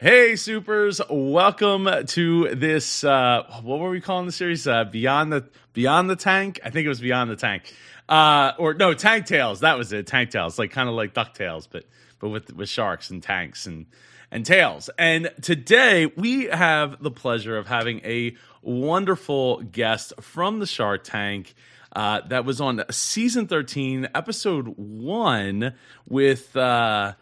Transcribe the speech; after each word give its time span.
Hey, 0.00 0.34
supers! 0.34 1.00
Welcome 1.08 1.88
to 2.08 2.54
this. 2.56 3.04
Uh, 3.04 3.44
what 3.62 3.78
were 3.78 3.90
we 3.90 4.00
calling 4.00 4.26
the 4.26 4.32
series? 4.32 4.66
Uh, 4.66 4.82
Beyond 4.84 5.32
the 5.32 5.48
Beyond 5.72 6.10
the 6.10 6.16
Tank. 6.16 6.58
I 6.64 6.70
think 6.70 6.84
it 6.84 6.88
was 6.88 7.00
Beyond 7.00 7.30
the 7.30 7.36
Tank, 7.36 7.72
uh, 8.08 8.52
or 8.58 8.74
no, 8.74 8.92
Tank 8.92 9.26
Tales. 9.26 9.60
That 9.60 9.78
was 9.78 9.92
it. 9.92 10.08
Tank 10.08 10.30
Tales, 10.30 10.58
like 10.58 10.72
kind 10.72 10.88
of 10.88 10.96
like 10.96 11.14
Ducktales, 11.14 11.68
but 11.70 11.84
but 12.18 12.30
with 12.30 12.52
with 12.52 12.68
sharks 12.68 13.10
and 13.10 13.22
tanks 13.22 13.66
and 13.66 13.86
and 14.32 14.44
tails. 14.44 14.90
And 14.98 15.30
today 15.42 16.06
we 16.06 16.46
have 16.46 17.00
the 17.00 17.12
pleasure 17.12 17.56
of 17.56 17.68
having 17.68 18.00
a 18.00 18.34
wonderful 18.62 19.62
guest 19.62 20.12
from 20.20 20.58
the 20.58 20.66
Shark 20.66 21.04
Tank. 21.04 21.54
Uh, 21.94 22.20
that 22.22 22.44
was 22.44 22.60
on 22.60 22.82
season 22.90 23.46
13, 23.46 24.08
episode 24.16 24.66
one, 24.76 25.74
with 26.08 26.56
uh, 26.56 27.12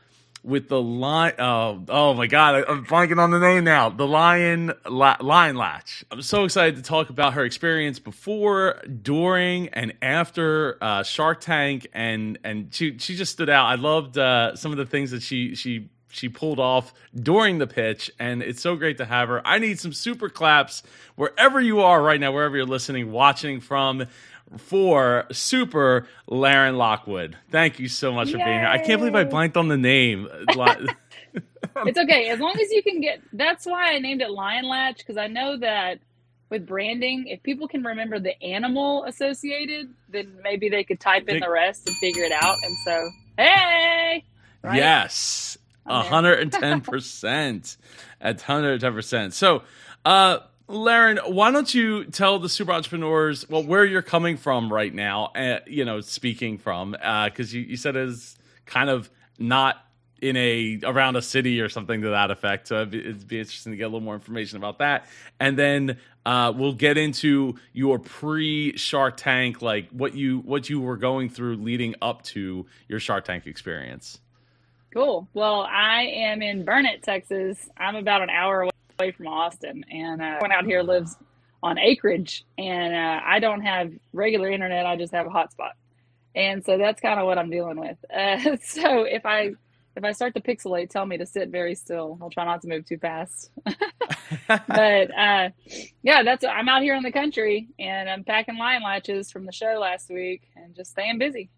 with 0.43 0.69
the 0.69 0.81
lion. 0.81 1.35
Oh, 1.39 1.85
oh 1.89 2.15
my 2.15 2.27
god, 2.27 2.65
I'm 2.69 2.85
blanking 2.85 3.19
on 3.19 3.31
the 3.31 3.39
name 3.39 3.65
now. 3.65 3.89
The 3.89 4.07
lion, 4.07 4.73
lion 4.89 5.57
latch. 5.57 6.05
I'm 6.11 6.23
so 6.23 6.45
excited 6.45 6.77
to 6.77 6.83
talk 6.83 7.11
about 7.11 7.35
her 7.35 7.45
experience 7.45 7.99
before, 7.99 8.81
during, 9.03 9.69
and 9.69 9.95
after 10.03 10.79
uh, 10.81 11.03
Shark 11.03 11.41
Tank, 11.41 11.87
and 11.93 12.39
and 12.45 12.75
she 12.75 12.99
she 12.99 13.15
just 13.17 13.33
stood 13.33 13.51
out. 13.51 13.67
I 13.67 13.77
loved 13.77 14.19
uh, 14.19 14.57
some 14.57 14.73
of 14.73 14.79
the 14.79 14.87
things 14.87 15.13
that 15.13 15.23
she 15.23 15.55
she 15.55 15.91
she 16.13 16.29
pulled 16.29 16.61
off 16.61 16.93
during 17.15 17.59
the 17.59 17.67
pitch, 17.67 18.11
and 18.19 18.43
it's 18.43 18.61
so 18.61 18.77
great 18.77 18.99
to 18.99 19.05
have 19.05 19.29
her. 19.29 19.47
I 19.47 19.59
need 19.59 19.81
some 19.81 19.93
super 19.93 20.29
claps 20.29 20.83
wherever 21.17 21.61
you 21.61 21.81
are 21.81 22.03
right 22.03 22.21
now, 22.21 22.33
wherever 22.33 22.57
you're 22.57 22.67
listening, 22.67 23.11
watching 23.11 23.61
from 23.61 24.07
for 24.59 25.27
Super 25.33 26.07
Lerin 26.29 26.77
Lockwood. 26.77 27.37
Thank 27.51 27.79
you 27.79 27.89
so 27.89 28.13
much 28.13 28.29
Yay. 28.29 28.33
for 28.33 28.39
being 28.39 28.59
here. 28.59 28.67
I 28.67 28.79
can't 28.79 29.01
believe 29.01 29.15
I 29.15 29.25
blanked 29.25 29.57
on 29.57 29.69
the 29.69 29.77
name. 29.77 30.29
it's 30.57 31.99
okay 31.99 32.29
as 32.29 32.41
long 32.41 32.55
as 32.61 32.71
you 32.71 32.83
can 32.83 33.01
get. 33.01 33.21
That's 33.33 33.67
why 33.67 33.93
I 33.95 33.99
named 33.99 34.21
it 34.21 34.31
Lion 34.31 34.67
Latch 34.69 34.99
because 34.99 35.17
I 35.17 35.27
know 35.27 35.57
that 35.59 35.99
with 36.51 36.67
branding, 36.67 37.29
if 37.29 37.43
people 37.43 37.67
can 37.67 37.83
remember 37.83 38.21
the 38.21 38.41
animal 38.43 39.05
associated, 39.05 39.93
then 40.11 40.37
maybe 40.43 40.69
they 40.69 40.85
could 40.85 41.01
type 41.01 41.29
in 41.29 41.41
the 41.41 41.51
rest 41.51 41.89
and 41.89 41.97
figure 41.97 42.25
it 42.25 42.33
out. 42.33 42.57
And 42.63 42.77
so, 42.85 43.11
hey, 43.39 44.25
right? 44.63 44.77
yes, 44.77 45.57
hundred 45.87 46.41
and 46.41 46.53
ten 46.53 46.81
percent, 46.83 47.79
at 48.21 48.43
hundred 48.43 48.73
and 48.73 48.81
ten 48.83 48.93
percent. 48.93 49.33
So, 49.33 49.63
uh 50.05 50.41
Lerin, 50.73 51.19
why 51.27 51.51
don't 51.51 51.73
you 51.73 52.05
tell 52.05 52.39
the 52.39 52.49
super 52.49 52.73
entrepreneurs 52.73 53.49
well 53.49 53.63
where 53.63 53.85
you're 53.85 54.03
coming 54.03 54.37
from 54.37 54.73
right 54.73 54.93
now? 54.93 55.27
Uh, 55.27 55.61
you 55.67 55.85
know, 55.85 56.01
speaking 56.01 56.59
from 56.59 56.93
because 56.93 57.53
uh, 57.55 57.59
you, 57.59 57.61
you 57.61 57.77
said 57.77 57.95
it's 57.95 58.37
kind 58.65 58.89
of 58.89 59.11
not 59.39 59.77
in 60.23 60.37
a 60.37 60.81
around 60.85 61.17
a 61.17 61.23
city 61.23 61.61
or 61.61 61.69
something 61.69 62.01
to 62.01 62.11
that 62.11 62.31
effect. 62.31 62.69
So 62.69 62.77
it'd 62.77 62.91
be, 62.91 63.01
it'd 63.01 63.29
be 63.29 63.41
interesting 63.41 63.73
to 63.73 63.77
get 63.77 63.85
a 63.85 63.89
little 63.89 64.01
more 64.01 64.15
information 64.15 64.57
about 64.57 64.79
that, 64.79 65.07
and 65.39 65.59
then 65.59 65.99
uh, 66.25 66.53
we'll 66.57 66.73
get 66.73 66.97
into 66.97 67.57
your 67.75 67.99
pre 67.99 68.77
Shark 68.79 69.19
Tank, 69.19 69.61
like 69.61 69.91
what 69.91 70.15
you 70.15 70.39
what 70.39 70.71
you 70.71 70.81
were 70.81 70.97
going 70.97 71.29
through 71.29 71.57
leading 71.57 71.95
up 72.01 72.23
to 72.23 72.67
your 72.89 72.99
Shark 72.99 73.27
Tank 73.27 73.47
experience. 73.47 74.21
Cool. 74.95 75.29
Well, 75.35 75.63
I 75.63 76.03
am 76.03 76.43
in 76.43 76.65
Burnet, 76.65 77.03
Texas. 77.03 77.69
I'm 77.79 77.97
about 77.97 78.23
an 78.23 78.31
hour 78.31 78.63
away 78.63 78.73
away 78.99 79.13
from 79.13 79.29
Austin, 79.29 79.85
and 79.91 80.21
uh, 80.21 80.39
out 80.53 80.65
here 80.65 80.83
lives 80.83 81.17
on 81.63 81.79
acreage, 81.79 82.45
and 82.59 82.95
uh, 82.95 83.21
I 83.25 83.39
don't 83.39 83.63
have 83.63 83.93
regular 84.13 84.51
internet. 84.51 84.87
I 84.87 84.97
just 84.97 85.13
have 85.13 85.27
a 85.27 85.31
hotspot, 85.31 85.73
and 86.35 86.65
so 86.65 86.79
that's 86.79 87.01
kind 87.01 87.21
of 87.21 87.27
what 87.27 87.39
I'm 87.39 87.51
dealing 87.51 87.79
with. 87.79 87.97
Uh, 88.13 88.57
so 88.63 89.05
if 89.05 89.25
I 89.25 89.53
if 89.97 90.05
I 90.05 90.13
start 90.13 90.35
to 90.35 90.41
pixelate, 90.41 90.91
tell 90.91 91.05
me 91.05 91.19
to 91.19 91.27
sit 91.27 91.51
very 91.51 91.75
still. 91.75 92.19
I'll 92.21 92.31
try 92.31 92.45
not 92.45 92.63
to 92.63 92.69
move 92.69 92.87
too 92.87 92.99
fast. 92.99 93.51
but 94.49 95.19
uh, 95.19 95.51
yeah, 96.03 96.23
that's 96.23 96.45
I'm 96.45 96.69
out 96.69 96.83
here 96.83 96.95
in 96.95 97.03
the 97.03 97.13
country, 97.13 97.69
and 97.79 98.09
I'm 98.09 98.25
packing 98.25 98.59
lion 98.59 98.83
latches 98.83 99.31
from 99.31 99.47
the 99.47 99.53
show 99.53 99.79
last 99.81 100.11
week, 100.11 100.43
and 100.57 100.75
just 100.75 100.91
staying 100.93 101.19
busy. 101.19 101.51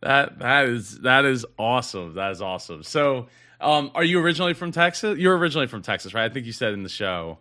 That 0.00 0.38
that 0.40 0.66
is 0.66 0.98
that 1.00 1.24
is 1.24 1.44
awesome. 1.58 2.14
That 2.14 2.32
is 2.32 2.42
awesome. 2.42 2.82
So 2.82 3.28
um, 3.62 3.90
are 3.94 4.04
you 4.04 4.20
originally 4.20 4.54
from 4.54 4.72
Texas? 4.72 5.18
You're 5.18 5.36
originally 5.36 5.66
from 5.66 5.82
Texas, 5.82 6.14
right? 6.14 6.30
I 6.30 6.32
think 6.32 6.46
you 6.46 6.52
said 6.52 6.74
in 6.74 6.82
the 6.82 6.88
show. 6.88 7.38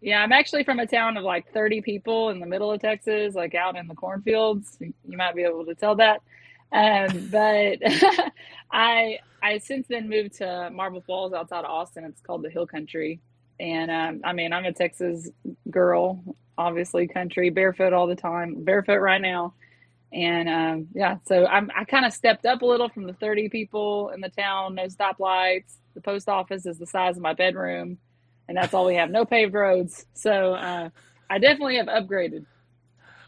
Yeah, 0.00 0.22
I'm 0.22 0.32
actually 0.32 0.64
from 0.64 0.78
a 0.80 0.86
town 0.86 1.16
of 1.16 1.24
like 1.24 1.52
30 1.52 1.82
people 1.82 2.30
in 2.30 2.40
the 2.40 2.46
middle 2.46 2.72
of 2.72 2.80
Texas, 2.80 3.34
like 3.34 3.54
out 3.54 3.76
in 3.76 3.86
the 3.86 3.94
cornfields. 3.94 4.78
You 4.80 5.16
might 5.16 5.34
be 5.34 5.42
able 5.42 5.66
to 5.66 5.74
tell 5.74 5.96
that. 5.96 6.22
Um, 6.72 7.28
but 7.30 7.78
I 8.72 9.18
I 9.42 9.58
since 9.58 9.86
then 9.88 10.08
moved 10.08 10.34
to 10.38 10.70
Marble 10.72 11.02
Falls 11.02 11.32
outside 11.32 11.64
of 11.64 11.70
Austin. 11.70 12.04
It's 12.04 12.20
called 12.22 12.42
the 12.42 12.50
Hill 12.50 12.66
Country, 12.66 13.20
and 13.58 13.90
um, 13.90 14.20
I 14.24 14.32
mean 14.32 14.52
I'm 14.52 14.64
a 14.64 14.72
Texas 14.72 15.28
girl, 15.70 16.22
obviously 16.56 17.06
country, 17.06 17.50
barefoot 17.50 17.92
all 17.92 18.06
the 18.06 18.16
time, 18.16 18.64
barefoot 18.64 18.98
right 18.98 19.20
now. 19.20 19.54
And 20.12 20.48
um, 20.48 20.88
yeah, 20.92 21.18
so 21.26 21.46
I'm, 21.46 21.70
I 21.76 21.84
kind 21.84 22.04
of 22.04 22.12
stepped 22.12 22.44
up 22.44 22.62
a 22.62 22.66
little 22.66 22.88
from 22.88 23.04
the 23.04 23.12
30 23.12 23.48
people 23.48 24.10
in 24.10 24.20
the 24.20 24.28
town, 24.28 24.74
no 24.74 24.86
stoplights. 24.86 25.74
The 25.94 26.00
post 26.00 26.28
office 26.28 26.66
is 26.66 26.78
the 26.78 26.86
size 26.86 27.16
of 27.16 27.22
my 27.22 27.34
bedroom, 27.34 27.98
and 28.48 28.56
that's 28.56 28.74
all 28.74 28.86
we 28.86 28.96
have 28.96 29.10
no 29.10 29.24
paved 29.24 29.54
roads. 29.54 30.06
So 30.14 30.54
uh, 30.54 30.90
I 31.28 31.38
definitely 31.38 31.76
have 31.76 31.86
upgraded. 31.86 32.46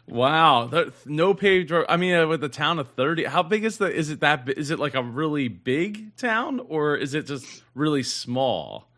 Wow, 0.07 0.69
no 1.05 1.33
paved 1.33 1.71
road. 1.71 1.85
I 1.87 1.95
mean, 1.95 2.13
uh, 2.13 2.27
with 2.27 2.43
a 2.43 2.49
town 2.49 2.79
of 2.79 2.89
thirty, 2.91 3.23
how 3.23 3.41
big 3.43 3.63
is 3.63 3.77
the? 3.77 3.85
Is 3.85 4.09
it 4.09 4.19
that? 4.19 4.49
Is 4.49 4.69
it 4.69 4.79
like 4.79 4.95
a 4.95 5.03
really 5.03 5.47
big 5.47 6.15
town, 6.17 6.59
or 6.67 6.97
is 6.97 7.13
it 7.13 7.25
just 7.25 7.63
really 7.73 8.03
small? 8.03 8.89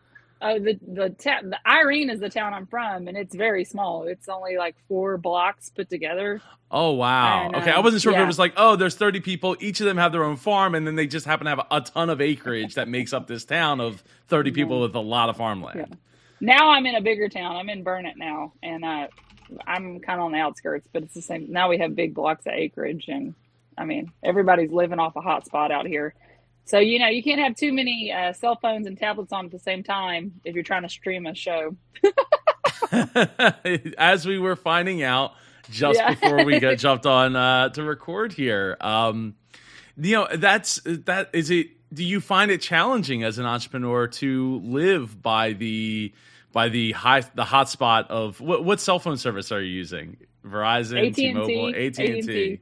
Oh, 0.47 0.59
the 0.59 0.79
the, 0.88 1.09
ta- 1.09 1.41
the 1.41 1.57
Irene 1.67 2.11
is 2.11 2.19
the 2.19 2.29
town 2.29 2.53
I'm 2.53 2.67
from, 2.67 3.07
and 3.07 3.17
it's 3.17 3.33
very 3.33 3.66
small. 3.66 4.03
It's 4.03 4.29
only 4.29 4.57
like 4.57 4.75
four 4.88 5.17
blocks 5.17 5.69
put 5.69 5.89
together. 5.89 6.39
Oh 6.69 6.91
wow! 6.91 7.47
And, 7.47 7.56
okay, 7.56 7.72
I 7.72 7.79
wasn't 7.79 8.03
sure 8.03 8.11
yeah. 8.11 8.19
if 8.19 8.23
it 8.23 8.28
was 8.28 8.38
like, 8.38 8.53
oh, 8.56 8.75
there's 8.75 8.95
30 8.95 9.22
people, 9.22 9.56
each 9.59 9.79
of 9.79 9.88
them 9.88 9.97
have 9.97 10.11
their 10.11 10.23
own 10.23 10.35
farm, 10.35 10.75
and 10.75 10.85
then 10.85 10.95
they 10.95 11.07
just 11.07 11.25
happen 11.25 11.45
to 11.45 11.50
have 11.50 11.66
a, 11.72 11.81
ton 11.81 12.11
of 12.11 12.22
acreage 12.22 12.75
that 12.75 12.88
makes 12.88 13.11
up 13.11 13.28
this 13.28 13.44
town 13.44 13.81
of 13.81 14.03
30 14.28 14.51
people 14.51 14.81
with 14.81 14.94
a 14.94 15.00
lot 15.00 15.29
of 15.29 15.38
farmland. 15.38 15.79
Yeah. 15.79 15.95
Now 16.41 16.69
I'm 16.69 16.85
in 16.85 16.95
a 16.95 17.01
bigger 17.01 17.27
town. 17.27 17.56
I'm 17.56 17.69
in 17.69 17.81
Burnet 17.81 18.17
now, 18.17 18.53
and 18.62 18.85
uh, 18.85 19.07
I'm 19.66 20.00
kind 20.00 20.19
of 20.19 20.25
on 20.25 20.31
the 20.31 20.39
outskirts, 20.39 20.88
but 20.94 21.01
it's 21.01 21.13
the 21.16 21.22
same. 21.23 21.51
Now 21.51 21.69
we 21.69 21.79
have 21.79 21.95
big 21.95 22.13
blocks 22.13 22.45
of 22.45 22.53
acreage, 22.53 23.06
and 23.07 23.33
I 23.77 23.85
mean, 23.85 24.12
everybody's 24.23 24.72
living 24.72 25.00
off 25.00 25.16
a 25.16 25.22
hot 25.22 25.45
spot 25.45 25.72
out 25.72 25.88
here. 25.88 26.13
So 26.66 26.80
you 26.80 26.98
know 26.98 27.08
you 27.08 27.22
can't 27.22 27.40
have 27.40 27.56
too 27.56 27.72
many 27.72 28.12
uh, 28.12 28.34
cell 28.34 28.58
phones 28.59 28.88
and 28.88 28.98
tablets 28.98 29.31
on 29.31 29.46
at 29.46 29.52
the 29.52 29.59
same 29.59 29.84
time 29.84 30.34
if 30.44 30.56
you're 30.56 30.64
trying 30.64 30.81
to 30.81 30.90
stream 30.90 31.28
a 31.28 31.36
show. 31.36 31.76
As 33.98 34.26
we 34.26 34.40
were 34.40 34.56
finding 34.56 35.04
out 35.04 35.34
just 35.70 36.00
yeah. 36.00 36.14
before 36.16 36.44
we 36.44 36.59
got 36.59 36.78
jumped 36.80 37.06
on 37.06 37.36
uh, 37.36 37.70
to 37.70 37.84
record 37.84 38.34
here, 38.34 38.78
um, 38.81 39.36
you 39.96 40.16
know 40.16 40.28
that's 40.36 40.81
that 40.86 41.30
is 41.34 41.52
it. 41.52 41.68
Do 41.94 42.04
you 42.04 42.20
find 42.20 42.50
it 42.50 42.62
challenging 42.62 43.24
as 43.24 43.38
an 43.38 43.46
entrepreneur 43.46 44.08
to 44.08 44.59
live 44.64 45.22
by 45.22 45.54
the 45.54 46.14
by 46.52 46.70
the 46.70 46.94
high 46.94 47.22
the 47.22 47.44
hotspot 47.44 48.08
of 48.08 48.42
what, 48.42 48.66
what 48.66 48.81
cell 48.81 48.98
phone 48.98 49.18
service 49.18 49.52
are 49.52 49.62
you 49.62 49.72
using? 49.72 50.18
Verizon, 50.44 51.08
AT&T, 51.08 51.14
T-Mobile, 51.14 51.70
AT 51.70 52.00
and 52.00 52.24
T. 52.24 52.59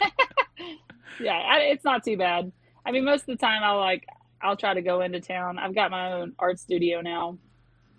yeah, 1.20 1.58
it's 1.58 1.84
not 1.84 2.04
too 2.04 2.16
bad. 2.16 2.52
I 2.86 2.92
mean, 2.92 3.04
most 3.04 3.22
of 3.22 3.26
the 3.26 3.36
time 3.36 3.64
I'll 3.64 3.80
like 3.80 4.06
I'll 4.40 4.56
try 4.56 4.72
to 4.74 4.82
go 4.82 5.00
into 5.00 5.20
town. 5.20 5.58
I've 5.58 5.74
got 5.74 5.90
my 5.90 6.12
own 6.12 6.34
art 6.38 6.60
studio 6.60 7.00
now, 7.00 7.36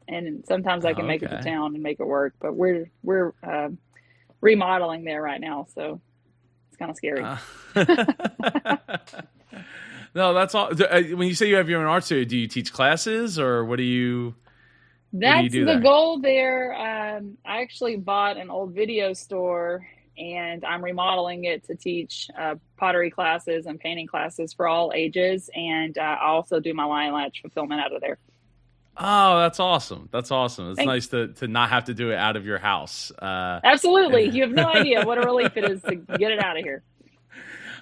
and 0.08 0.46
sometimes 0.48 0.86
I 0.86 0.94
can 0.94 1.02
okay. 1.02 1.08
make 1.08 1.24
it 1.24 1.30
to 1.30 1.42
town 1.42 1.74
and 1.76 1.84
make 1.84 2.00
it 2.00 2.08
work. 2.08 2.36
But 2.40 2.56
we're 2.56 2.90
we're 3.04 3.34
uh, 3.44 3.70
remodeling 4.40 5.04
there 5.04 5.22
right 5.22 5.42
now, 5.42 5.68
so 5.76 6.00
it's 6.70 6.78
kind 6.78 6.90
of 6.90 6.96
scary. 6.96 7.22
Uh. 7.22 7.38
no, 10.16 10.34
that's 10.34 10.56
all. 10.56 10.72
Uh, 10.72 11.02
when 11.02 11.28
you 11.28 11.36
say 11.36 11.50
you 11.50 11.58
have 11.58 11.68
your 11.68 11.82
own 11.82 11.88
art 11.88 12.06
studio, 12.06 12.24
do 12.24 12.38
you 12.38 12.48
teach 12.48 12.72
classes 12.72 13.38
or 13.38 13.66
what 13.66 13.76
do 13.76 13.84
you? 13.84 14.36
That's 15.12 15.52
do 15.52 15.60
you 15.60 15.66
the 15.66 15.74
there? 15.74 15.82
goal 15.82 16.22
there. 16.22 16.74
Um, 17.18 17.38
I 17.46 17.62
actually 17.62 17.98
bought 17.98 18.38
an 18.38 18.50
old 18.50 18.74
video 18.74 19.12
store 19.14 19.86
and 20.18 20.66
I'm 20.66 20.84
remodeling 20.84 21.46
it 21.46 21.66
to 21.66 21.76
teach 21.76 22.28
uh, 22.38 22.56
pottery 22.78 23.12
classes 23.12 23.66
and 23.66 23.80
painting 23.80 24.08
classes 24.08 24.54
for 24.54 24.68
all 24.68 24.92
ages. 24.94 25.50
And 25.56 25.98
uh, 25.98 26.02
I 26.02 26.28
also 26.28 26.60
do 26.60 26.74
my 26.74 26.86
lion 26.86 27.14
latch 27.14 27.42
fulfillment 27.42 27.82
out 27.82 27.94
of 27.94 28.02
there. 28.02 28.18
Oh, 29.00 29.40
that's 29.40 29.60
awesome! 29.60 30.10
That's 30.12 30.32
awesome. 30.32 30.72
It's 30.72 30.78
Thanks. 30.78 30.88
nice 30.88 31.08
to 31.08 31.28
to 31.34 31.48
not 31.48 31.70
have 31.70 31.86
to 31.86 31.94
do 31.94 32.12
it 32.12 32.18
out 32.18 32.36
of 32.36 32.46
your 32.46 32.58
house. 32.58 33.12
Uh, 33.12 33.60
Absolutely, 33.64 34.30
you 34.30 34.42
have 34.42 34.52
no 34.52 34.66
idea 34.66 35.06
what 35.06 35.20
a 35.20 35.22
relief 35.22 35.56
it 35.56 35.70
is 35.70 35.84
to 35.84 35.96
get 35.96 36.32
it 36.32 36.44
out 36.44 36.58
of 36.58 36.64
here. 36.64 36.82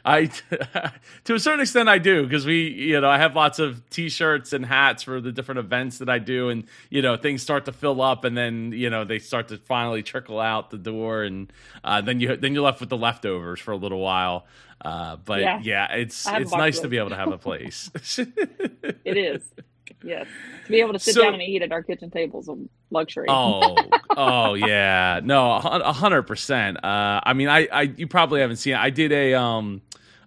I, 0.06 0.26
to 1.24 1.34
a 1.34 1.40
certain 1.40 1.62
extent, 1.62 1.90
I 1.90 1.98
do 1.98 2.24
because 2.24 2.46
we, 2.46 2.70
you 2.70 3.02
know, 3.02 3.10
I 3.10 3.18
have 3.18 3.36
lots 3.36 3.58
of 3.58 3.90
T-shirts 3.90 4.54
and 4.54 4.64
hats 4.64 5.02
for 5.02 5.20
the 5.20 5.32
different 5.32 5.60
events 5.60 5.98
that 5.98 6.10
I 6.10 6.20
do, 6.20 6.50
and 6.50 6.66
you 6.92 7.02
know, 7.02 7.18
things 7.18 7.42
start 7.42 7.66
to 7.66 7.72
fill 7.72 8.02
up, 8.02 8.24
and 8.24 8.38
then 8.38 8.72
you 8.72 8.92
know 8.92 9.04
they 9.04 9.18
start 9.18 9.48
to 9.48 9.58
finally 9.58 10.04
trickle 10.04 10.40
out 10.40 10.70
the 10.70 10.78
door, 10.78 11.24
and 11.24 11.52
uh, 11.84 12.02
then 12.02 12.20
you 12.20 12.36
then 12.38 12.54
you're 12.54 12.64
left 12.64 12.80
with 12.80 12.90
the 12.90 12.98
leftovers 12.98 13.60
for 13.60 13.72
a 13.72 13.78
little 13.78 14.00
while. 14.00 14.46
Uh, 14.80 15.16
but 15.16 15.42
yeah, 15.42 15.60
yeah 15.64 15.94
it's 15.94 16.28
it's 16.28 16.52
nice 16.52 16.80
to 16.80 16.88
be 16.88 16.98
able 16.98 17.10
to 17.10 17.16
have 17.16 17.32
a 17.32 17.38
place. 17.40 17.90
it 18.18 19.18
is. 19.18 19.42
Yes, 20.04 20.28
to 20.66 20.72
be 20.72 20.82
able 20.82 20.94
to 20.94 21.00
sit 21.00 21.16
So- 21.16 21.24
down 21.24 21.34
and 21.34 21.42
eat 21.42 21.64
at 21.64 21.72
our 21.72 21.82
kitchen 21.82 22.12
table 22.12 22.40
is 22.42 22.48
a 22.48 22.56
luxury. 22.92 23.26
Oh, 23.28 23.76
oh 24.10 24.54
yeah, 24.54 25.20
no, 25.24 25.54
a 25.56 25.94
hundred 25.94 26.24
percent. 26.24 26.78
Uh, 26.84 27.22
I 27.24 27.34
mean, 27.34 27.48
I, 27.48 27.68
I, 27.72 27.82
you 27.84 28.08
probably 28.08 28.42
haven't 28.42 28.58
seen. 28.58 28.74
It. 28.74 28.80
I 28.80 28.92
did 28.92 29.12
a 29.12 29.34
um, 29.34 29.82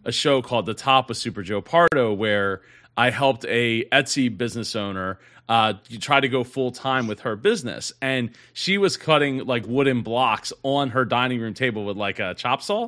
a 0.09 0.13
show 0.13 0.43
called 0.43 0.67
The 0.67 0.75
Top 0.75 1.09
with 1.09 1.19
Super 1.19 1.43
Joe 1.43 1.61
Pardo 1.61 2.13
where 2.13 2.63
I 2.97 3.11
helped 3.11 3.45
a 3.45 3.85
Etsy 3.91 4.37
business 4.37 4.75
owner 4.75 5.21
uh, 5.49 5.75
try 6.01 6.19
to 6.21 6.29
go 6.29 6.45
full 6.45 6.73
time 6.73 7.07
with 7.07 7.21
her 7.21 7.37
business, 7.37 7.93
and 8.03 8.31
she 8.53 8.77
was 8.77 8.97
cutting 8.97 9.47
like 9.47 9.65
wooden 9.67 10.03
blocks 10.03 10.53
on 10.63 10.91
her 10.91 11.05
dining 11.05 11.41
room 11.41 11.55
table 11.55 11.85
with 11.87 11.97
like 11.97 12.19
a 12.19 12.35
chop 12.35 12.61
saw. 12.63 12.85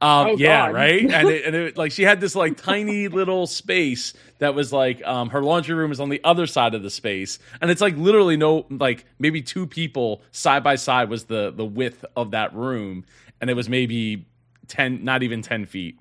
Um, 0.00 0.26
Oh, 0.26 0.36
yeah, 0.36 0.66
God. 0.66 0.74
right. 0.74 1.10
And 1.10 1.28
it, 1.28 1.44
and 1.46 1.54
it, 1.56 1.76
like 1.82 1.92
she 1.92 2.02
had 2.02 2.20
this 2.20 2.34
like 2.34 2.56
tiny 2.56 3.08
little 3.08 3.46
space 3.46 4.12
that 4.40 4.54
was 4.54 4.72
like 4.72 5.02
um, 5.06 5.30
her 5.30 5.42
laundry 5.42 5.74
room 5.74 5.92
is 5.92 6.00
on 6.00 6.08
the 6.10 6.20
other 6.24 6.46
side 6.46 6.74
of 6.74 6.82
the 6.82 6.90
space, 6.90 7.38
and 7.60 7.70
it's 7.70 7.80
like 7.80 7.96
literally 7.96 8.36
no 8.36 8.66
like 8.68 9.06
maybe 9.18 9.40
two 9.40 9.66
people 9.66 10.22
side 10.32 10.62
by 10.64 10.74
side 10.74 11.08
was 11.08 11.24
the 11.24 11.50
the 11.50 11.64
width 11.64 12.04
of 12.16 12.32
that 12.32 12.52
room, 12.54 13.04
and 13.40 13.48
it 13.48 13.54
was 13.54 13.68
maybe 13.70 14.26
ten, 14.68 15.02
not 15.04 15.22
even 15.22 15.40
ten 15.40 15.64
feet, 15.66 15.98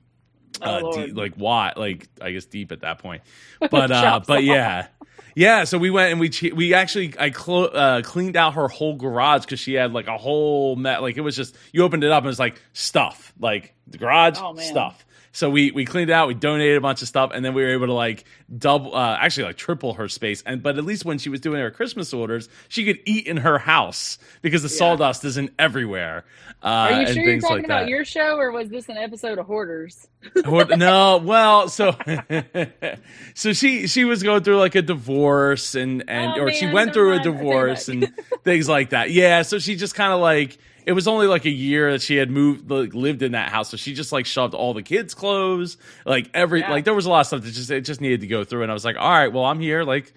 uh, 0.62 0.80
Lord. 0.82 1.06
deep, 1.08 1.16
like 1.16 1.38
wide, 1.38 1.74
like 1.78 2.08
I 2.22 2.32
guess 2.32 2.46
deep 2.46 2.72
at 2.72 2.82
that 2.82 3.00
point. 3.00 3.22
But 3.70 3.92
uh, 3.92 4.22
but 4.26 4.44
yeah. 4.44 4.88
Yeah, 5.34 5.64
so 5.64 5.78
we 5.78 5.90
went 5.90 6.12
and 6.12 6.20
we 6.20 6.32
we 6.54 6.74
actually 6.74 7.14
I 7.18 7.30
clo- 7.30 7.66
uh, 7.66 8.02
cleaned 8.02 8.36
out 8.36 8.56
her 8.56 8.68
whole 8.68 8.96
garage 8.96 9.44
because 9.46 9.60
she 9.60 9.74
had 9.74 9.94
like 9.94 10.08
a 10.08 10.18
whole 10.18 10.76
met 10.76 11.02
like 11.02 11.16
it 11.16 11.22
was 11.22 11.36
just 11.36 11.56
you 11.72 11.84
opened 11.84 12.04
it 12.04 12.12
up 12.12 12.24
and 12.24 12.30
it's 12.30 12.40
like 12.40 12.62
stuff 12.74 13.34
like 13.40 13.74
the 13.92 13.98
garage 13.98 14.38
Oh, 14.42 14.56
stuff. 14.58 15.06
So 15.34 15.50
we 15.50 15.72
we 15.72 15.86
cleaned 15.86 16.10
it 16.10 16.14
out, 16.14 16.28
we 16.28 16.34
donated 16.34 16.76
a 16.76 16.82
bunch 16.82 17.02
of 17.02 17.08
stuff, 17.08 17.32
and 17.34 17.46
then 17.46 17.54
we 17.54 17.64
were 17.64 17.70
able 17.70 17.88
to 17.88 17.94
like 17.94 18.26
double, 18.58 18.94
uh, 18.94 19.16
actually 19.18 19.46
like 19.46 19.56
triple 19.56 19.94
her 19.94 20.10
space. 20.10 20.44
And 20.46 20.62
but 20.62 20.78
at 20.78 20.84
least 20.84 21.06
when 21.06 21.20
she 21.20 21.30
was 21.30 21.40
doing 21.40 21.62
her 21.62 21.72
Christmas 21.72 22.14
orders, 22.14 22.50
she 22.68 22.84
could 22.84 23.00
eat 23.06 23.28
in 23.28 23.38
her 23.38 23.58
house 23.58 24.18
because 24.42 24.62
the 24.62 24.68
Yeah. 24.68 24.78
sawdust 24.78 25.24
isn't 25.24 25.54
everywhere. 25.58 26.26
Uh, 26.62 26.68
Are 26.68 27.02
you 27.02 27.08
sure 27.14 27.24
you're 27.24 27.40
talking 27.40 27.56
like 27.60 27.66
about 27.66 27.80
that. 27.84 27.88
your 27.90 28.04
show, 28.04 28.36
or 28.38 28.52
was 28.52 28.68
this 28.68 28.90
an 28.90 28.98
episode 28.98 29.38
of 29.40 29.46
Hoarders? 29.48 30.06
No, 30.46 31.18
well, 31.24 31.70
so 31.70 31.96
so 33.34 33.54
she 33.54 33.88
she 33.88 34.04
was 34.06 34.24
going 34.24 34.44
through 34.44 34.58
like 34.58 34.76
a 34.76 34.82
divorce 34.82 35.76
and 35.76 36.04
and 36.10 36.34
Oh, 36.38 36.44
or 36.44 36.52
she 36.52 36.68
went 36.72 36.94
through 36.94 37.14
a 37.14 37.20
divorce 37.20 37.88
and 37.88 38.12
things 38.44 38.68
like 38.68 38.90
that. 38.92 39.12
Yeah, 39.12 39.42
so 39.44 39.60
she 39.60 39.76
just 39.76 39.96
kind 39.96 40.14
of 40.14 40.20
like 40.20 40.58
it 40.86 40.94
was 40.94 41.08
only 41.08 41.28
like 41.28 41.46
a 41.46 41.50
year 41.52 41.92
that 41.92 42.02
she 42.02 42.16
had 42.18 42.30
moved 42.32 42.70
like, 42.70 42.94
lived 42.94 43.22
in 43.22 43.34
that 43.34 43.50
house, 43.50 43.70
so 43.70 43.78
she 43.78 43.94
just 43.94 44.12
like 44.12 44.26
shoved 44.26 44.54
all 44.54 44.74
the 44.74 44.84
kids' 44.84 45.14
clothes, 45.14 45.78
like 46.06 46.30
every 46.34 46.62
Yeah. 46.62 46.72
like 46.72 46.86
there 46.86 46.94
was 46.94 47.06
a 47.06 47.10
lot 47.10 47.22
of 47.22 47.28
stuff 47.28 47.42
that 47.44 47.52
just 47.52 47.70
it 47.72 47.82
just 47.82 48.02
needed 48.02 48.22
to 48.22 48.28
go 48.28 48.44
through, 48.44 48.64
and 48.64 48.72
I 48.72 48.74
was 48.74 48.86
like, 48.86 48.96
all 48.98 49.10
right, 49.12 49.32
well, 49.32 49.46
I'm 49.46 49.60
here, 49.60 49.84
like 49.84 50.14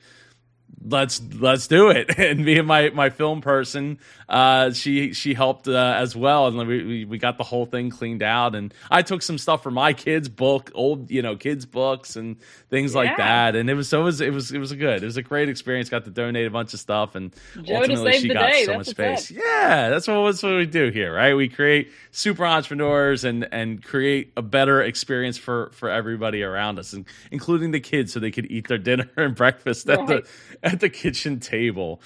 let's 0.84 1.20
let's 1.38 1.66
do 1.66 1.90
it. 1.90 2.10
And 2.18 2.44
me 2.44 2.58
and 2.58 2.68
my 2.68 2.90
my 2.90 3.10
film 3.10 3.40
person 3.40 3.98
uh 4.28 4.72
she 4.72 5.12
she 5.12 5.34
helped 5.34 5.66
uh, 5.68 5.94
as 5.96 6.14
well. 6.16 6.46
And 6.48 6.68
we, 6.68 7.04
we 7.04 7.18
got 7.18 7.38
the 7.38 7.44
whole 7.44 7.66
thing 7.66 7.90
cleaned 7.90 8.22
out. 8.22 8.54
And 8.54 8.72
i 8.90 9.02
took 9.02 9.22
some 9.22 9.38
stuff 9.38 9.62
from 9.62 9.74
my 9.74 9.92
kids 9.92 10.28
book 10.28 10.70
old 10.74 11.10
you 11.10 11.22
know 11.22 11.36
kids 11.36 11.66
books 11.66 12.16
and 12.16 12.36
things 12.70 12.94
like 12.94 13.16
that. 13.16 13.56
And 13.56 13.68
it 13.70 13.74
was 13.74 13.88
so 13.88 14.00
it 14.02 14.04
was 14.04 14.20
it 14.20 14.32
was 14.32 14.52
it 14.52 14.58
was 14.58 14.72
a 14.72 14.76
good. 14.76 15.02
It 15.02 15.06
was 15.06 15.16
a 15.16 15.22
great 15.22 15.48
experience. 15.48 15.88
Got 15.88 16.04
to 16.04 16.10
donate 16.10 16.46
a 16.46 16.50
bunch 16.50 16.74
of 16.74 16.80
stuff. 16.80 17.14
And 17.14 17.34
Joe 17.62 17.76
ultimately 17.76 18.18
she 18.20 18.28
got 18.28 18.50
day, 18.50 18.64
so 18.64 18.72
that's 18.72 18.88
much 18.88 18.88
space. 18.88 19.30
yeah 19.30 19.88
that's 19.90 20.06
what 20.08 20.24
that's 20.26 20.42
what 20.42 20.54
we 20.56 20.66
do 20.66 20.90
here 20.90 21.14
right? 21.14 21.34
We 21.34 21.48
create 21.48 21.90
super 22.10 22.44
entrepreneurs 22.46 23.24
and 23.24 23.46
and 23.52 23.82
create 23.82 24.32
a 24.36 24.42
better 24.42 24.82
experience 24.82 25.36
for 25.38 25.70
for 25.72 25.90
everybody 25.90 26.42
around 26.42 26.78
us 26.78 26.92
and 26.92 27.04
including 27.30 27.70
the 27.70 27.80
kids 27.80 28.12
so 28.12 28.20
they 28.20 28.30
could 28.30 28.50
eat 28.50 28.68
their 28.68 28.78
dinner 28.78 29.08
and 29.16 29.34
breakfast 29.34 29.88
at 29.88 29.98
Right. 29.98 30.24
the 30.62 30.73
at 30.74 30.80
the 30.80 30.90
kitchen 30.90 31.40
table. 31.40 32.02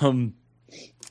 Um 0.00 0.34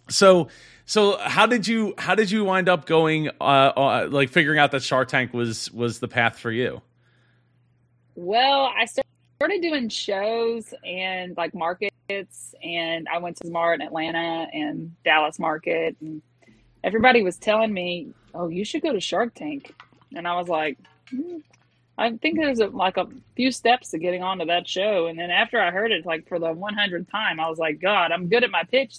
so 0.09 0.49
so 0.85 1.17
how 1.17 1.45
did 1.45 1.67
you 1.67 1.93
how 1.97 2.15
did 2.15 2.29
you 2.29 2.43
wind 2.43 2.69
up 2.69 2.85
going 2.85 3.29
uh, 3.41 3.71
uh 3.75 4.07
like 4.09 4.29
figuring 4.29 4.59
out 4.59 4.71
that 4.71 4.83
shark 4.83 5.07
tank 5.07 5.33
was 5.33 5.71
was 5.71 5.99
the 5.99 6.07
path 6.07 6.37
for 6.37 6.51
you? 6.51 6.81
Well, 8.15 8.71
I 8.77 8.85
started 8.85 9.61
doing 9.61 9.89
shows 9.89 10.73
and 10.85 11.35
like 11.35 11.55
markets, 11.55 12.53
and 12.61 13.07
I 13.11 13.17
went 13.17 13.37
to 13.37 13.47
Smart 13.47 13.81
in 13.81 13.87
Atlanta 13.87 14.47
and 14.53 14.95
Dallas 15.03 15.39
Market, 15.39 15.95
and 15.99 16.21
everybody 16.83 17.23
was 17.23 17.37
telling 17.37 17.73
me, 17.73 18.13
"Oh, 18.35 18.49
you 18.49 18.63
should 18.65 18.83
go 18.83 18.93
to 18.93 18.99
Shark 18.99 19.33
Tank," 19.33 19.73
and 20.15 20.27
I 20.27 20.35
was 20.35 20.47
like, 20.47 20.77
"Hmm, 21.09 21.37
"I 21.97 22.11
think 22.17 22.37
there's 22.37 22.59
a, 22.59 22.67
like 22.67 22.97
a 22.97 23.07
few 23.35 23.51
steps 23.51 23.91
to 23.91 23.99
getting 23.99 24.23
onto 24.23 24.45
that 24.45 24.67
show." 24.67 25.07
And 25.07 25.17
then 25.17 25.31
after 25.31 25.59
I 25.61 25.71
heard 25.71 25.91
it, 25.91 26.05
like 26.05 26.27
for 26.27 26.39
the 26.39 26.53
100th 26.53 27.09
time, 27.09 27.39
I 27.39 27.49
was 27.49 27.59
like, 27.59 27.79
"God, 27.79 28.11
I'm 28.11 28.27
good 28.29 28.43
at 28.43 28.51
my 28.51 28.63
pitch. 28.63 28.97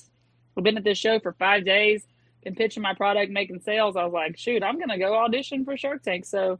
I've 0.57 0.65
been 0.65 0.77
at 0.77 0.85
this 0.85 0.99
show 0.99 1.19
for 1.19 1.33
five 1.33 1.65
days, 1.65 2.05
been 2.45 2.55
pitching 2.55 2.83
my 2.83 2.95
product, 2.95 3.33
making 3.33 3.61
sales." 3.61 3.97
I 3.97 4.05
was 4.05 4.13
like, 4.13 4.39
"Shoot, 4.39 4.63
I'm 4.63 4.79
gonna 4.79 4.99
go 4.99 5.15
audition 5.15 5.65
for 5.65 5.77
Shark 5.77 6.03
Tank." 6.03 6.25
So 6.25 6.59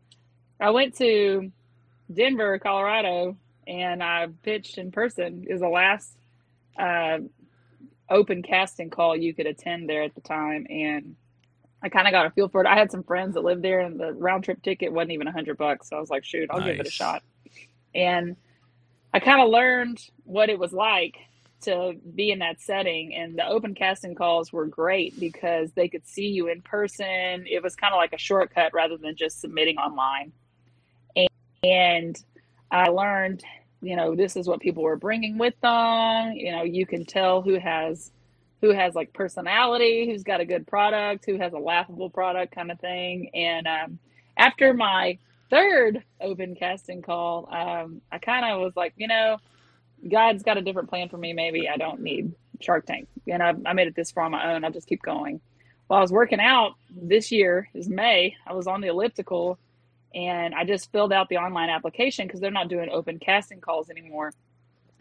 I 0.61 0.71
went 0.71 0.97
to 0.99 1.53
Denver, 2.13 2.59
Colorado, 2.59 3.37
and 3.67 4.03
I 4.03 4.29
pitched 4.43 4.79
in 4.79 4.93
person. 4.93 5.45
It 5.49 5.53
was 5.53 5.63
the 5.63 5.69
last 5.69 6.17
uh, 6.79 7.19
open 8.11 8.43
casting 8.43 8.91
call 8.91 9.17
you 9.17 9.35
could 9.35 9.47
attend 9.47 9.89
there 9.89 10.03
at 10.03 10.15
the 10.15 10.21
time, 10.21 10.67
and 10.69 11.17
I 11.85 11.89
kind 11.89 12.09
of 12.09 12.13
got 12.13 12.27
a 12.27 12.31
feel 12.31 12.49
for 12.49 12.63
it. 12.63 12.67
I 12.67 12.77
had 12.77 12.91
some 12.91 13.03
friends 13.03 13.35
that 13.35 13.45
lived 13.45 13.63
there, 13.63 13.81
and 13.81 14.01
the 14.01 14.13
round 14.13 14.45
trip 14.45 14.63
ticket 14.63 14.93
wasn't 14.93 15.13
even 15.13 15.29
a 15.29 15.33
hundred 15.33 15.59
bucks. 15.59 15.91
So 15.91 15.97
I 15.97 16.01
was 16.01 16.11
like, 16.11 16.25
"Shoot, 16.25 16.49
I'll 16.51 16.61
give 16.61 16.81
it 16.81 16.87
a 16.87 16.91
shot." 16.91 17.23
And 17.95 18.37
I 19.13 19.21
kind 19.21 19.41
of 19.41 19.51
learned 19.51 20.01
what 20.25 20.49
it 20.49 20.59
was 20.59 20.73
like 20.73 21.17
to 21.63 21.95
be 22.15 22.31
in 22.31 22.41
that 22.41 22.61
setting, 22.61 23.15
and 23.15 23.39
the 23.39 23.47
open 23.47 23.75
casting 23.75 24.15
calls 24.15 24.53
were 24.53 24.67
great 24.67 25.21
because 25.21 25.73
they 25.73 25.89
could 25.89 26.07
see 26.07 26.29
you 26.29 26.49
in 26.49 26.63
person. 26.63 27.47
It 27.47 27.63
was 27.63 27.77
kind 27.77 27.93
of 27.93 27.99
like 27.99 28.13
a 28.13 28.19
shortcut 28.19 28.73
rather 28.75 28.97
than 28.97 29.15
just 29.15 29.41
submitting 29.41 29.77
online 29.77 30.33
and 31.65 32.23
I 32.71 32.89
learned, 32.89 33.43
you 33.81 33.97
know, 33.97 34.15
this 34.15 34.37
is 34.37 34.47
what 34.47 34.61
people 34.61 34.83
were 34.83 34.97
bringing 34.97 35.39
with 35.39 35.59
them. 35.61 36.33
You 36.33 36.53
know, 36.53 36.63
you 36.63 36.87
can 36.87 37.05
tell 37.05 37.43
who 37.43 37.59
has 37.59 38.13
who 38.65 38.71
has 38.71 38.95
like 38.95 39.13
personality, 39.13 40.07
who's 40.07 40.23
got 40.23 40.41
a 40.41 40.45
good 40.47 40.67
product, 40.67 41.27
who 41.27 41.37
has 41.37 41.53
a 41.53 41.59
laughable 41.59 42.09
product, 42.09 42.55
kind 42.55 42.71
of 42.71 42.81
thing. 42.81 43.29
And 43.35 43.67
um, 43.67 43.99
after 44.39 44.73
my 44.73 45.19
third 45.51 46.03
open 46.19 46.57
casting 46.57 47.03
call, 47.03 47.47
um, 47.53 48.01
I 48.11 48.17
kind 48.17 48.43
of 48.47 48.63
was 48.63 48.73
like, 48.75 48.95
you 48.97 49.07
know, 49.07 49.37
God's 50.11 50.43
got 50.43 50.57
a 50.57 50.63
different 50.63 50.89
plan 50.89 51.11
for 51.11 51.19
me. 51.19 51.35
Maybe 51.35 51.69
I 51.69 51.77
don't 51.77 52.01
need 52.01 52.33
Shark 52.63 52.87
Tank. 52.87 53.07
And 53.29 53.43
I, 53.43 53.53
I 53.67 53.75
made 53.75 53.87
it 53.87 53.97
this 53.97 54.11
far 54.11 54.25
on 54.25 54.33
my 54.33 54.55
own. 54.55 54.65
I'll 54.65 54.71
just 54.71 54.89
keep 54.89 55.03
going. 55.03 55.43
While 55.89 55.99
I 55.99 56.03
was 56.03 56.13
working 56.13 56.41
out 56.41 56.77
this 56.91 57.31
year 57.31 57.69
is 57.75 57.87
May, 57.87 58.35
I 58.47 58.55
was 58.55 58.67
on 58.67 58.81
the 58.81 58.89
elliptical 58.89 59.59
and 60.15 60.55
I 60.55 60.65
just 60.65 60.91
filled 60.91 61.13
out 61.13 61.29
the 61.29 61.37
online 61.37 61.69
application 61.69 62.27
because 62.27 62.41
they're 62.41 62.51
not 62.51 62.69
doing 62.69 62.89
open 62.91 63.19
casting 63.19 63.61
calls 63.61 63.91
anymore. 63.91 64.33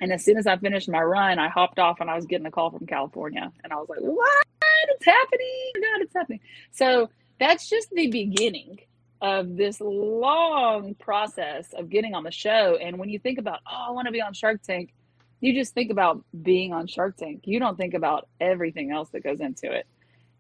And 0.02 0.12
as 0.12 0.24
soon 0.26 0.38
as 0.38 0.48
I 0.48 0.58
finished 0.58 0.90
my 0.90 1.02
run, 1.02 1.40
I 1.40 1.50
hopped 1.50 1.80
off 1.80 2.02
and 2.02 2.10
I 2.10 2.16
was 2.16 2.26
getting 2.26 2.46
a 2.46 2.52
call 2.52 2.72
from 2.72 2.86
California. 2.86 3.52
And 3.64 3.72
I 3.72 3.78
was 3.78 3.88
like, 3.90 4.00
what? 4.00 4.46
It's 4.90 5.06
happening. 5.06 5.72
Oh 5.78 5.82
God, 5.82 6.02
it's 6.02 6.14
happening. 6.14 6.40
So 6.72 7.10
that's 7.40 7.70
just 7.70 7.90
the 7.92 8.08
beginning 8.08 8.80
of 9.22 9.56
this 9.56 9.80
long 9.80 10.96
process 10.96 11.72
of 11.74 11.90
getting 11.90 12.14
on 12.14 12.24
the 12.24 12.32
show. 12.32 12.78
And 12.82 12.98
when 12.98 13.10
you 13.10 13.20
think 13.20 13.40
about, 13.40 13.60
oh, 13.66 13.86
I 13.88 13.92
want 13.92 14.08
to 14.08 14.12
be 14.12 14.22
on 14.22 14.34
Shark 14.34 14.62
Tank, 14.64 14.94
you 15.40 15.54
just 15.54 15.74
think 15.74 15.92
about 15.92 16.24
being 16.42 16.74
on 16.74 16.88
Shark 16.88 17.18
Tank. 17.18 17.42
You 17.46 17.60
don't 17.60 17.78
think 17.78 17.94
about 17.94 18.28
everything 18.42 18.92
else 18.92 19.10
that 19.12 19.24
goes 19.24 19.40
into 19.40 19.72
it. 19.72 19.88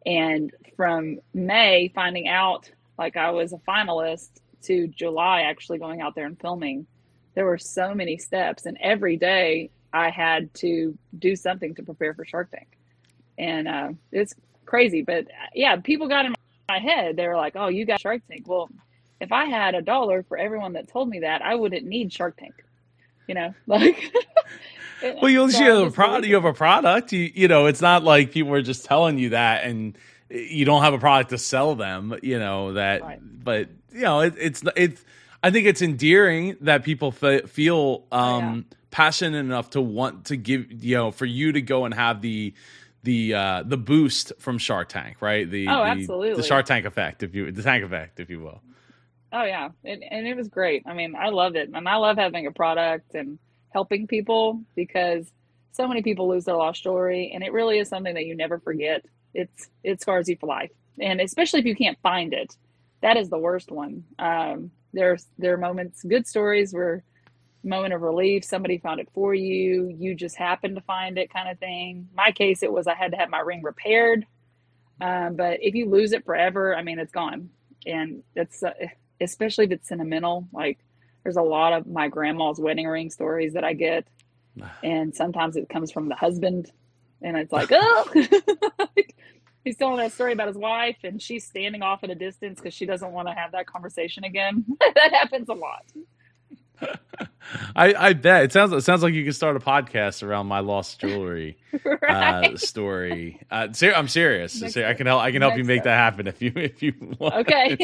And 0.05 0.51
from 0.75 1.19
May, 1.33 1.91
finding 1.95 2.27
out 2.27 2.69
like 2.97 3.15
I 3.15 3.31
was 3.31 3.53
a 3.53 3.57
finalist 3.57 4.29
to 4.63 4.87
July, 4.87 5.41
actually 5.41 5.77
going 5.77 6.01
out 6.01 6.15
there 6.15 6.25
and 6.25 6.39
filming, 6.39 6.85
there 7.35 7.45
were 7.45 7.57
so 7.57 7.93
many 7.93 8.17
steps. 8.17 8.65
And 8.65 8.77
every 8.81 9.17
day 9.17 9.69
I 9.91 10.09
had 10.09 10.53
to 10.55 10.97
do 11.17 11.35
something 11.35 11.75
to 11.75 11.83
prepare 11.83 12.13
for 12.13 12.25
Shark 12.25 12.51
Tank. 12.51 12.77
And 13.37 13.67
uh, 13.67 13.89
it's 14.11 14.33
crazy. 14.65 15.01
But 15.01 15.27
yeah, 15.53 15.75
people 15.77 16.07
got 16.07 16.25
in 16.25 16.33
my 16.69 16.79
head. 16.79 17.15
They 17.15 17.27
were 17.27 17.37
like, 17.37 17.55
oh, 17.55 17.67
you 17.67 17.85
got 17.85 18.01
Shark 18.01 18.21
Tank. 18.29 18.43
Well, 18.47 18.69
if 19.19 19.31
I 19.31 19.45
had 19.45 19.75
a 19.75 19.81
dollar 19.81 20.23
for 20.23 20.37
everyone 20.37 20.73
that 20.73 20.87
told 20.87 21.09
me 21.09 21.19
that, 21.19 21.41
I 21.41 21.55
wouldn't 21.55 21.85
need 21.85 22.11
Shark 22.11 22.37
Tank. 22.37 22.53
You 23.27 23.35
know, 23.35 23.53
like. 23.67 24.11
well 25.21 25.29
you, 25.29 25.49
So 25.51 25.63
you 25.63 25.69
have 25.69 25.87
a 25.87 25.91
product 25.91 26.27
you 26.27 26.35
have 26.35 26.45
a 26.45 26.53
product 26.53 27.11
you, 27.11 27.29
you 27.35 27.49
know 27.49 27.65
it's 27.65 27.81
not 27.81 28.05
like 28.05 28.31
people 28.31 28.53
are 28.53 28.61
just 28.61 28.85
telling 28.85 29.17
you 29.17 29.31
that 29.31 29.65
and 29.65 29.97
you 30.29 30.63
don't 30.63 30.81
have 30.81 30.93
a 30.93 30.97
product 30.97 31.31
to 31.31 31.37
sell 31.37 31.75
them 31.75 32.15
you 32.23 32.39
know 32.39 32.71
that 32.73 33.01
Right. 33.01 33.19
but 33.21 33.67
you 33.91 34.03
know 34.03 34.21
it, 34.21 34.35
it's 34.37 34.63
it's 34.77 35.03
i 35.43 35.51
think 35.51 35.67
it's 35.67 35.81
endearing 35.81 36.55
that 36.61 36.83
people 36.83 37.11
fe- 37.11 37.41
feel 37.41 38.05
Oh, 38.11 38.17
um 38.17 38.65
passionate 38.91 39.39
enough 39.39 39.71
to 39.71 39.81
want 39.81 40.25
to 40.25 40.37
give 40.37 40.71
you 40.83 40.95
know 40.95 41.11
for 41.11 41.25
you 41.25 41.51
to 41.51 41.61
go 41.61 41.85
and 41.85 41.93
have 41.93 42.21
the 42.21 42.53
the 43.03 43.33
uh 43.33 43.63
the 43.65 43.77
boost 43.77 44.31
from 44.39 44.57
shark 44.57 44.89
tank 44.89 45.21
right 45.21 45.49
the 45.49 45.67
Oh, 45.67 45.83
the, 45.83 45.89
absolutely. 45.91 46.33
the 46.33 46.43
shark 46.43 46.65
tank 46.65 46.85
effect 46.85 47.23
if 47.23 47.35
you 47.35 47.51
the 47.51 47.63
tank 47.63 47.83
effect 47.83 48.19
if 48.19 48.29
you 48.29 48.39
will 48.39 48.61
Oh 49.35 49.43
yeah, 49.45 49.69
and, 49.83 50.03
and 50.03 50.27
it 50.27 50.35
was 50.37 50.47
great. 50.47 50.83
I 50.85 50.93
mean, 50.93 51.15
I 51.15 51.29
love 51.29 51.55
it, 51.55 51.67
and 51.73 51.89
I 51.89 51.95
love 51.95 52.17
having 52.17 52.45
a 52.45 52.51
product 52.51 53.15
and 53.15 53.39
helping 53.71 54.05
people 54.05 54.61
because 54.75 55.31
so 55.71 55.87
many 55.87 56.03
people 56.03 56.27
lose 56.29 56.45
their 56.45 56.55
lost 56.55 56.83
jewelry 56.83 57.31
and 57.33 57.43
it 57.43 57.51
really 57.51 57.79
is 57.79 57.89
something 57.89 58.13
that 58.13 58.25
you 58.27 58.35
never 58.35 58.59
forget. 58.59 59.03
It's 59.33 59.69
it 59.83 59.99
scars 60.01 60.29
you 60.29 60.37
for 60.39 60.45
life. 60.45 60.69
And 61.01 61.19
especially 61.19 61.61
if 61.61 61.65
you 61.65 61.75
can't 61.75 61.97
find 62.03 62.31
it. 62.33 62.55
That 63.01 63.17
is 63.17 63.29
the 63.29 63.39
worst 63.39 63.71
one. 63.71 64.03
Um, 64.19 64.69
there's 64.93 65.27
there 65.37 65.53
are 65.53 65.57
moments, 65.57 66.03
good 66.03 66.27
stories 66.27 66.73
where 66.73 67.03
moment 67.63 67.93
of 67.93 68.01
relief, 68.01 68.43
somebody 68.43 68.77
found 68.77 68.99
it 68.99 69.09
for 69.13 69.33
you, 69.33 69.93
you 69.97 70.15
just 70.15 70.35
happened 70.37 70.75
to 70.75 70.81
find 70.81 71.17
it 71.17 71.31
kind 71.31 71.49
of 71.49 71.59
thing. 71.59 72.09
My 72.15 72.31
case 72.31 72.63
it 72.63 72.71
was 72.71 72.87
I 72.87 72.95
had 72.95 73.11
to 73.11 73.17
have 73.17 73.29
my 73.29 73.39
ring 73.39 73.61
repaired. 73.63 74.25
Um, 75.01 75.35
but 75.35 75.59
if 75.61 75.73
you 75.75 75.89
lose 75.89 76.11
it 76.13 76.25
forever, 76.25 76.75
I 76.75 76.83
mean 76.83 76.99
it's 76.99 77.11
gone. 77.11 77.49
And 77.85 78.23
it's 78.35 78.63
uh, 78.63 78.71
especially 79.21 79.65
if 79.65 79.71
it's 79.71 79.89
sentimental, 79.89 80.47
like 80.53 80.79
there's 81.23 81.37
a 81.37 81.41
lot 81.41 81.73
of 81.73 81.87
my 81.87 82.07
grandma's 82.09 82.59
wedding 82.59 82.87
ring 82.87 83.09
stories 83.09 83.53
that 83.53 83.63
I 83.63 83.73
get 83.73 84.07
and 84.83 85.15
sometimes 85.15 85.55
it 85.55 85.69
comes 85.69 85.91
from 85.91 86.09
the 86.09 86.15
husband 86.15 86.71
and 87.21 87.37
it's 87.37 87.51
like 87.51 87.69
oh 87.73 88.05
he's 89.63 89.77
telling 89.77 89.97
that 89.97 90.11
story 90.11 90.33
about 90.33 90.47
his 90.47 90.57
wife 90.57 90.97
and 91.03 91.21
she's 91.21 91.45
standing 91.45 91.81
off 91.81 92.03
at 92.03 92.09
a 92.09 92.15
distance 92.15 92.59
because 92.59 92.73
she 92.73 92.85
doesn't 92.85 93.11
want 93.11 93.27
to 93.27 93.33
have 93.33 93.51
that 93.51 93.65
conversation 93.65 94.23
again 94.23 94.65
that 94.79 95.13
happens 95.13 95.49
a 95.49 95.53
lot 95.53 95.85
I, 97.75 97.93
I 97.93 98.13
bet 98.13 98.43
it 98.45 98.51
sounds 98.51 98.71
it 98.73 98.81
sounds 98.81 99.03
like 99.03 99.13
you 99.13 99.23
could 99.23 99.35
start 99.35 99.55
a 99.55 99.59
podcast 99.59 100.23
around 100.23 100.47
my 100.47 100.59
lost 100.59 100.99
jewelry 100.99 101.57
uh, 101.85 101.89
right. 102.01 102.53
uh, 102.53 102.57
story. 102.57 103.39
Uh, 103.51 103.71
ser- 103.73 103.93
I'm 103.93 104.07
serious. 104.07 104.53
Ser- 104.53 104.87
I 104.87 104.93
can 104.93 105.07
help. 105.07 105.21
I 105.21 105.31
can 105.31 105.41
help 105.41 105.57
you 105.57 105.63
make 105.63 105.83
that 105.83 105.95
happen 105.95 106.27
if 106.27 106.41
you 106.41 106.51
if 106.55 106.81
you 106.81 106.93
want. 107.19 107.35
Okay. 107.47 107.77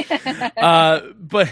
uh, 0.58 1.02
but 1.20 1.50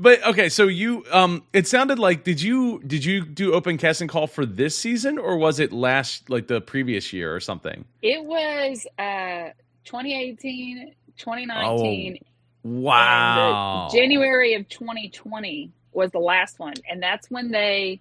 but 0.00 0.24
okay, 0.26 0.48
so 0.48 0.64
you 0.64 1.04
um 1.12 1.42
it 1.52 1.66
sounded 1.66 1.98
like 1.98 2.24
did 2.24 2.40
you 2.40 2.80
did 2.86 3.04
you 3.04 3.24
do 3.24 3.54
open 3.54 3.78
casting 3.78 4.08
call 4.08 4.26
for 4.26 4.46
this 4.46 4.76
season 4.76 5.18
or 5.18 5.36
was 5.36 5.60
it 5.60 5.72
last 5.72 6.28
like 6.30 6.46
the 6.46 6.60
previous 6.60 7.12
year 7.12 7.34
or 7.34 7.40
something? 7.40 7.84
It 8.02 8.24
was 8.24 8.86
uh 8.98 9.50
2018, 9.84 10.94
2019. 11.16 12.18
Oh, 12.22 12.68
wow. 12.68 13.88
January 13.92 14.54
of 14.54 14.68
2020 14.68 15.72
was 15.92 16.10
the 16.10 16.18
last 16.18 16.58
one 16.58 16.74
and 16.88 17.02
that's 17.02 17.30
when 17.30 17.50
they 17.50 18.00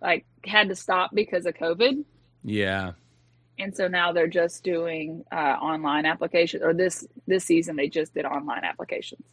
like 0.00 0.24
had 0.44 0.68
to 0.68 0.76
stop 0.76 1.10
because 1.14 1.46
of 1.46 1.54
COVID. 1.54 2.04
Yeah. 2.44 2.92
And 3.58 3.74
so 3.74 3.88
now 3.88 4.12
they're 4.12 4.26
just 4.26 4.62
doing 4.64 5.24
uh, 5.32 5.34
online 5.34 6.04
applications 6.04 6.62
or 6.62 6.74
this 6.74 7.06
this 7.26 7.44
season 7.44 7.76
they 7.76 7.88
just 7.88 8.14
did 8.14 8.24
online 8.24 8.64
applications. 8.64 9.24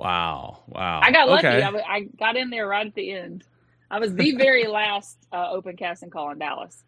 Wow! 0.00 0.62
Wow! 0.66 1.00
I 1.02 1.12
got 1.12 1.28
lucky. 1.28 1.46
Okay. 1.46 1.62
I, 1.62 1.96
I, 1.96 2.00
got 2.18 2.36
in 2.36 2.48
there 2.48 2.66
right 2.66 2.86
at 2.86 2.94
the 2.94 3.12
end. 3.12 3.44
I 3.90 3.98
was 3.98 4.14
the 4.14 4.34
very 4.34 4.66
last 4.66 5.18
uh, 5.30 5.50
open 5.50 5.76
casting 5.76 6.08
call 6.08 6.30
in 6.30 6.38
Dallas. 6.38 6.82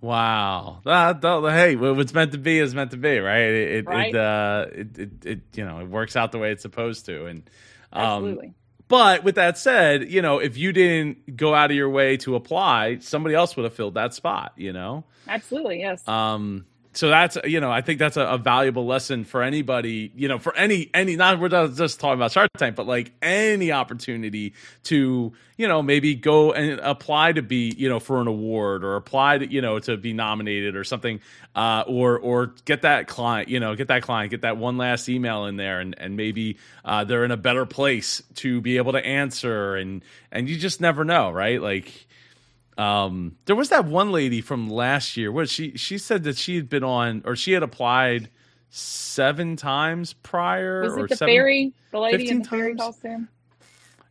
Wow! 0.00 0.80
That, 0.84 1.20
that, 1.20 1.52
hey, 1.52 1.76
what's 1.76 2.12
meant 2.12 2.32
to 2.32 2.38
be 2.38 2.58
is 2.58 2.74
meant 2.74 2.90
to 2.90 2.96
be, 2.96 3.18
right? 3.20 3.42
It 3.42 3.72
it, 3.72 3.86
right? 3.86 4.12
It, 4.12 4.16
uh, 4.16 4.66
it, 4.72 4.98
it, 4.98 5.26
it, 5.26 5.40
you 5.54 5.64
know 5.64 5.78
it 5.78 5.88
works 5.88 6.16
out 6.16 6.32
the 6.32 6.38
way 6.38 6.50
it's 6.50 6.62
supposed 6.62 7.06
to, 7.06 7.26
and 7.26 7.48
um, 7.92 8.02
absolutely. 8.02 8.54
But 8.88 9.22
with 9.22 9.36
that 9.36 9.56
said, 9.56 10.10
you 10.10 10.20
know, 10.20 10.40
if 10.40 10.56
you 10.56 10.72
didn't 10.72 11.36
go 11.36 11.54
out 11.54 11.70
of 11.70 11.76
your 11.76 11.90
way 11.90 12.16
to 12.18 12.34
apply, 12.34 12.98
somebody 12.98 13.36
else 13.36 13.56
would 13.56 13.64
have 13.64 13.74
filled 13.74 13.94
that 13.94 14.14
spot. 14.14 14.52
You 14.56 14.72
know. 14.72 15.04
Absolutely. 15.28 15.78
Yes. 15.78 16.06
Um 16.08 16.66
so 16.94 17.08
that's 17.08 17.36
you 17.44 17.60
know 17.60 17.70
I 17.70 17.80
think 17.80 17.98
that's 17.98 18.16
a, 18.16 18.24
a, 18.24 18.38
valuable 18.38 18.86
lesson 18.86 19.24
for 19.24 19.42
anybody 19.42 20.10
you 20.14 20.28
know 20.28 20.38
for 20.38 20.54
any 20.56 20.90
any 20.94 21.16
not 21.16 21.38
we're 21.38 21.48
not 21.48 21.74
just 21.74 22.00
talking 22.00 22.18
about 22.18 22.32
Shark 22.32 22.50
Tank 22.56 22.76
but 22.76 22.86
like 22.86 23.12
any 23.20 23.72
opportunity 23.72 24.54
to 24.84 25.32
you 25.56 25.68
know 25.68 25.82
maybe 25.82 26.14
go 26.14 26.52
and 26.52 26.80
apply 26.80 27.32
to 27.32 27.42
be 27.42 27.74
you 27.76 27.88
know 27.88 28.00
for 28.00 28.20
an 28.20 28.26
award 28.26 28.84
or 28.84 28.96
apply 28.96 29.38
to 29.38 29.50
you 29.50 29.60
know 29.60 29.78
to 29.80 29.96
be 29.96 30.12
nominated 30.12 30.76
or 30.76 30.84
something 30.84 31.20
uh, 31.54 31.84
or 31.86 32.18
or 32.18 32.54
get 32.64 32.82
that 32.82 33.06
client 33.06 33.48
you 33.48 33.60
know 33.60 33.74
get 33.74 33.88
that 33.88 34.02
client 34.02 34.30
get 34.30 34.42
that 34.42 34.56
one 34.56 34.78
last 34.78 35.08
email 35.08 35.44
in 35.46 35.56
there 35.56 35.80
and 35.80 35.94
and 35.98 36.16
maybe 36.16 36.56
uh, 36.84 37.04
they're 37.04 37.24
in 37.24 37.30
a 37.30 37.36
better 37.36 37.66
place 37.66 38.22
to 38.34 38.60
be 38.60 38.76
able 38.76 38.92
to 38.92 39.04
answer 39.04 39.76
and 39.76 40.02
and 40.32 40.48
you 40.48 40.56
just 40.56 40.80
never 40.80 41.04
know 41.04 41.30
right? 41.30 41.60
Like 41.60 42.06
um, 42.76 43.36
there 43.44 43.56
was 43.56 43.68
that 43.68 43.84
one 43.84 44.12
lady 44.12 44.40
from 44.40 44.68
last 44.68 45.16
year. 45.16 45.30
What 45.30 45.48
she 45.48 45.76
she 45.76 45.98
said 45.98 46.24
that 46.24 46.36
she 46.36 46.56
had 46.56 46.68
been 46.68 46.84
on 46.84 47.22
or 47.24 47.36
she 47.36 47.52
had 47.52 47.62
applied 47.62 48.30
seven 48.70 49.56
times 49.56 50.12
prior. 50.12 50.82
Was 50.82 50.96
it 50.96 51.08
the 51.08 51.16
seven, 51.16 51.32
fairy, 51.32 51.72
the 51.92 52.00
lady 52.00 52.28
in 52.28 52.38
the 52.38 52.44
times? 52.44 52.60
fairy 52.60 52.74
costume? 52.74 53.28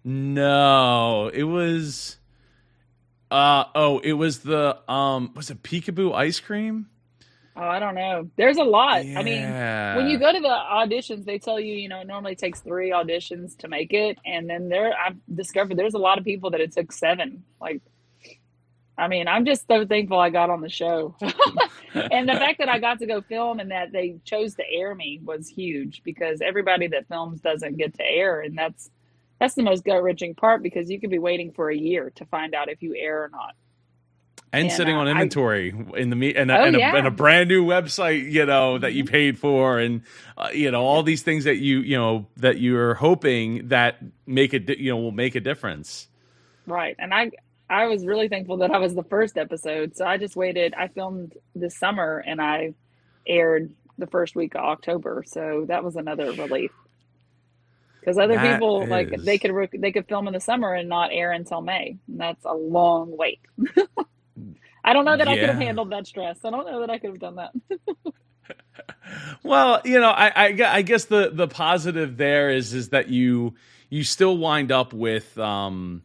No, 0.03 1.29
it 1.33 1.43
was. 1.43 2.17
Uh 3.29 3.65
oh, 3.75 3.99
it 3.99 4.13
was 4.13 4.39
the 4.39 4.77
um 4.89 5.33
was 5.35 5.49
it 5.49 5.63
peekaboo 5.63 6.13
ice 6.13 6.39
cream? 6.39 6.87
Oh, 7.55 7.61
I 7.61 7.79
don't 7.79 7.93
know. 7.93 8.29
There's 8.35 8.57
a 8.57 8.63
lot. 8.63 9.05
Yeah. 9.05 9.19
I 9.19 9.23
mean, 9.23 9.43
when 9.43 10.07
you 10.07 10.17
go 10.17 10.31
to 10.31 10.39
the 10.39 10.47
auditions, 10.47 11.23
they 11.25 11.37
tell 11.37 11.59
you, 11.59 11.75
you 11.75 11.87
know, 11.87 12.01
it 12.01 12.07
normally 12.07 12.35
takes 12.35 12.61
three 12.61 12.89
auditions 12.89 13.55
to 13.59 13.67
make 13.67 13.93
it, 13.93 14.17
and 14.25 14.49
then 14.49 14.69
there, 14.69 14.91
I've 14.97 15.17
discovered 15.33 15.77
there's 15.77 15.93
a 15.93 15.99
lot 15.99 16.17
of 16.17 16.25
people 16.25 16.49
that 16.51 16.61
it 16.61 16.71
took 16.71 16.91
seven. 16.91 17.43
Like, 17.61 17.81
I 18.97 19.07
mean, 19.07 19.27
I'm 19.27 19.45
just 19.45 19.67
so 19.67 19.85
thankful 19.85 20.19
I 20.19 20.29
got 20.29 20.49
on 20.49 20.61
the 20.61 20.69
show. 20.69 21.15
and 21.93 22.29
the 22.29 22.33
fact 22.33 22.59
that 22.59 22.69
I 22.69 22.79
got 22.79 22.99
to 22.99 23.07
go 23.07 23.21
film 23.21 23.59
and 23.59 23.71
that 23.71 23.91
they 23.91 24.17
chose 24.23 24.55
to 24.55 24.63
air 24.69 24.93
me 24.93 25.19
was 25.23 25.47
huge 25.47 26.03
because 26.03 26.41
everybody 26.41 26.87
that 26.87 27.07
films 27.07 27.41
doesn't 27.41 27.77
get 27.77 27.95
to 27.95 28.03
air 28.03 28.41
and 28.41 28.57
that's 28.57 28.89
that's 29.39 29.55
the 29.55 29.63
most 29.63 29.83
gut-wrenching 29.83 30.35
part 30.35 30.63
because 30.63 30.89
you 30.89 30.99
could 31.01 31.09
be 31.09 31.19
waiting 31.19 31.51
for 31.51 31.69
a 31.69 31.75
year 31.75 32.11
to 32.15 32.25
find 32.25 32.55
out 32.55 32.69
if 32.69 32.81
you 32.81 32.95
air 32.95 33.23
or 33.23 33.29
not. 33.29 33.55
And, 34.53 34.67
and 34.67 34.71
sitting 34.71 34.95
uh, 34.95 34.99
on 34.99 35.07
inventory 35.07 35.73
I, 35.73 35.97
in 35.97 36.11
the 36.11 36.15
meet 36.15 36.37
and, 36.37 36.51
oh, 36.51 36.63
and, 36.63 36.77
yeah. 36.77 36.95
and, 36.95 37.07
a, 37.07 37.11
brand 37.11 37.49
new 37.49 37.65
website, 37.65 38.31
you 38.31 38.45
know, 38.45 38.77
that 38.77 38.93
you 38.93 39.03
mm-hmm. 39.03 39.11
paid 39.11 39.39
for, 39.39 39.79
and 39.79 40.03
uh, 40.37 40.49
you 40.53 40.69
know 40.69 40.83
all 40.83 41.01
these 41.01 41.23
things 41.23 41.45
that 41.45 41.57
you 41.57 41.79
you 41.79 41.97
know 41.97 42.27
that 42.37 42.59
you're 42.59 42.93
hoping 42.93 43.69
that 43.69 43.97
make 44.27 44.53
it 44.53 44.69
you 44.77 44.91
know 44.91 44.97
will 44.97 45.11
make 45.11 45.33
a 45.33 45.39
difference. 45.39 46.07
Right, 46.67 46.95
and 46.99 47.13
I 47.15 47.31
I 47.69 47.87
was 47.87 48.05
really 48.05 48.27
thankful 48.27 48.57
that 48.57 48.71
I 48.71 48.77
was 48.77 48.93
the 48.93 49.03
first 49.03 49.37
episode. 49.37 49.95
So 49.95 50.05
I 50.05 50.17
just 50.17 50.35
waited. 50.35 50.73
I 50.73 50.87
filmed 50.89 51.33
this 51.55 51.77
summer 51.77 52.23
and 52.25 52.41
I 52.41 52.73
aired 53.27 53.71
the 53.97 54.07
first 54.07 54.35
week 54.35 54.55
of 54.55 54.61
October. 54.61 55.23
So 55.25 55.65
that 55.67 55.83
was 55.83 55.95
another 55.95 56.31
relief. 56.31 56.71
Because 57.99 58.17
other 58.17 58.35
that 58.35 58.53
people 58.53 58.83
is... 58.83 58.89
like 58.89 59.09
they 59.21 59.37
could 59.37 59.69
they 59.79 59.91
could 59.91 60.07
film 60.07 60.27
in 60.27 60.33
the 60.33 60.39
summer 60.41 60.73
and 60.73 60.89
not 60.89 61.11
air 61.13 61.31
until 61.31 61.61
May. 61.61 61.97
And 62.07 62.19
that's 62.19 62.43
a 62.45 62.53
long 62.53 63.15
wait. 63.15 63.39
I 64.83 64.91
don't 64.91 65.05
know 65.05 65.15
that 65.15 65.27
yeah. 65.27 65.33
I 65.33 65.37
could 65.37 65.49
have 65.49 65.57
handled 65.57 65.91
that 65.91 66.05
stress. 66.05 66.39
I 66.43 66.49
don't 66.49 66.69
know 66.69 66.81
that 66.81 66.89
I 66.89 66.99
could 66.99 67.11
have 67.11 67.19
done 67.19 67.35
that. 67.35 67.51
well, 69.43 69.81
you 69.85 69.99
know, 69.99 70.09
I, 70.09 70.27
I, 70.35 70.57
I 70.67 70.81
guess 70.81 71.05
the 71.05 71.31
the 71.33 71.47
positive 71.47 72.17
there 72.17 72.49
is 72.49 72.73
is 72.73 72.89
that 72.89 73.07
you 73.07 73.55
you 73.89 74.03
still 74.03 74.37
wind 74.37 74.71
up 74.71 74.91
with 74.91 75.37
um 75.37 76.03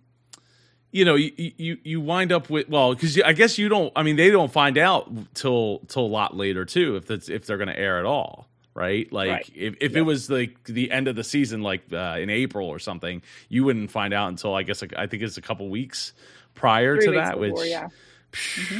you 0.91 1.05
know, 1.05 1.17
you, 1.17 1.33
you 1.37 1.79
you 1.83 2.01
wind 2.01 2.33
up 2.33 2.49
with 2.49 2.69
well, 2.69 2.95
because 2.95 3.21
I 3.21 3.33
guess 3.33 3.59
you 3.59 3.69
don't. 3.69 3.93
I 3.95 4.03
mean, 4.03 4.17
they 4.17 4.31
don't 4.31 4.51
find 4.51 4.79
out 4.79 5.11
till 5.35 5.81
till 5.89 6.03
a 6.03 6.09
lot 6.09 6.37
later 6.37 6.65
too, 6.65 6.97
if 6.97 7.07
that's 7.07 7.29
if 7.29 7.47
they're 7.47 7.59
going 7.59 7.69
to 7.69 7.79
air 7.79 7.99
at 7.99 8.07
all, 8.07 8.49
right? 8.75 9.11
Like 9.13 9.31
right. 9.31 9.51
if 9.55 9.75
if 9.81 9.93
yeah. 9.93 9.99
it 9.99 10.03
was 10.03 10.31
like 10.31 10.65
the 10.65 10.91
end 10.91 11.09
of 11.09 11.17
the 11.17 11.25
season, 11.25 11.63
like 11.63 11.83
uh, 11.93 12.17
in 12.19 12.31
April 12.31 12.69
or 12.69 12.79
something, 12.79 13.23
you 13.49 13.65
wouldn't 13.65 13.91
find 13.91 14.15
out 14.15 14.29
until 14.29 14.55
I 14.55 14.63
guess 14.63 14.83
I 14.83 15.07
think 15.07 15.23
it's 15.23 15.37
a 15.37 15.43
couple 15.43 15.69
weeks 15.69 16.15
prior 16.55 16.97
Three 16.97 17.07
to 17.07 17.11
weeks 17.11 17.29
that. 17.29 17.39
Before, 17.39 17.59
which 17.59 17.69
yeah. 17.69 17.89
Mm-hmm. 18.33 18.79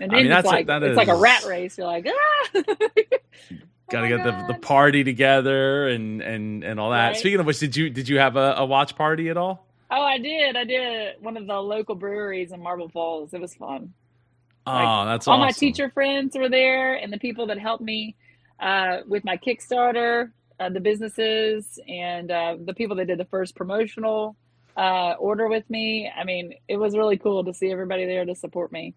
And 0.00 0.10
then 0.10 0.18
I 0.18 0.22
mean, 0.24 0.32
it's 0.32 0.46
like 0.46 0.68
a, 0.68 0.76
it's 0.78 0.90
is, 0.90 0.96
like 0.96 1.08
a 1.08 1.16
rat 1.16 1.44
race. 1.44 1.78
You're 1.78 1.86
like, 1.86 2.06
ah. 2.08 2.48
Got 3.90 4.00
to 4.00 4.06
oh 4.06 4.16
get 4.16 4.24
the, 4.24 4.54
the 4.54 4.58
party 4.58 5.04
together 5.04 5.88
and 5.88 6.20
and 6.20 6.64
and 6.64 6.80
all 6.80 6.90
that. 6.90 7.08
Right. 7.08 7.16
Speaking 7.16 7.38
of 7.38 7.46
which, 7.46 7.60
did 7.60 7.76
you 7.76 7.90
did 7.90 8.08
you 8.08 8.18
have 8.18 8.36
a, 8.36 8.54
a 8.58 8.64
watch 8.64 8.96
party 8.96 9.28
at 9.28 9.36
all? 9.36 9.66
Oh, 9.90 10.02
I 10.02 10.18
did. 10.18 10.56
I 10.56 10.64
did 10.64 11.16
one 11.20 11.36
of 11.36 11.46
the 11.46 11.60
local 11.60 11.94
breweries 11.94 12.52
in 12.52 12.62
Marble 12.62 12.88
Falls. 12.88 13.34
It 13.34 13.40
was 13.40 13.54
fun. 13.54 13.92
Oh, 14.66 14.72
like, 14.72 15.06
that's 15.08 15.28
all 15.28 15.34
awesome. 15.34 15.40
my 15.40 15.50
teacher 15.50 15.90
friends 15.90 16.36
were 16.36 16.48
there, 16.48 16.94
and 16.94 17.12
the 17.12 17.18
people 17.18 17.46
that 17.48 17.58
helped 17.58 17.82
me 17.82 18.16
uh, 18.60 18.98
with 19.06 19.24
my 19.24 19.36
Kickstarter, 19.36 20.30
uh, 20.58 20.70
the 20.70 20.80
businesses, 20.80 21.78
and 21.86 22.30
uh, 22.30 22.56
the 22.64 22.72
people 22.72 22.96
that 22.96 23.06
did 23.06 23.18
the 23.18 23.26
first 23.26 23.54
promotional 23.54 24.36
uh, 24.76 25.12
order 25.18 25.48
with 25.48 25.68
me. 25.68 26.10
I 26.14 26.24
mean, 26.24 26.54
it 26.66 26.76
was 26.76 26.96
really 26.96 27.18
cool 27.18 27.44
to 27.44 27.52
see 27.52 27.70
everybody 27.70 28.06
there 28.06 28.24
to 28.24 28.34
support 28.34 28.72
me. 28.72 28.94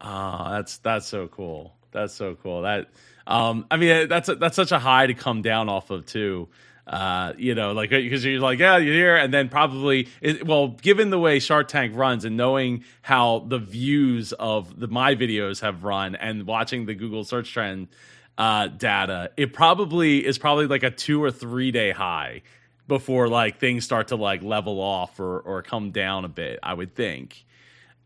Oh, 0.00 0.48
that's 0.50 0.78
that's 0.78 1.06
so 1.06 1.28
cool. 1.28 1.76
That's 1.92 2.12
so 2.12 2.34
cool. 2.34 2.62
That 2.62 2.88
um, 3.26 3.66
I 3.70 3.76
mean, 3.76 4.08
that's 4.08 4.28
a, 4.28 4.34
that's 4.34 4.56
such 4.56 4.72
a 4.72 4.78
high 4.78 5.06
to 5.06 5.14
come 5.14 5.40
down 5.40 5.68
off 5.68 5.90
of 5.90 6.04
too 6.04 6.48
uh, 6.86 7.32
you 7.38 7.54
know, 7.54 7.72
like 7.72 7.90
because 7.90 8.24
you're 8.24 8.40
like, 8.40 8.58
yeah, 8.58 8.76
you're 8.76 8.94
here, 8.94 9.16
and 9.16 9.32
then 9.32 9.48
probably, 9.48 10.08
it, 10.20 10.46
well, 10.46 10.68
given 10.68 11.10
the 11.10 11.18
way 11.18 11.38
Shark 11.38 11.68
Tank 11.68 11.92
runs 11.96 12.24
and 12.24 12.36
knowing 12.36 12.84
how 13.02 13.40
the 13.48 13.58
views 13.58 14.32
of 14.34 14.78
the 14.78 14.86
my 14.88 15.14
videos 15.14 15.60
have 15.62 15.84
run 15.84 16.14
and 16.14 16.46
watching 16.46 16.84
the 16.86 16.94
Google 16.94 17.24
search 17.24 17.50
trend 17.52 17.88
uh, 18.36 18.68
data, 18.68 19.30
it 19.36 19.52
probably 19.54 20.24
is 20.26 20.36
probably 20.38 20.66
like 20.66 20.82
a 20.82 20.90
two 20.90 21.22
or 21.22 21.30
three 21.30 21.70
day 21.70 21.90
high 21.90 22.42
before 22.86 23.28
like 23.28 23.58
things 23.58 23.82
start 23.84 24.08
to 24.08 24.16
like 24.16 24.42
level 24.42 24.78
off 24.80 25.18
or 25.18 25.40
or 25.40 25.62
come 25.62 25.90
down 25.90 26.26
a 26.26 26.28
bit. 26.28 26.58
I 26.62 26.74
would 26.74 26.94
think, 26.94 27.46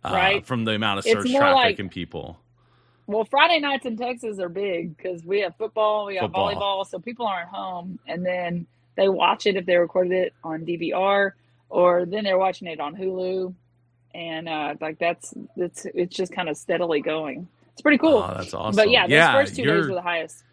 uh, 0.04 0.10
Right. 0.12 0.46
From 0.46 0.64
the 0.64 0.72
amount 0.72 1.00
of 1.00 1.04
search 1.04 1.28
traffic 1.38 1.54
like- 1.56 1.78
and 1.80 1.90
people. 1.90 2.38
Well, 3.08 3.24
Friday 3.24 3.58
nights 3.58 3.86
in 3.86 3.96
Texas 3.96 4.38
are 4.38 4.50
big 4.50 4.94
because 4.96 5.24
we 5.24 5.40
have 5.40 5.56
football, 5.56 6.06
we 6.06 6.16
have 6.16 6.24
Football. 6.26 6.54
volleyball, 6.54 6.86
so 6.86 6.98
people 6.98 7.26
aren't 7.26 7.48
home, 7.48 7.98
and 8.06 8.24
then 8.24 8.66
they 8.96 9.08
watch 9.08 9.46
it 9.46 9.56
if 9.56 9.64
they 9.64 9.76
recorded 9.76 10.12
it 10.12 10.34
on 10.44 10.66
DVR, 10.66 11.32
or 11.70 12.04
then 12.04 12.24
they're 12.24 12.38
watching 12.38 12.68
it 12.68 12.80
on 12.80 12.94
Hulu, 12.94 13.54
and 14.14 14.46
uh, 14.48 14.74
like 14.82 14.98
that's 14.98 15.32
it's 15.56 15.86
it's 15.94 16.14
just 16.14 16.32
kind 16.32 16.50
of 16.50 16.56
steadily 16.58 17.00
going. 17.00 17.48
It's 17.72 17.80
pretty 17.80 17.98
cool. 17.98 18.18
Oh, 18.28 18.34
that's 18.36 18.52
awesome. 18.52 18.76
But 18.76 18.90
yeah, 18.90 19.04
those 19.06 19.12
Yeah, 19.12 19.32
first 19.32 19.56
two 19.56 19.62
days 19.62 19.70
you're- 19.72 19.88
were 19.88 19.94
the 19.94 20.02
highest. 20.02 20.44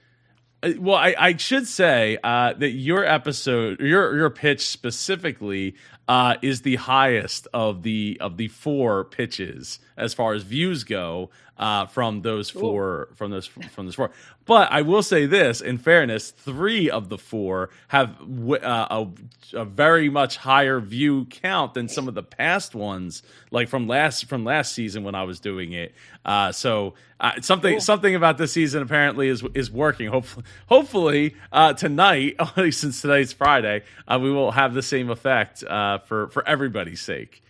Uh, 0.64 0.72
Well, 0.80 0.96
I, 0.96 1.14
I 1.20 1.36
should 1.36 1.68
say 1.68 2.18
uh, 2.24 2.54
that 2.54 2.70
your 2.72 3.04
episode, 3.04 3.82
your 3.82 4.16
your 4.16 4.30
pitch 4.30 4.66
specifically, 4.70 5.76
uh, 6.08 6.36
is 6.42 6.62
the 6.62 6.76
highest 6.78 7.48
of 7.54 7.84
the 7.84 8.18
of 8.22 8.38
the 8.38 8.48
four 8.48 9.04
pitches 9.04 9.80
as 9.98 10.14
far 10.14 10.34
as 10.34 10.44
views 10.44 10.84
go 10.86 11.30
uh, 11.58 11.86
from 11.86 12.22
those 12.22 12.50
four 12.50 13.10
from 13.16 13.32
those 13.32 13.48
from 13.48 13.86
those 13.86 13.96
four. 13.96 14.12
But 14.46 14.72
I 14.72 14.82
will 14.82 15.02
say 15.04 15.26
this: 15.26 15.62
in 15.62 15.78
fairness, 15.78 16.32
three 16.32 16.90
of 16.90 17.10
the 17.10 17.18
four 17.18 17.70
have 17.88 18.18
w- 18.20 18.56
uh, 18.56 19.08
a, 19.54 19.60
a 19.62 19.66
very 19.66 20.10
much 20.10 20.38
higher 20.38 20.80
view 20.80 21.26
count 21.26 21.74
than 21.74 21.88
some 21.88 22.08
of 22.08 22.14
the 22.14 22.24
past 22.24 22.76
ones, 22.76 23.24
like 23.52 23.70
from 23.70 23.88
last 23.88 24.26
from 24.26 24.44
last 24.44 24.74
season 24.74 25.04
when 25.04 25.16
I 25.16 25.24
was 25.24 25.40
doing 25.40 25.72
it. 25.74 25.96
Uh, 26.26 26.52
so 26.52 26.94
uh, 27.20 27.40
something 27.42 27.76
Cool. 27.76 27.82
something 27.82 28.16
about 28.16 28.38
this 28.38 28.52
season 28.52 28.82
apparently 28.84 29.30
is 29.30 29.44
is 29.54 29.72
working. 29.72 30.10
Hopefully, 30.10 30.46
hopefully 30.68 31.36
uh, 31.52 31.74
tonight, 31.74 32.36
since 32.72 33.02
today's 33.02 33.32
Friday, 33.34 33.84
uh, 34.08 34.20
we 34.22 34.30
will 34.32 34.52
have 34.52 34.74
the 34.74 34.82
same 34.84 35.10
effect 35.10 35.64
uh, 35.64 36.00
for 36.00 36.28
for 36.28 36.46
everybody's 36.48 37.02
sake. 37.02 37.42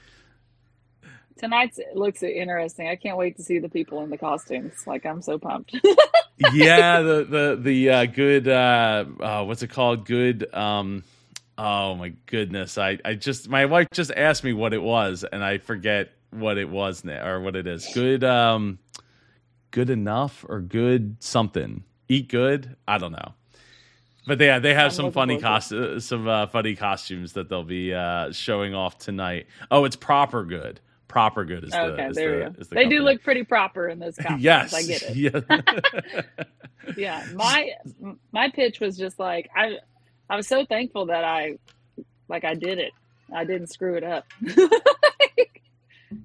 Tonight's 1.37 1.79
looks 1.93 2.23
interesting. 2.23 2.87
I 2.87 2.95
can't 2.95 3.17
wait 3.17 3.35
to 3.37 3.43
see 3.43 3.59
the 3.59 3.69
people 3.69 4.01
in 4.01 4.09
the 4.09 4.17
costumes. 4.17 4.73
Like 4.87 5.05
I'm 5.05 5.21
so 5.21 5.37
pumped. 5.37 5.75
yeah, 6.53 7.01
the 7.01 7.23
the 7.25 7.59
the 7.61 7.89
uh, 7.89 8.05
good 8.05 8.47
uh, 8.47 9.05
uh, 9.19 9.43
what's 9.43 9.61
it 9.61 9.69
called? 9.69 10.05
Good. 10.05 10.53
Um, 10.53 11.03
oh 11.57 11.95
my 11.95 12.13
goodness! 12.25 12.77
I 12.77 12.99
I 13.03 13.15
just 13.15 13.49
my 13.49 13.65
wife 13.65 13.87
just 13.91 14.11
asked 14.11 14.43
me 14.43 14.53
what 14.53 14.73
it 14.73 14.81
was, 14.81 15.25
and 15.29 15.43
I 15.43 15.57
forget 15.57 16.11
what 16.31 16.57
it 16.57 16.69
was 16.69 17.03
now 17.03 17.27
or 17.27 17.41
what 17.41 17.55
it 17.55 17.67
is. 17.67 17.87
Good. 17.93 18.23
Um, 18.23 18.79
good 19.71 19.89
enough 19.89 20.45
or 20.47 20.61
good 20.61 21.17
something. 21.19 21.83
Eat 22.07 22.29
good. 22.29 22.77
I 22.87 22.97
don't 22.97 23.11
know. 23.11 23.33
But 24.25 24.39
yeah, 24.39 24.59
they 24.59 24.73
have 24.73 24.85
I'm 24.85 24.91
some 24.91 25.11
funny 25.11 25.39
cost 25.39 25.73
some 25.99 26.27
uh, 26.27 26.47
funny 26.47 26.75
costumes 26.75 27.33
that 27.33 27.49
they'll 27.49 27.63
be 27.63 27.93
uh, 27.93 28.31
showing 28.31 28.73
off 28.73 28.97
tonight. 28.97 29.47
Oh, 29.69 29.83
it's 29.83 29.97
proper 29.97 30.45
good. 30.45 30.79
Proper 31.15 31.45
good 31.45 31.63
is 31.63 31.71
the, 31.71 31.79
okay, 31.81 32.07
is 32.07 32.15
there 32.17 32.49
the, 32.49 32.59
is 32.59 32.67
the 32.67 32.75
They 32.75 32.89
do 32.89 32.99
look 32.99 33.23
pretty 33.23 33.45
proper 33.45 33.87
in 33.87 33.99
those 33.99 34.17
costumes. 34.17 34.43
yes, 34.43 34.73
I 34.73 34.83
get 34.83 35.01
it. 35.01 35.15
Yeah. 35.15 35.61
yeah 36.97 37.25
my 37.33 37.71
my 38.33 38.49
pitch 38.49 38.79
was 38.79 38.97
just 38.97 39.17
like 39.17 39.49
i 39.55 39.77
i 40.29 40.35
was 40.35 40.47
so 40.47 40.65
thankful 40.65 41.07
that 41.07 41.23
i 41.23 41.57
like 42.27 42.43
i 42.43 42.53
did 42.53 42.77
it 42.79 42.91
i 43.33 43.43
didn't 43.43 43.67
screw 43.67 43.95
it 43.95 44.03
up 44.03 44.25
because 44.41 44.67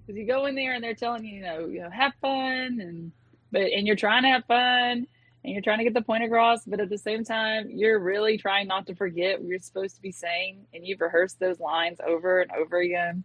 you 0.09 0.27
go 0.27 0.47
in 0.47 0.55
there 0.55 0.75
and 0.75 0.83
they're 0.85 0.95
telling 0.95 1.25
you 1.25 1.37
you 1.37 1.43
know 1.43 1.67
you 1.67 1.81
know 1.81 1.91
have 1.91 2.13
fun 2.21 2.81
and 2.81 3.13
but 3.53 3.63
and 3.63 3.87
you're 3.87 3.97
trying 3.97 4.23
to 4.23 4.29
have 4.29 4.45
fun 4.45 5.07
and 5.43 5.55
you're 5.55 5.63
trying 5.63 5.79
to 5.79 5.85
get 5.85 5.95
the 5.95 6.03
point 6.03 6.23
across 6.23 6.65
but 6.67 6.81
at 6.81 6.91
the 6.91 6.99
same 6.99 7.25
time 7.25 7.71
you're 7.71 7.99
really 7.99 8.37
trying 8.37 8.67
not 8.67 8.87
to 8.87 8.95
forget 8.95 9.41
what 9.41 9.49
you're 9.49 9.59
supposed 9.59 9.97
to 9.97 10.03
be 10.03 10.13
saying 10.13 10.67
and 10.75 10.87
you've 10.87 11.01
rehearsed 11.01 11.41
those 11.41 11.59
lines 11.59 11.99
over 12.07 12.41
and 12.41 12.51
over 12.53 12.79
again 12.79 13.25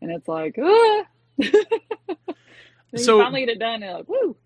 and 0.00 0.10
it's 0.10 0.28
like 0.28 0.56
ah. 0.62 1.02
So- 2.96 3.18
you 3.18 3.22
finally 3.22 3.40
get 3.40 3.50
it 3.50 3.58
done 3.58 3.82
and 3.82 3.98
like 3.98 4.08
woo 4.08 4.36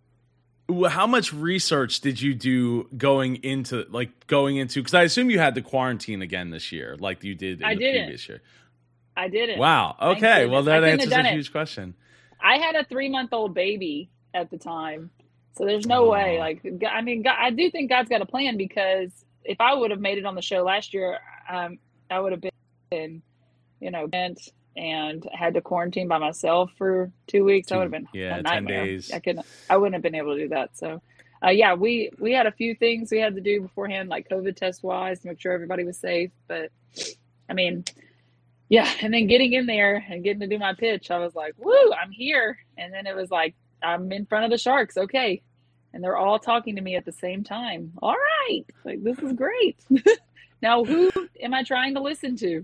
How 0.88 1.06
much 1.06 1.32
research 1.32 2.00
did 2.00 2.20
you 2.20 2.34
do 2.34 2.84
going 2.96 3.36
into 3.36 3.86
like 3.90 4.26
going 4.26 4.56
into? 4.56 4.80
Because 4.80 4.94
I 4.94 5.02
assume 5.02 5.30
you 5.30 5.38
had 5.38 5.54
to 5.56 5.62
quarantine 5.62 6.22
again 6.22 6.50
this 6.50 6.72
year, 6.72 6.96
like 6.98 7.24
you 7.24 7.34
did 7.34 7.60
in 7.60 7.64
I 7.64 7.74
the 7.74 7.80
didn't. 7.80 8.02
previous 8.04 8.28
year. 8.28 8.42
i 9.16 9.28
did 9.28 9.48
it 9.50 9.58
Wow. 9.58 9.96
Okay. 10.00 10.46
Well. 10.46 10.62
That 10.64 10.84
answers 10.84 11.12
a 11.12 11.20
it. 11.20 11.26
huge 11.32 11.52
question. 11.52 11.94
I 12.42 12.56
had 12.58 12.74
a 12.74 12.84
three 12.84 13.08
month 13.08 13.32
old 13.32 13.54
baby 13.54 14.10
at 14.34 14.50
the 14.50 14.58
time, 14.58 15.10
so 15.56 15.64
there's 15.64 15.86
no 15.86 16.08
way. 16.08 16.38
Like, 16.38 16.60
i 16.90 17.00
mean, 17.00 17.22
God, 17.22 17.36
I 17.38 17.50
do 17.50 17.70
think 17.70 17.88
God's 17.88 18.08
got 18.10 18.20
a 18.20 18.26
plan 18.26 18.56
because 18.58 19.10
if 19.44 19.60
I 19.60 19.74
would 19.74 19.90
have 19.90 20.00
made 20.00 20.18
it 20.18 20.26
on 20.26 20.34
the 20.34 20.42
show 20.42 20.62
last 20.64 20.92
year, 20.92 21.18
um, 21.48 21.78
I 22.10 22.20
would 22.20 22.32
have 22.32 22.42
been, 22.90 23.22
you 23.80 23.90
know, 23.90 24.06
bent 24.06 24.50
and 24.76 25.26
had 25.32 25.54
to 25.54 25.60
quarantine 25.60 26.08
by 26.08 26.18
myself 26.18 26.70
for 26.76 27.10
two 27.26 27.44
weeks. 27.44 27.68
Two- 27.68 27.74
I 27.74 27.78
would 27.78 27.84
have 27.84 27.92
been 27.92 28.08
yeah, 28.12 28.36
a 28.36 28.42
10 28.42 28.42
nightmare. 28.42 28.84
days. 28.84 29.12
I 29.12 29.18
couldn't. 29.20 29.46
I 29.70 29.76
wouldn't 29.76 29.94
have 29.94 30.02
been 30.02 30.14
able 30.14 30.34
to 30.34 30.42
do 30.42 30.48
that. 30.50 30.76
So, 30.76 31.00
uh, 31.44 31.50
yeah, 31.50 31.74
we 31.74 32.10
we 32.18 32.32
had 32.32 32.46
a 32.46 32.52
few 32.52 32.74
things 32.74 33.10
we 33.10 33.20
had 33.20 33.34
to 33.34 33.40
do 33.40 33.62
beforehand, 33.62 34.08
like 34.08 34.28
COVID 34.28 34.56
test 34.56 34.82
wise, 34.82 35.20
to 35.20 35.28
make 35.28 35.40
sure 35.40 35.52
everybody 35.52 35.84
was 35.84 35.98
safe. 35.98 36.30
But 36.48 36.70
I 37.48 37.52
mean, 37.54 37.84
yeah, 38.68 38.90
and 39.02 39.12
then 39.12 39.26
getting 39.26 39.52
in 39.52 39.66
there 39.66 40.04
and 40.08 40.24
getting 40.24 40.40
to 40.40 40.46
do 40.46 40.58
my 40.58 40.74
pitch, 40.74 41.10
I 41.10 41.18
was 41.18 41.34
like, 41.34 41.54
"Woo, 41.58 41.92
I'm 41.92 42.10
here!" 42.10 42.58
And 42.78 42.92
then 42.92 43.06
it 43.06 43.14
was 43.14 43.30
like, 43.30 43.54
"I'm 43.82 44.10
in 44.12 44.26
front 44.26 44.44
of 44.46 44.50
the 44.50 44.58
Sharks, 44.58 44.96
okay?" 44.96 45.42
And 45.92 46.02
they're 46.02 46.16
all 46.16 46.38
talking 46.40 46.76
to 46.76 46.82
me 46.82 46.96
at 46.96 47.04
the 47.04 47.12
same 47.12 47.44
time. 47.44 47.92
All 48.02 48.16
right, 48.48 48.64
like 48.84 49.02
this 49.02 49.18
is 49.18 49.32
great. 49.34 49.78
now, 50.64 50.82
who 50.82 51.10
am 51.42 51.52
I 51.52 51.62
trying 51.62 51.92
to 51.94 52.00
listen 52.00 52.36
to? 52.36 52.62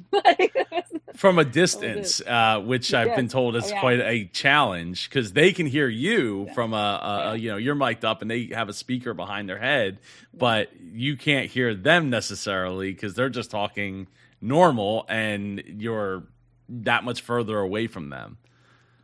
From 1.15 1.39
a 1.39 1.45
distance, 1.45 2.23
uh, 2.23 2.59
which 2.61 2.95
I've 2.95 3.15
been 3.15 3.29
told 3.29 3.57
is 3.57 3.67
Oh, 3.67 3.69
yeah. 3.69 3.81
quite 3.81 4.01
a 4.01 4.25
challenge 4.25 5.11
because 5.11 5.35
they 5.35 5.53
can 5.53 5.67
hear 5.67 5.87
you 5.87 6.47
Yeah. 6.47 6.55
from 6.55 6.73
a, 6.73 6.77
a, 6.77 7.31
a, 7.33 7.37
you 7.37 7.51
know, 7.51 7.59
you're 7.59 7.75
mic'd 7.75 8.07
up 8.07 8.23
and 8.23 8.31
they 8.31 8.47
have 8.55 8.71
a 8.71 8.73
speaker 8.73 9.13
behind 9.13 9.51
their 9.51 9.59
head, 9.59 9.99
but 10.33 10.71
you 10.81 11.19
can't 11.19 11.51
hear 11.51 11.75
them 11.75 12.09
necessarily 12.09 12.91
because 12.91 13.13
they're 13.13 13.29
just 13.29 13.51
talking 13.51 14.07
normal 14.41 15.05
and 15.07 15.63
you're 15.67 16.23
that 16.71 17.05
much 17.05 17.21
further 17.21 17.59
away 17.59 17.87
from 17.87 18.09
them. 18.09 18.39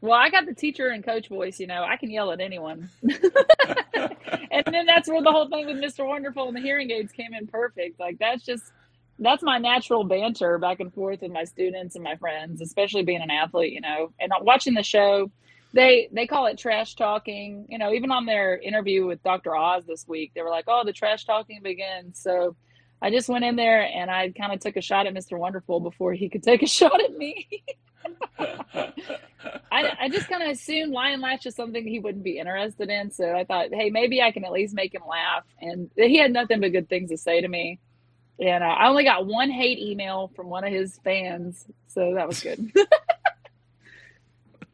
Well, 0.01 0.15
I 0.15 0.31
got 0.31 0.47
the 0.47 0.55
teacher 0.55 0.89
and 0.89 1.05
coach 1.05 1.29
voice, 1.29 1.61
you 1.61 1.67
know, 1.67 1.85
I 1.85 1.97
can 1.97 2.11
yell 2.11 2.33
at 2.33 2.41
anyone. 2.41 2.89
and 3.03 4.65
then 4.73 4.87
that's 4.87 5.07
where 5.07 5.23
the 5.23 5.31
whole 5.33 5.49
thing 5.49 5.67
with 5.67 5.77
Mr. 5.77 6.07
Wonderful 6.07 6.49
and 6.49 6.57
the 6.57 6.63
hearing 6.63 6.91
aids 6.91 7.13
came 7.13 7.35
in 7.35 7.47
perfect. 7.47 8.01
Like 8.01 8.19
that's 8.19 8.43
just 8.43 8.73
that's 9.19 9.43
my 9.43 9.59
natural 9.59 10.05
banter 10.05 10.59
back 10.59 10.81
and 10.81 10.93
forth 10.93 11.23
with 11.23 11.33
my 11.33 11.45
students 11.45 11.95
and 11.95 12.05
my 12.05 12.17
friends, 12.17 12.61
especially 12.61 13.03
being 13.03 13.23
an 13.23 13.31
athlete, 13.31 13.73
you 13.73 13.81
know. 13.81 14.13
And 14.21 14.33
watching 14.43 14.75
the 14.75 14.83
show, 14.83 15.31
they 15.73 16.09
they 16.13 16.27
call 16.27 16.47
it 16.47 16.59
trash 16.59 16.95
talking. 16.95 17.67
You 17.69 17.79
know, 17.79 17.93
even 17.93 18.11
on 18.11 18.27
their 18.27 18.59
interview 18.59 19.07
with 19.07 19.23
Dr. 19.23 19.55
Oz 19.57 19.85
this 19.87 20.07
week, 20.07 20.33
they 20.35 20.43
were 20.43 20.51
like, 20.51 20.65
"Oh, 20.69 20.83
the 20.85 20.93
trash 20.93 21.25
talking 21.25 21.61
begins." 21.63 22.21
So 22.21 22.57
I 23.01 23.11
just 23.11 23.29
went 23.29 23.45
in 23.45 23.57
there 23.57 23.83
and 23.83 24.11
I 24.11 24.31
kind 24.31 24.53
of 24.53 24.61
took 24.61 24.77
a 24.77 24.81
shot 24.81 25.07
at 25.07 25.15
Mr. 25.15 25.39
Wonderful 25.39 25.81
before 25.81 26.13
he 26.13 26.29
could 26.29 26.43
take 26.43 26.63
a 26.63 26.67
shot 26.69 27.03
at 27.03 27.17
me. 27.17 27.49
I, 28.39 29.93
I 30.01 30.09
just 30.09 30.29
kind 30.29 30.43
of 30.43 30.51
assumed 30.51 30.93
Lion 30.93 31.21
Latch 31.21 31.47
is 31.47 31.55
something 31.55 31.87
he 31.87 31.99
wouldn't 31.99 32.25
be 32.25 32.39
interested 32.39 32.89
in. 32.89 33.11
So 33.11 33.35
I 33.35 33.45
thought, 33.45 33.69
hey, 33.73 33.91
maybe 33.91 34.23
I 34.23 34.31
can 34.31 34.45
at 34.45 34.53
least 34.53 34.75
make 34.75 34.95
him 34.95 35.03
laugh. 35.09 35.45
And 35.61 35.91
he 35.97 36.17
had 36.17 36.33
nothing 36.33 36.61
but 36.61 36.73
good 36.73 36.89
things 36.89 37.11
to 37.11 37.19
say 37.19 37.41
to 37.41 37.49
me. 37.49 37.79
And 38.39 38.63
uh, 38.63 38.67
I 38.67 38.89
only 38.89 39.05
got 39.05 39.27
one 39.27 39.51
hate 39.51 39.79
email 39.79 40.31
from 40.37 40.49
one 40.49 40.65
of 40.65 40.73
his 40.73 40.99
fans. 40.99 41.65
So 41.89 42.15
that 42.15 42.29
was 42.29 42.41
good. 42.41 42.73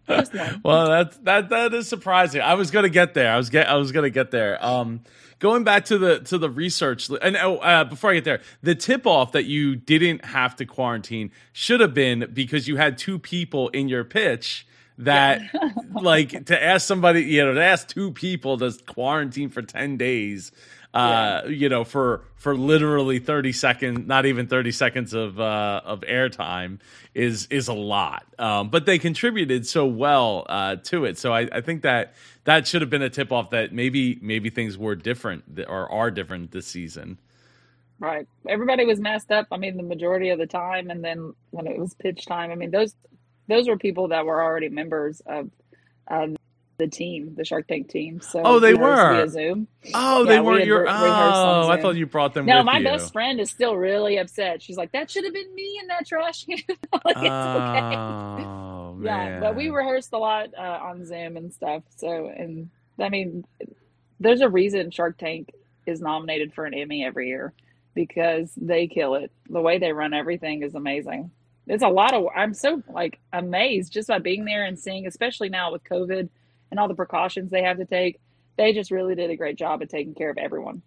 Well, 0.64 0.88
that's 0.88 1.16
that 1.18 1.48
that 1.50 1.74
is 1.74 1.88
surprising. 1.88 2.40
I 2.40 2.54
was 2.54 2.70
gonna 2.70 2.88
get 2.88 3.14
there. 3.14 3.32
I 3.32 3.36
was 3.36 3.50
get 3.50 3.68
I 3.68 3.76
was 3.76 3.92
gonna 3.92 4.10
get 4.10 4.30
there. 4.30 4.64
Um, 4.64 5.00
going 5.38 5.64
back 5.64 5.86
to 5.86 5.98
the 5.98 6.20
to 6.20 6.38
the 6.38 6.50
research, 6.50 7.08
and 7.08 7.36
oh, 7.36 7.56
uh, 7.56 7.84
before 7.84 8.10
I 8.10 8.14
get 8.14 8.24
there, 8.24 8.40
the 8.62 8.74
tip 8.74 9.06
off 9.06 9.32
that 9.32 9.44
you 9.44 9.76
didn't 9.76 10.24
have 10.24 10.56
to 10.56 10.66
quarantine 10.66 11.30
should 11.52 11.80
have 11.80 11.94
been 11.94 12.30
because 12.32 12.68
you 12.68 12.76
had 12.76 12.98
two 12.98 13.18
people 13.18 13.68
in 13.68 13.88
your 13.88 14.04
pitch 14.04 14.66
that 14.98 15.40
like 16.00 16.46
to 16.46 16.62
ask 16.62 16.86
somebody 16.86 17.22
you 17.22 17.44
know 17.44 17.54
to 17.54 17.62
ask 17.64 17.88
two 17.88 18.12
people 18.12 18.58
to 18.58 18.72
quarantine 18.86 19.48
for 19.48 19.62
10 19.62 19.96
days 19.96 20.52
uh 20.94 21.42
you 21.48 21.68
know 21.68 21.84
for 21.84 22.24
for 22.36 22.54
literally 22.54 23.18
30 23.18 23.52
seconds 23.52 24.06
not 24.06 24.26
even 24.26 24.46
30 24.46 24.72
seconds 24.72 25.14
of 25.14 25.40
uh 25.40 25.80
of 25.84 26.00
airtime 26.02 26.80
is 27.14 27.46
is 27.46 27.68
a 27.68 27.72
lot 27.72 28.24
um 28.38 28.68
but 28.68 28.84
they 28.84 28.98
contributed 28.98 29.66
so 29.66 29.86
well 29.86 30.44
uh 30.48 30.76
to 30.76 31.04
it 31.04 31.16
so 31.18 31.32
i 31.32 31.48
i 31.52 31.60
think 31.60 31.82
that 31.82 32.14
that 32.44 32.66
should 32.66 32.82
have 32.82 32.90
been 32.90 33.02
a 33.02 33.10
tip 33.10 33.32
off 33.32 33.50
that 33.50 33.72
maybe 33.72 34.18
maybe 34.20 34.50
things 34.50 34.76
were 34.76 34.94
different 34.94 35.44
or 35.66 35.90
are 35.90 36.10
different 36.10 36.50
this 36.50 36.66
season 36.66 37.18
Right. 38.02 38.26
Everybody 38.48 38.84
was 38.84 38.98
messed 38.98 39.30
up. 39.30 39.46
I 39.52 39.56
mean, 39.58 39.76
the 39.76 39.84
majority 39.84 40.30
of 40.30 40.38
the 40.40 40.46
time, 40.48 40.90
and 40.90 41.04
then 41.04 41.34
when 41.52 41.68
it 41.68 41.78
was 41.78 41.94
pitch 41.94 42.26
time, 42.26 42.50
I 42.50 42.56
mean, 42.56 42.72
those 42.72 42.96
those 43.46 43.68
were 43.68 43.76
people 43.76 44.08
that 44.08 44.26
were 44.26 44.42
already 44.42 44.68
members 44.68 45.22
of 45.24 45.48
uh, 46.08 46.26
the 46.82 46.88
team, 46.88 47.34
the 47.36 47.44
Shark 47.44 47.68
Tank 47.68 47.88
team. 47.88 48.20
So 48.20 48.42
oh, 48.44 48.60
they 48.60 48.74
were 48.74 49.12
via 49.14 49.28
Zoom. 49.28 49.68
Oh, 49.94 50.24
Yeah, 50.24 50.30
they 50.32 50.40
weren't 50.40 50.64
your. 50.66 50.82
re- 50.82 50.88
Oh, 50.90 51.68
I 51.68 51.80
thought 51.80 51.96
you 51.96 52.06
brought 52.06 52.34
them. 52.34 52.46
No, 52.46 52.62
my 52.64 52.78
you. 52.78 52.84
best 52.84 53.12
friend 53.12 53.40
is 53.40 53.50
still 53.50 53.76
really 53.76 54.18
upset. 54.18 54.62
She's 54.62 54.76
like, 54.76 54.92
"That 54.92 55.10
should 55.10 55.24
have 55.24 55.34
been 55.34 55.54
me 55.54 55.78
in 55.80 55.88
that 55.88 56.06
trash 56.06 56.44
can." 56.44 56.58
like, 57.04 57.16
it's 57.22 57.56
okay. 57.56 57.96
Oh 58.02 58.94
man. 58.94 59.04
Yeah, 59.04 59.40
but 59.40 59.56
we 59.56 59.70
rehearsed 59.70 60.12
a 60.12 60.18
lot 60.18 60.50
uh, 60.58 60.60
on 60.82 61.06
Zoom 61.06 61.36
and 61.36 61.52
stuff. 61.52 61.82
So, 61.96 62.28
and 62.36 62.70
I 63.00 63.08
mean, 63.08 63.44
there's 64.20 64.40
a 64.42 64.48
reason 64.48 64.90
Shark 64.90 65.18
Tank 65.18 65.50
is 65.86 66.00
nominated 66.00 66.52
for 66.54 66.64
an 66.66 66.74
Emmy 66.74 67.04
every 67.04 67.28
year 67.28 67.52
because 67.94 68.52
they 68.56 68.88
kill 68.88 69.14
it. 69.16 69.30
The 69.50 69.60
way 69.60 69.78
they 69.78 69.92
run 69.92 70.14
everything 70.14 70.62
is 70.62 70.74
amazing. 70.74 71.30
It's 71.66 71.82
a 71.82 71.88
lot 71.88 72.14
of. 72.14 72.26
I'm 72.36 72.54
so 72.54 72.82
like 72.92 73.20
amazed 73.32 73.92
just 73.92 74.08
by 74.08 74.18
being 74.18 74.44
there 74.44 74.64
and 74.64 74.78
seeing, 74.78 75.06
especially 75.06 75.48
now 75.48 75.72
with 75.72 75.84
COVID 75.84 76.28
and 76.72 76.80
all 76.80 76.88
the 76.88 76.94
precautions 76.94 77.50
they 77.50 77.62
have 77.62 77.76
to 77.76 77.84
take. 77.84 78.18
They 78.56 78.72
just 78.72 78.90
really 78.90 79.14
did 79.14 79.30
a 79.30 79.36
great 79.36 79.56
job 79.56 79.82
of 79.82 79.88
taking 79.88 80.14
care 80.14 80.30
of 80.30 80.38
everyone. 80.38 80.82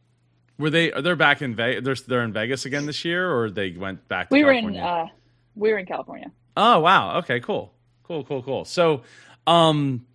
Were 0.57 0.69
they? 0.69 0.91
Are 0.91 1.01
they 1.01 1.13
back 1.13 1.41
in 1.41 1.55
Vegas? 1.55 1.83
They're, 1.83 1.95
they're 2.07 2.23
in 2.23 2.33
Vegas 2.33 2.65
again 2.65 2.85
this 2.85 3.05
year, 3.05 3.31
or 3.31 3.49
they 3.49 3.71
went 3.71 4.07
back? 4.07 4.29
to 4.29 4.33
We 4.33 4.43
were 4.43 4.51
in. 4.51 4.75
Uh, 4.75 5.07
we 5.55 5.71
were 5.71 5.77
in 5.77 5.85
California. 5.85 6.31
Oh 6.57 6.79
wow. 6.79 7.19
Okay. 7.19 7.39
Cool. 7.39 7.71
Cool. 8.03 8.23
Cool. 8.23 8.41
Cool. 8.43 8.65
So, 8.65 9.03
um, 9.47 10.05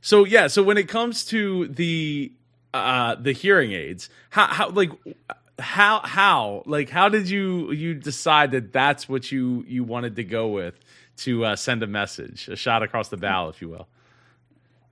so 0.00 0.24
yeah. 0.24 0.48
So 0.48 0.62
when 0.62 0.78
it 0.78 0.88
comes 0.88 1.24
to 1.26 1.68
the 1.68 2.32
uh 2.74 3.14
the 3.16 3.32
hearing 3.32 3.72
aids, 3.72 4.08
how 4.30 4.46
how 4.46 4.70
like 4.70 4.90
how 5.58 6.00
how 6.00 6.62
like 6.66 6.88
how 6.88 7.08
did 7.08 7.28
you 7.28 7.70
you 7.72 7.94
decide 7.94 8.50
that 8.52 8.72
that's 8.72 9.08
what 9.08 9.30
you 9.30 9.64
you 9.68 9.84
wanted 9.84 10.16
to 10.16 10.24
go 10.24 10.48
with 10.48 10.74
to 11.18 11.44
uh, 11.44 11.56
send 11.56 11.82
a 11.82 11.86
message, 11.86 12.48
a 12.48 12.56
shot 12.56 12.82
across 12.82 13.08
the 13.08 13.16
bow, 13.18 13.48
if 13.48 13.60
you 13.60 13.68
will. 13.68 13.86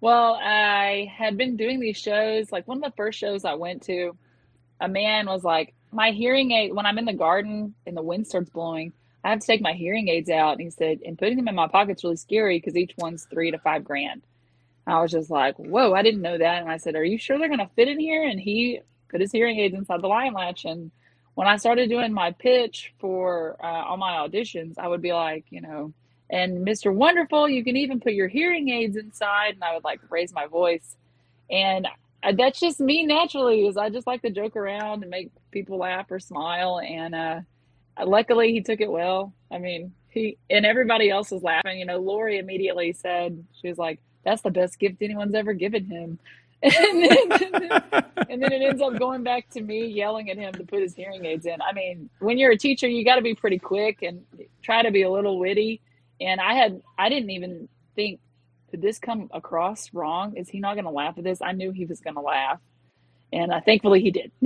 Well, 0.01 0.39
I 0.41 1.13
had 1.17 1.37
been 1.37 1.57
doing 1.57 1.81
these 1.81 1.97
shows. 1.97 2.53
Like 2.53 2.69
one 2.69 2.79
of 2.79 2.85
the 2.85 2.97
first 2.97 3.19
shows 3.19 3.45
I 3.45 3.55
went 3.55 3.83
to, 3.85 4.17
a 4.81 4.89
man 4.89 5.27
was 5.27 5.43
like, 5.43 5.75
My 5.93 6.13
hearing 6.13 6.53
aid, 6.53 6.73
when 6.73 6.87
I'm 6.87 6.99
in 6.99 7.05
the 7.05 7.13
garden 7.13 7.75
and 7.87 7.97
the 7.97 8.03
wind 8.03 8.27
starts 8.27 8.51
blowing, 8.51 8.93
I 9.25 9.31
have 9.31 9.41
to 9.41 9.47
take 9.47 9.61
my 9.61 9.73
hearing 9.73 10.09
aids 10.09 10.31
out. 10.31 10.53
And 10.53 10.61
he 10.61 10.71
said, 10.71 11.01
And 11.05 11.19
putting 11.19 11.37
them 11.37 11.49
in 11.49 11.55
my 11.55 11.69
pocket's 11.69 12.05
really 12.05 12.17
scary 12.17 12.59
because 12.59 12.77
each 12.77 12.95
one's 12.97 13.25
three 13.25 13.51
to 13.51 13.59
five 13.59 13.85
grand. 13.85 14.23
I 14.87 15.03
was 15.03 15.11
just 15.11 15.31
like, 15.31 15.57
Whoa, 15.57 15.95
I 15.95 16.03
didn't 16.03 16.23
know 16.23 16.39
that. 16.39 16.63
And 16.63 16.71
I 16.71 16.77
said, 16.77 16.95
Are 16.95 17.05
you 17.05 17.19
sure 17.19 17.39
they're 17.39 17.49
going 17.49 17.59
to 17.59 17.71
fit 17.75 17.89
in 17.89 17.99
here? 17.99 18.25
And 18.25 18.41
he 18.41 18.81
put 19.09 19.21
his 19.21 19.33
hearing 19.33 19.59
aids 19.59 19.75
inside 19.75 20.01
the 20.01 20.07
lion 20.07 20.35
latch. 20.35 20.65
And 20.65 20.93
when 21.35 21.49
I 21.49 21.57
started 21.57 21.89
doing 21.89 22.13
my 22.13 22.33
pitch 22.33 22.95
for 23.01 23.57
uh, 23.63 23.67
all 23.67 23.97
my 23.97 24.29
auditions, 24.29 24.79
I 24.79 24.87
would 24.87 25.03
be 25.03 25.13
like, 25.13 25.47
you 25.51 25.61
know, 25.61 25.93
and 26.31 26.67
Mr. 26.67 26.93
Wonderful, 26.93 27.49
you 27.49 27.65
can 27.65 27.77
even 27.77 28.01
put 28.01 28.13
your 28.13 28.29
hearing 28.29 28.69
aids 28.69 28.97
inside. 28.97 29.55
And 29.55 29.65
I 29.65 29.75
would 29.75 29.85
like 29.85 30.01
raise 30.11 30.33
my 30.33 30.47
voice. 30.47 30.97
And 31.51 31.87
that's 32.35 32.61
just 32.61 32.81
me 32.81 33.07
naturally 33.07 33.67
is 33.67 33.77
I 33.77 33.91
just 33.91 34.07
like 34.07 34.23
to 34.23 34.31
joke 34.31 34.57
around 34.57 35.03
and 35.03 35.11
make 35.11 35.31
people 35.51 35.79
laugh 35.79 36.11
or 36.11 36.19
smile. 36.19 36.81
And 36.81 37.15
uh, 37.15 37.41
luckily 38.05 38.53
he 38.53 38.61
took 38.61 38.81
it 38.81 38.91
well. 38.91 39.33
I 39.51 39.59
mean, 39.59 39.93
he 40.11 40.37
and 40.51 40.67
everybody 40.67 41.11
else 41.11 41.31
was 41.31 41.43
laughing. 41.43 41.79
You 41.79 41.87
know, 41.87 41.99
Lori 41.99 42.39
immediately 42.39 42.93
said, 42.93 43.45
she 43.61 43.69
was 43.69 43.79
like, 43.79 44.01
that's 44.25 44.43
the 44.43 44.51
best 44.51 44.79
gift 44.79 45.01
anyone's 45.01 45.35
ever 45.35 45.55
given 45.55 45.87
him. 45.87 46.19
and, 46.63 46.75
then, 46.75 47.83
and 48.29 48.43
then 48.43 48.53
it 48.53 48.63
ends 48.63 48.83
up 48.83 48.99
going 48.99 49.23
back 49.23 49.49
to 49.51 49.61
me 49.61 49.87
yelling 49.87 50.29
at 50.29 50.37
him 50.37 50.53
to 50.55 50.65
put 50.65 50.83
his 50.83 50.93
hearing 50.93 51.25
aids 51.25 51.47
in. 51.47 51.63
I 51.63 51.73
mean, 51.73 52.11
when 52.19 52.37
you're 52.37 52.51
a 52.51 52.59
teacher, 52.59 52.89
you 52.89 53.05
got 53.05 53.15
to 53.15 53.23
be 53.23 53.35
pretty 53.35 53.61
quick 53.61 54.03
and 54.03 54.25
try 54.61 54.83
to 54.83 54.91
be 54.91 55.03
a 55.03 55.11
little 55.11 55.39
witty. 55.39 55.81
And 56.21 56.41
I 56.41 56.55
had, 56.55 56.83
I 56.97 57.09
didn't 57.09 57.31
even 57.31 57.69
think, 57.95 58.21
did 58.71 58.83
this 58.83 58.99
come 58.99 59.31
across 59.33 59.93
wrong? 59.95 60.37
Is 60.37 60.49
he 60.49 60.61
not 60.61 60.75
going 60.75 60.85
to 60.85 60.91
laugh 60.91 61.17
at 61.17 61.25
this? 61.25 61.41
I 61.41 61.53
knew 61.53 61.73
he 61.73 61.87
was 61.87 62.01
going 62.01 62.17
to 62.17 62.21
laugh. 62.21 62.61
And 63.33 63.53
uh, 63.53 63.61
thankfully 63.61 64.01
he 64.01 64.11
did. 64.11 64.33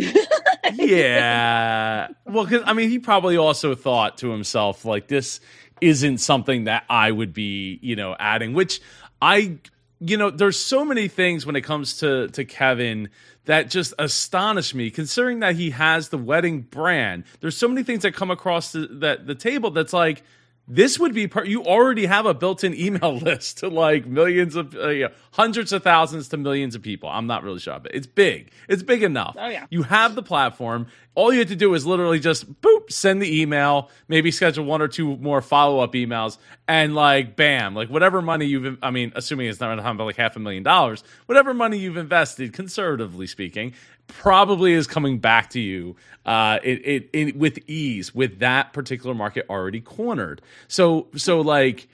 yeah. 0.74 2.08
Well, 2.26 2.44
because 2.44 2.62
I 2.66 2.72
mean, 2.72 2.90
he 2.90 2.98
probably 2.98 3.36
also 3.36 3.74
thought 3.74 4.18
to 4.18 4.30
himself, 4.30 4.84
like, 4.84 5.08
this 5.08 5.40
isn't 5.80 6.18
something 6.18 6.64
that 6.64 6.84
I 6.88 7.10
would 7.10 7.32
be, 7.32 7.78
you 7.82 7.96
know, 7.96 8.16
adding. 8.18 8.54
Which 8.54 8.80
I, 9.20 9.58
you 10.00 10.16
know, 10.16 10.30
there's 10.30 10.58
so 10.58 10.84
many 10.84 11.08
things 11.08 11.46
when 11.46 11.56
it 11.56 11.62
comes 11.62 11.98
to 11.98 12.28
to 12.28 12.44
Kevin 12.44 13.10
that 13.44 13.70
just 13.70 13.94
astonish 13.98 14.74
me, 14.74 14.90
considering 14.90 15.40
that 15.40 15.56
he 15.56 15.70
has 15.70 16.08
the 16.08 16.18
wedding 16.18 16.62
brand. 16.62 17.24
There's 17.40 17.56
so 17.56 17.68
many 17.68 17.82
things 17.82 18.02
that 18.02 18.12
come 18.14 18.30
across 18.30 18.72
the, 18.72 18.86
that 19.00 19.26
the 19.26 19.34
table 19.34 19.70
that's 19.70 19.92
like. 19.92 20.22
This 20.68 20.98
would 20.98 21.12
be 21.12 21.26
part. 21.26 21.48
You 21.48 21.64
already 21.64 22.06
have 22.06 22.24
a 22.24 22.34
built-in 22.34 22.74
email 22.74 23.16
list 23.18 23.58
to 23.58 23.68
like 23.68 24.06
millions 24.06 24.54
of, 24.54 24.74
uh, 24.74 24.88
yeah, 24.88 25.08
hundreds 25.32 25.72
of 25.72 25.82
thousands 25.82 26.28
to 26.28 26.36
millions 26.36 26.74
of 26.74 26.82
people. 26.82 27.08
I'm 27.08 27.26
not 27.26 27.42
really 27.42 27.58
sure, 27.58 27.78
but 27.80 27.94
it's 27.94 28.06
big. 28.06 28.50
It's 28.68 28.82
big 28.82 29.02
enough. 29.02 29.36
Oh, 29.38 29.48
yeah. 29.48 29.66
You 29.70 29.82
have 29.82 30.14
the 30.14 30.22
platform. 30.22 30.86
All 31.14 31.32
you 31.32 31.40
have 31.40 31.48
to 31.48 31.56
do 31.56 31.74
is 31.74 31.84
literally 31.84 32.20
just 32.20 32.60
boop, 32.62 32.90
send 32.90 33.20
the 33.20 33.42
email, 33.42 33.90
maybe 34.08 34.30
schedule 34.30 34.64
one 34.64 34.80
or 34.80 34.88
two 34.88 35.16
more 35.16 35.42
follow 35.42 35.80
up 35.80 35.92
emails, 35.92 36.38
and 36.66 36.94
like 36.94 37.36
bam, 37.36 37.74
like 37.74 37.90
whatever 37.90 38.22
money 38.22 38.46
you've, 38.46 38.78
I 38.82 38.90
mean, 38.90 39.12
assuming 39.14 39.48
it's 39.48 39.60
not 39.60 39.78
about 39.78 39.98
like 39.98 40.16
half 40.16 40.36
a 40.36 40.38
million 40.38 40.62
dollars, 40.62 41.04
whatever 41.26 41.52
money 41.52 41.76
you've 41.76 41.98
invested, 41.98 42.54
conservatively 42.54 43.26
speaking, 43.26 43.74
probably 44.08 44.72
is 44.72 44.86
coming 44.86 45.18
back 45.18 45.50
to 45.50 45.60
you 45.60 45.96
uh, 46.24 46.58
it, 46.62 46.86
it, 46.86 47.10
it 47.12 47.36
with 47.36 47.58
ease 47.68 48.14
with 48.14 48.38
that 48.40 48.72
particular 48.72 49.14
market 49.14 49.46
already 49.50 49.80
cornered. 49.80 50.40
So, 50.68 51.08
so 51.16 51.40
like 51.40 51.88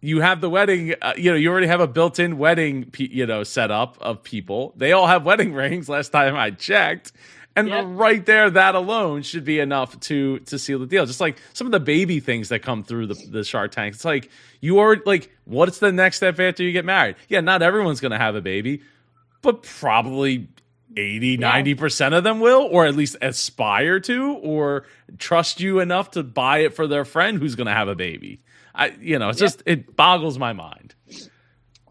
you 0.00 0.20
have 0.20 0.40
the 0.40 0.50
wedding 0.50 0.94
uh, 1.02 1.14
you 1.16 1.30
know 1.30 1.36
you 1.36 1.50
already 1.50 1.66
have 1.66 1.80
a 1.80 1.88
built-in 1.88 2.38
wedding 2.38 2.90
you 2.96 3.26
know 3.26 3.42
setup 3.42 3.98
of 4.00 4.22
people. 4.22 4.72
They 4.76 4.92
all 4.92 5.06
have 5.06 5.24
wedding 5.26 5.52
rings 5.52 5.88
last 5.88 6.10
time 6.10 6.36
i 6.36 6.50
checked. 6.50 7.12
And 7.56 7.68
Yep. 7.68 7.84
right 7.88 8.26
there 8.26 8.50
that 8.50 8.74
alone 8.74 9.22
should 9.22 9.44
be 9.44 9.60
enough 9.60 9.98
to 10.00 10.40
to 10.40 10.58
seal 10.58 10.78
the 10.78 10.86
deal. 10.86 11.06
Just 11.06 11.20
like 11.20 11.38
some 11.54 11.66
of 11.66 11.72
the 11.72 11.80
baby 11.80 12.20
things 12.20 12.48
that 12.50 12.62
come 12.62 12.82
through 12.84 13.06
the, 13.06 13.14
the 13.30 13.44
shark 13.44 13.70
tank. 13.72 13.94
It's 13.94 14.04
like 14.04 14.30
you 14.60 14.78
are 14.80 14.96
like 15.06 15.30
what's 15.44 15.78
the 15.78 15.92
next 15.92 16.16
step 16.16 16.38
after 16.38 16.62
you 16.62 16.72
get 16.72 16.84
married? 16.84 17.16
Yeah 17.28 17.40
not 17.40 17.62
everyone's 17.62 18.00
gonna 18.00 18.18
have 18.18 18.34
a 18.36 18.40
baby 18.40 18.82
but 19.42 19.62
probably 19.62 20.48
80 20.96 21.38
Yeah. 21.38 21.62
90% 21.62 22.16
of 22.16 22.24
them 22.24 22.40
will 22.40 22.62
or 22.70 22.86
at 22.86 22.94
least 22.96 23.16
aspire 23.22 24.00
to 24.00 24.34
or 24.42 24.86
trust 25.18 25.60
you 25.60 25.80
enough 25.80 26.12
to 26.12 26.22
buy 26.22 26.58
it 26.58 26.74
for 26.74 26.86
their 26.86 27.04
friend 27.04 27.38
who's 27.38 27.54
going 27.54 27.66
to 27.66 27.72
have 27.74 27.88
a 27.88 27.94
baby 27.94 28.40
i 28.74 28.88
you 29.00 29.18
know 29.18 29.28
it's 29.28 29.40
Yep. 29.40 29.46
just 29.50 29.62
it 29.66 29.96
boggles 29.96 30.38
my 30.38 30.52
mind 30.52 30.94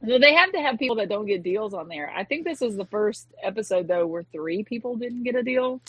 they 0.02 0.34
have 0.34 0.52
to 0.52 0.60
have 0.62 0.78
people 0.80 0.98
that 0.98 1.08
don't 1.10 1.26
get 1.26 1.44
deals 1.44 1.74
on 1.74 1.88
there. 1.88 2.12
I 2.14 2.26
think 2.26 2.44
this 2.44 2.62
is 2.62 2.76
the 2.76 2.86
first 2.86 3.28
episode 3.42 3.88
though 3.88 4.06
where 4.06 4.24
three 4.34 4.64
people 4.64 4.98
didn't 4.98 5.24
get 5.24 5.36
a 5.36 5.44
deal. 5.44 5.82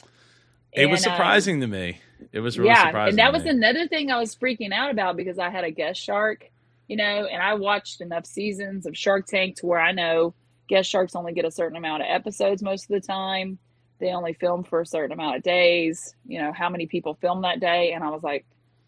it 0.72 0.86
was 0.86 1.02
And, 1.04 1.10
um, 1.10 1.16
surprising 1.16 1.60
to 1.60 1.66
me 1.66 1.98
it 2.32 2.40
was 2.40 2.56
really 2.58 2.70
yeah, 2.70 2.86
surprising 2.86 3.10
and 3.10 3.18
that 3.18 3.32
was 3.32 3.42
me. 3.42 3.50
another 3.50 3.88
thing 3.88 4.10
I 4.12 4.18
was 4.18 4.36
freaking 4.36 4.72
out 4.72 4.90
about 4.92 5.16
because 5.16 5.38
I 5.38 5.50
had 5.50 5.64
a 5.64 5.70
guest 5.72 6.00
shark, 6.00 6.48
you 6.86 6.96
know, 6.96 7.26
and 7.26 7.42
I 7.42 7.54
watched 7.54 8.00
enough 8.00 8.24
seasons 8.24 8.86
of 8.86 8.96
Shark 8.96 9.26
Tank 9.26 9.56
to 9.56 9.66
where 9.66 9.80
I 9.80 9.90
know 9.92 10.34
guest 10.68 10.90
sharks 10.90 11.14
only 11.14 11.32
get 11.32 11.44
a 11.44 11.50
certain 11.50 11.76
amount 11.76 12.02
of 12.02 12.08
episodes 12.10 12.62
most 12.62 12.84
of 12.84 13.00
the 13.00 13.06
time. 13.06 13.58
They 14.00 14.12
only 14.12 14.32
film 14.34 14.64
for 14.64 14.80
a 14.80 14.86
certain 14.86 15.12
amount 15.12 15.36
of 15.36 15.42
days. 15.42 16.14
You 16.26 16.40
know 16.40 16.52
how 16.52 16.68
many 16.68 16.86
people 16.86 17.14
film 17.14 17.42
that 17.42 17.60
day, 17.60 17.92
and 17.92 18.02
I 18.02 18.10
was 18.10 18.22
like, 18.22 18.44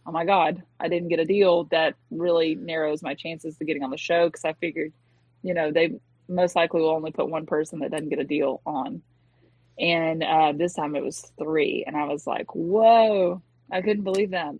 oh 0.06 0.12
my 0.12 0.24
god, 0.24 0.62
I 0.78 0.88
didn't 0.88 1.08
get 1.08 1.20
a 1.20 1.24
deal. 1.24 1.64
That 1.64 1.94
really 2.10 2.54
narrows 2.54 3.02
my 3.02 3.14
chances 3.14 3.56
of 3.60 3.66
getting 3.66 3.82
on 3.82 3.90
the 3.90 3.96
show 3.96 4.28
because 4.28 4.44
I 4.44 4.52
figured, 4.54 4.92
you 5.42 5.54
know, 5.54 5.70
they 5.70 5.98
most 6.28 6.56
likely 6.56 6.80
will 6.80 6.90
only 6.90 7.12
put 7.12 7.28
one 7.28 7.46
person 7.46 7.80
that 7.80 7.90
doesn't 7.90 8.08
get 8.08 8.18
a 8.18 8.24
deal 8.24 8.60
on. 8.66 9.02
And 9.78 10.22
uh, 10.22 10.52
this 10.56 10.74
time 10.74 10.96
it 10.96 11.04
was 11.04 11.30
three, 11.38 11.84
and 11.86 11.96
I 11.96 12.04
was 12.04 12.26
like, 12.26 12.54
"Whoa!" 12.54 13.42
I 13.70 13.82
couldn't 13.82 14.04
believe 14.04 14.30
that. 14.30 14.54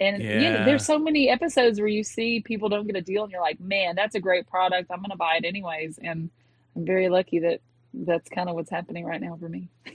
And 0.00 0.22
you 0.22 0.50
know, 0.50 0.64
there's 0.64 0.86
so 0.86 0.98
many 0.98 1.28
episodes 1.28 1.78
where 1.78 1.88
you 1.88 2.02
see 2.02 2.40
people 2.40 2.68
don't 2.68 2.86
get 2.86 2.96
a 2.96 3.02
deal, 3.02 3.22
and 3.22 3.30
you're 3.30 3.42
like, 3.42 3.60
"Man, 3.60 3.94
that's 3.94 4.14
a 4.14 4.20
great 4.20 4.48
product. 4.48 4.90
I'm 4.90 4.98
going 4.98 5.10
to 5.10 5.16
buy 5.16 5.36
it 5.36 5.44
anyways." 5.44 5.98
And 6.02 6.30
I'm 6.76 6.84
very 6.86 7.08
lucky 7.08 7.40
that 7.40 7.60
that's 7.94 8.28
kind 8.30 8.48
of 8.48 8.54
what's 8.54 8.70
happening 8.70 9.04
right 9.04 9.20
now 9.20 9.36
for 9.38 9.48
me. 9.48 9.68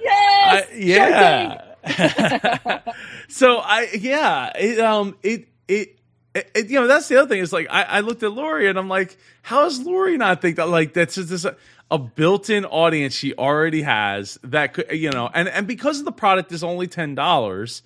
yes, 0.00 0.66
I- 0.66 0.66
yeah 0.74 1.60
so 3.28 3.58
i 3.58 3.88
yeah 3.98 4.50
it 4.58 4.78
um 4.80 5.14
it 5.22 5.48
it 5.68 5.98
it, 6.34 6.50
it- 6.54 6.70
you 6.70 6.80
know 6.80 6.86
that's 6.86 7.08
the 7.08 7.16
other 7.20 7.28
thing 7.28 7.40
is 7.40 7.52
like 7.52 7.66
I, 7.70 7.82
I 7.82 8.00
looked 8.00 8.22
at 8.22 8.32
Lori 8.32 8.68
and 8.68 8.78
I'm 8.78 8.88
like, 8.88 9.16
how 9.42 9.64
does 9.64 9.80
Lori 9.80 10.16
not 10.16 10.40
think 10.40 10.56
that 10.56 10.68
like 10.70 10.94
that's 10.94 11.14
just 11.16 11.28
this, 11.28 11.44
a, 11.44 11.54
a 11.90 11.98
built-in 11.98 12.64
audience 12.64 13.14
she 13.14 13.34
already 13.34 13.82
has 13.82 14.38
that 14.42 14.72
could 14.74 14.90
you 14.92 15.10
know 15.10 15.30
and 15.34 15.46
and 15.48 15.66
because 15.66 16.02
the 16.04 16.10
product 16.12 16.50
is 16.52 16.64
only 16.64 16.86
ten 16.88 17.14
dollars, 17.14 17.82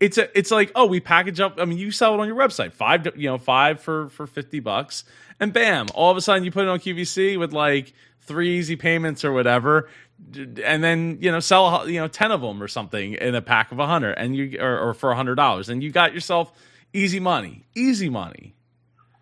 it's 0.00 0.18
a 0.18 0.38
it's 0.38 0.50
like 0.50 0.70
oh 0.74 0.84
we 0.86 1.00
package 1.00 1.40
up 1.40 1.54
I 1.58 1.64
mean 1.64 1.78
you 1.78 1.90
sell 1.90 2.12
it 2.14 2.20
on 2.20 2.28
your 2.28 2.36
website 2.36 2.72
five 2.74 3.06
you 3.16 3.28
know 3.28 3.38
five 3.38 3.80
for 3.80 4.10
for 4.10 4.26
fifty 4.26 4.60
bucks 4.60 5.04
and 5.40 5.52
bam 5.52 5.86
all 5.94 6.10
of 6.10 6.16
a 6.16 6.20
sudden 6.20 6.44
you 6.44 6.52
put 6.52 6.64
it 6.64 6.68
on 6.68 6.78
QVC 6.78 7.38
with 7.38 7.52
like 7.52 7.92
three 8.20 8.58
easy 8.58 8.76
payments 8.76 9.24
or 9.24 9.32
whatever 9.32 9.88
and 10.36 10.84
then 10.84 11.18
you 11.20 11.32
know 11.32 11.40
sell 11.40 11.88
you 11.88 11.98
know 12.00 12.08
10 12.08 12.30
of 12.30 12.42
them 12.42 12.62
or 12.62 12.68
something 12.68 13.14
in 13.14 13.34
a 13.34 13.42
pack 13.42 13.72
of 13.72 13.78
a 13.78 13.86
hundred 13.86 14.12
and 14.12 14.36
you 14.36 14.58
or, 14.60 14.78
or 14.78 14.94
for 14.94 15.10
a 15.12 15.16
hundred 15.16 15.36
dollars 15.36 15.68
and 15.68 15.82
you 15.82 15.90
got 15.90 16.14
yourself 16.14 16.52
easy 16.92 17.20
money 17.20 17.64
easy 17.74 18.10
money 18.10 18.54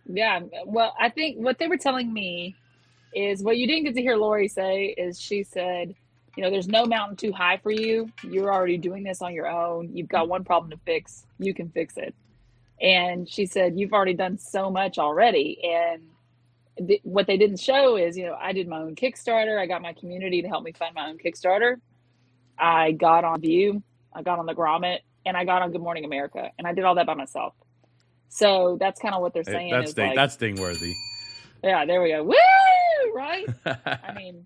Yeah. 0.09 0.41
Well, 0.67 0.95
I 0.99 1.11
think 1.11 1.39
what 1.39 1.59
they 1.59 1.69
were 1.69 1.77
telling 1.77 2.13
me 2.13 2.57
is 3.15 3.43
what 3.43 3.59
you 3.59 3.67
didn't 3.67 3.85
get 3.85 3.95
to 3.95 4.03
hear 4.03 4.17
Lori 4.17 4.49
say 4.49 4.87
is 4.87 5.21
she 5.21 5.45
said, 5.45 5.95
you 6.37 6.43
know, 6.43 6.51
there's 6.51 6.69
no 6.69 6.87
mountain 6.87 7.17
too 7.17 7.33
high 7.33 7.59
for 7.59 7.71
you. 7.71 8.11
You're 8.23 8.53
already 8.53 8.79
doing 8.79 9.03
this 9.05 9.23
on 9.23 9.35
your 9.35 9.49
own. 9.49 9.91
You've 9.95 10.09
got 10.09 10.29
one 10.29 10.45
problem 10.45 10.71
to 10.71 10.79
fix. 10.87 11.27
You 11.39 11.55
can 11.55 11.69
fix 11.71 11.97
it. 11.97 12.15
And 12.81 13.29
she 13.29 13.47
said, 13.47 13.79
you've 13.79 13.93
already 13.93 14.15
done 14.15 14.39
so 14.39 14.71
much 14.71 14.99
already. 14.99 15.59
And 15.65 16.03
th- 16.87 17.01
what 17.03 17.27
they 17.27 17.37
didn't 17.37 17.59
show 17.59 17.97
is, 17.97 18.17
you 18.17 18.27
know, 18.27 18.37
I 18.41 18.53
did 18.53 18.69
my 18.69 18.79
own 18.79 18.95
Kickstarter. 18.95 19.59
I 19.59 19.67
got 19.67 19.83
my 19.83 19.93
community 19.93 20.43
to 20.43 20.49
help 20.49 20.63
me 20.63 20.73
fund 20.73 20.95
my 20.95 21.09
own 21.09 21.19
Kickstarter. 21.19 21.77
I 22.59 22.93
got 22.93 23.25
on 23.25 23.41
View. 23.41 23.83
I 24.13 24.23
got 24.23 24.39
on 24.39 24.47
the 24.47 24.55
Grommet 24.55 25.01
and 25.27 25.37
I 25.37 25.45
got 25.45 25.63
on 25.63 25.73
Good 25.73 25.81
Morning 25.81 26.05
America. 26.05 26.51
And 26.59 26.67
I 26.67 26.73
did 26.73 26.85
all 26.85 26.95
that 26.95 27.07
by 27.07 27.15
myself. 27.15 27.55
So 28.29 28.77
that's 28.79 29.01
kind 29.01 29.15
of 29.15 29.23
what 29.23 29.33
they're 29.33 29.45
saying. 29.45 29.71
That's 29.71 29.89
is 29.89 29.95
ding, 29.95 30.07
like, 30.09 30.17
that's 30.17 30.37
ding 30.37 30.57
worthy. 30.57 30.95
yeah, 31.63 31.85
there 31.85 32.03
we 32.03 32.11
go. 32.11 32.25
Woo! 32.25 32.35
Right? 33.15 33.49
I 33.67 34.13
mean, 34.15 34.45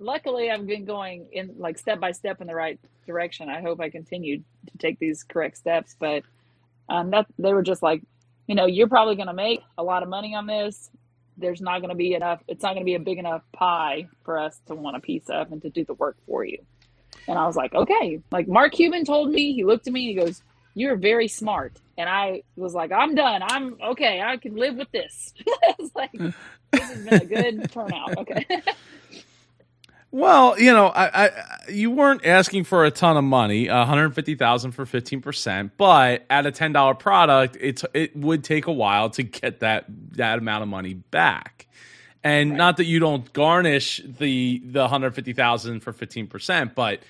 luckily 0.00 0.50
I've 0.50 0.66
been 0.66 0.84
going 0.84 1.28
in 1.32 1.54
like 1.56 1.78
step 1.78 2.00
by 2.00 2.12
step 2.12 2.40
in 2.40 2.46
the 2.46 2.54
right 2.54 2.78
direction. 3.06 3.48
I 3.48 3.60
hope 3.60 3.80
I 3.80 3.90
continue 3.90 4.38
to 4.38 4.78
take 4.78 4.98
these 4.98 5.22
correct 5.22 5.56
steps. 5.56 5.96
But 5.98 6.24
um, 6.88 7.10
that 7.10 7.26
they 7.38 7.52
were 7.52 7.62
just 7.62 7.82
like, 7.82 8.02
you 8.46 8.54
know, 8.54 8.66
you're 8.66 8.88
probably 8.88 9.16
going 9.16 9.28
to 9.28 9.34
make 9.34 9.62
a 9.76 9.82
lot 9.82 10.02
of 10.02 10.08
money 10.08 10.34
on 10.34 10.46
this. 10.46 10.90
There's 11.36 11.60
not 11.60 11.80
going 11.80 11.90
to 11.90 11.96
be 11.96 12.14
enough. 12.14 12.42
It's 12.48 12.62
not 12.62 12.70
going 12.70 12.82
to 12.82 12.86
be 12.86 12.94
a 12.94 13.00
big 13.00 13.18
enough 13.18 13.42
pie 13.52 14.08
for 14.24 14.38
us 14.38 14.58
to 14.66 14.74
want 14.74 14.96
a 14.96 15.00
piece 15.00 15.28
of 15.28 15.52
and 15.52 15.60
to 15.62 15.70
do 15.70 15.84
the 15.84 15.94
work 15.94 16.16
for 16.26 16.44
you. 16.44 16.58
And 17.28 17.38
I 17.38 17.46
was 17.46 17.56
like, 17.56 17.74
okay. 17.74 18.20
Like 18.30 18.48
Mark 18.48 18.72
Cuban 18.72 19.04
told 19.04 19.30
me, 19.30 19.52
he 19.52 19.64
looked 19.64 19.86
at 19.86 19.92
me, 19.92 20.06
he 20.06 20.14
goes, 20.14 20.42
"You're 20.74 20.96
very 20.96 21.28
smart." 21.28 21.72
And 21.98 22.08
I 22.08 22.42
was 22.56 22.72
like, 22.72 22.92
"I'm 22.92 23.14
done. 23.14 23.42
I'm 23.42 23.76
okay. 23.82 24.22
I 24.22 24.36
can 24.36 24.54
live 24.54 24.76
with 24.76 24.90
this." 24.92 25.34
it's 25.46 25.94
like 25.94 26.12
this 26.12 26.34
has 26.72 27.04
been 27.04 27.14
a 27.14 27.24
good 27.24 27.72
turnout. 27.72 28.16
Okay. 28.18 28.46
Well, 30.12 30.58
you 30.58 30.72
know, 30.72 30.86
I, 30.86 31.26
I 31.26 31.30
you 31.68 31.90
weren't 31.90 32.24
asking 32.24 32.64
for 32.64 32.84
a 32.84 32.90
ton 32.90 33.16
of 33.16 33.24
money, 33.24 33.68
one 33.68 33.86
hundred 33.86 34.14
fifty 34.14 34.34
thousand 34.34 34.72
for 34.72 34.86
fifteen 34.86 35.20
percent, 35.20 35.72
but 35.76 36.24
at 36.30 36.46
a 36.46 36.52
ten 36.52 36.72
dollar 36.72 36.94
product, 36.94 37.56
it's 37.60 37.84
it 37.92 38.16
would 38.16 38.44
take 38.44 38.66
a 38.66 38.72
while 38.72 39.10
to 39.10 39.22
get 39.22 39.60
that 39.60 39.84
that 40.12 40.38
amount 40.38 40.62
of 40.62 40.68
money 40.68 40.94
back. 40.94 41.66
And 42.24 42.50
right. 42.50 42.56
not 42.56 42.76
that 42.78 42.86
you 42.86 42.98
don't 42.98 43.30
garnish 43.32 44.00
the 44.04 44.62
the 44.64 44.80
one 44.80 44.90
hundred 44.90 45.14
fifty 45.14 45.32
thousand 45.32 45.80
for 45.80 45.92
fifteen 45.92 46.28
percent, 46.28 46.74
but 46.74 47.00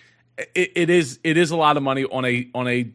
it, 0.54 0.72
it 0.74 0.90
is 0.90 1.20
it 1.22 1.36
is 1.36 1.50
a 1.50 1.56
lot 1.56 1.76
of 1.76 1.82
money 1.82 2.04
on 2.04 2.24
a 2.24 2.48
on 2.54 2.66
a 2.66 2.90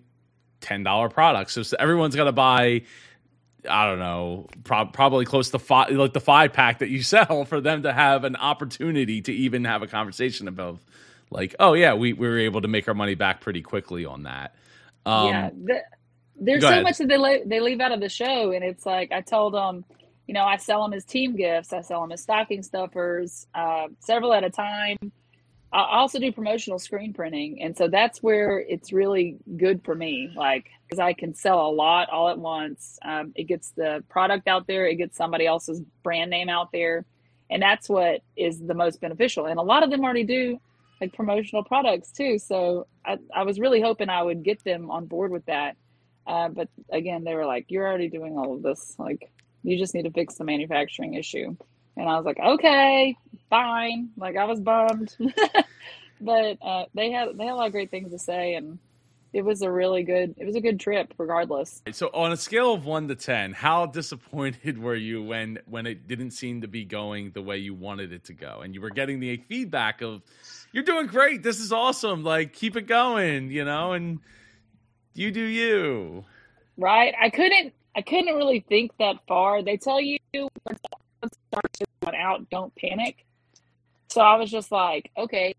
ten 0.59 0.83
dollar 0.83 1.09
product. 1.09 1.51
So, 1.51 1.63
so 1.63 1.77
everyone's 1.79 2.15
got 2.15 2.25
to 2.25 2.31
buy 2.31 2.83
I 3.69 3.85
don't 3.87 3.99
know, 3.99 4.47
pro- 4.63 4.85
probably 4.87 5.25
close 5.25 5.49
to 5.51 5.59
five, 5.59 5.91
like 5.91 6.13
the 6.13 6.19
five 6.19 6.53
pack 6.53 6.79
that 6.79 6.89
you 6.89 7.03
sell 7.03 7.45
for 7.45 7.61
them 7.61 7.83
to 7.83 7.93
have 7.93 8.23
an 8.23 8.35
opportunity 8.35 9.21
to 9.21 9.33
even 9.33 9.65
have 9.65 9.81
a 9.81 9.87
conversation 9.87 10.47
about, 10.47 10.79
like, 11.29 11.55
oh 11.59 11.73
yeah, 11.73 11.93
we, 11.93 12.13
we 12.13 12.27
were 12.27 12.39
able 12.39 12.61
to 12.61 12.67
make 12.67 12.87
our 12.87 12.93
money 12.93 13.15
back 13.15 13.41
pretty 13.41 13.61
quickly 13.61 14.05
on 14.05 14.23
that. 14.23 14.55
Um, 15.05 15.27
yeah, 15.27 15.49
the, 15.49 15.81
there's 16.39 16.61
so 16.61 16.69
ahead. 16.69 16.83
much 16.83 16.97
that 16.97 17.07
they 17.07 17.17
le- 17.17 17.45
they 17.45 17.59
leave 17.59 17.79
out 17.79 17.91
of 17.91 17.99
the 17.99 18.09
show, 18.09 18.51
and 18.51 18.63
it's 18.63 18.85
like 18.85 19.11
I 19.11 19.21
told 19.21 19.53
them, 19.53 19.85
you 20.27 20.33
know, 20.33 20.43
I 20.43 20.57
sell 20.57 20.81
them 20.81 20.93
as 20.93 21.05
team 21.05 21.35
gifts, 21.35 21.71
I 21.71 21.81
sell 21.81 22.01
them 22.01 22.11
as 22.11 22.21
stocking 22.21 22.63
stuffers, 22.63 23.47
uh, 23.53 23.87
several 23.99 24.33
at 24.33 24.43
a 24.43 24.49
time. 24.49 24.97
I 25.73 25.99
also 25.99 26.19
do 26.19 26.31
promotional 26.33 26.79
screen 26.79 27.13
printing, 27.13 27.61
and 27.61 27.77
so 27.77 27.87
that's 27.87 28.21
where 28.21 28.59
it's 28.59 28.91
really 28.91 29.37
good 29.55 29.83
for 29.85 29.95
me. 29.95 30.29
Like, 30.35 30.69
because 30.85 30.99
I 30.99 31.13
can 31.13 31.33
sell 31.33 31.65
a 31.65 31.71
lot 31.71 32.09
all 32.09 32.27
at 32.27 32.37
once. 32.37 32.99
Um, 33.03 33.31
it 33.35 33.45
gets 33.45 33.71
the 33.71 34.03
product 34.09 34.49
out 34.49 34.67
there, 34.67 34.85
it 34.85 34.95
gets 34.95 35.15
somebody 35.15 35.45
else's 35.47 35.81
brand 36.03 36.29
name 36.29 36.49
out 36.49 36.73
there, 36.73 37.05
and 37.49 37.61
that's 37.61 37.87
what 37.87 38.21
is 38.35 38.59
the 38.59 38.73
most 38.73 38.99
beneficial. 38.99 39.45
And 39.45 39.59
a 39.59 39.63
lot 39.63 39.83
of 39.83 39.91
them 39.91 40.03
already 40.03 40.25
do 40.25 40.59
like 40.99 41.13
promotional 41.13 41.63
products 41.63 42.11
too. 42.11 42.37
So 42.37 42.87
I, 43.05 43.17
I 43.33 43.43
was 43.43 43.59
really 43.59 43.81
hoping 43.81 44.09
I 44.09 44.21
would 44.21 44.43
get 44.43 44.63
them 44.63 44.91
on 44.91 45.05
board 45.05 45.31
with 45.31 45.45
that. 45.45 45.77
Uh, 46.27 46.49
but 46.49 46.67
again, 46.91 47.23
they 47.23 47.33
were 47.33 47.45
like, 47.45 47.65
"You're 47.69 47.87
already 47.87 48.09
doing 48.09 48.37
all 48.37 48.53
of 48.53 48.61
this. 48.61 48.95
Like, 48.99 49.31
you 49.63 49.77
just 49.77 49.95
need 49.95 50.03
to 50.03 50.11
fix 50.11 50.35
the 50.35 50.43
manufacturing 50.43 51.15
issue." 51.15 51.55
And 52.01 52.09
I 52.09 52.17
was 52.17 52.25
like, 52.25 52.39
okay, 52.39 53.15
fine. 53.51 54.09
Like 54.17 54.35
I 54.35 54.45
was 54.45 54.59
bummed, 54.59 55.15
but 56.21 56.57
uh, 56.59 56.85
they 56.95 57.11
had 57.11 57.37
they 57.37 57.45
had 57.45 57.53
a 57.53 57.55
lot 57.55 57.67
of 57.67 57.71
great 57.73 57.91
things 57.91 58.11
to 58.11 58.17
say, 58.17 58.55
and 58.55 58.79
it 59.33 59.43
was 59.43 59.61
a 59.61 59.71
really 59.71 60.01
good 60.01 60.33
it 60.39 60.45
was 60.45 60.55
a 60.55 60.61
good 60.61 60.79
trip, 60.79 61.13
regardless. 61.19 61.83
So 61.91 62.09
on 62.11 62.31
a 62.31 62.37
scale 62.37 62.73
of 62.73 62.85
one 62.87 63.07
to 63.07 63.13
ten, 63.13 63.53
how 63.53 63.85
disappointed 63.99 64.79
were 64.79 64.95
you 64.95 65.21
when 65.21 65.59
when 65.67 65.85
it 65.85 66.07
didn't 66.07 66.31
seem 66.31 66.61
to 66.61 66.67
be 66.67 66.85
going 66.85 67.33
the 67.33 67.41
way 67.43 67.57
you 67.57 67.75
wanted 67.75 68.11
it 68.11 68.23
to 68.25 68.33
go, 68.33 68.61
and 68.61 68.73
you 68.73 68.81
were 68.81 68.89
getting 68.89 69.19
the 69.19 69.37
feedback 69.47 70.01
of, 70.01 70.23
"You're 70.71 70.83
doing 70.83 71.05
great. 71.05 71.43
This 71.43 71.59
is 71.59 71.71
awesome. 71.71 72.23
Like 72.23 72.51
keep 72.51 72.75
it 72.75 72.87
going," 72.87 73.51
you 73.51 73.63
know, 73.63 73.93
and 73.93 74.21
you 75.13 75.29
do 75.29 75.43
you. 75.43 76.25
Right. 76.77 77.13
I 77.21 77.29
couldn't. 77.29 77.75
I 77.95 78.01
couldn't 78.01 78.33
really 78.33 78.65
think 78.67 78.89
that 78.97 79.17
far. 79.27 79.61
They 79.61 79.77
tell 79.77 80.01
you 80.01 80.17
starts 80.33 81.90
going 82.11 82.21
out, 82.21 82.49
don't 82.49 82.75
panic. 82.75 83.25
So 84.09 84.21
I 84.21 84.35
was 84.35 84.51
just 84.51 84.71
like, 84.71 85.11
okay, 85.17 85.55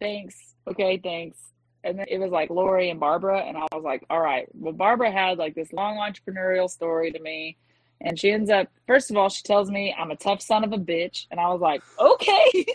thanks. 0.00 0.36
Okay, 0.68 0.98
thanks. 1.02 1.38
And 1.82 1.98
then 1.98 2.06
it 2.08 2.18
was 2.18 2.30
like 2.30 2.50
Lori 2.50 2.90
and 2.90 3.00
Barbara. 3.00 3.40
And 3.40 3.56
I 3.56 3.66
was 3.72 3.82
like, 3.82 4.04
all 4.10 4.20
right. 4.20 4.46
Well, 4.52 4.74
Barbara 4.74 5.10
had 5.10 5.38
like 5.38 5.54
this 5.54 5.72
long 5.72 5.96
entrepreneurial 5.96 6.68
story 6.68 7.10
to 7.12 7.18
me. 7.20 7.56
And 8.02 8.18
she 8.18 8.30
ends 8.30 8.50
up, 8.50 8.68
first 8.86 9.10
of 9.10 9.16
all, 9.16 9.28
she 9.28 9.42
tells 9.42 9.70
me 9.70 9.94
I'm 9.98 10.10
a 10.10 10.16
tough 10.16 10.42
son 10.42 10.64
of 10.64 10.72
a 10.72 10.78
bitch. 10.78 11.26
And 11.30 11.40
I 11.40 11.48
was 11.48 11.60
like, 11.60 11.82
okay. 11.98 12.66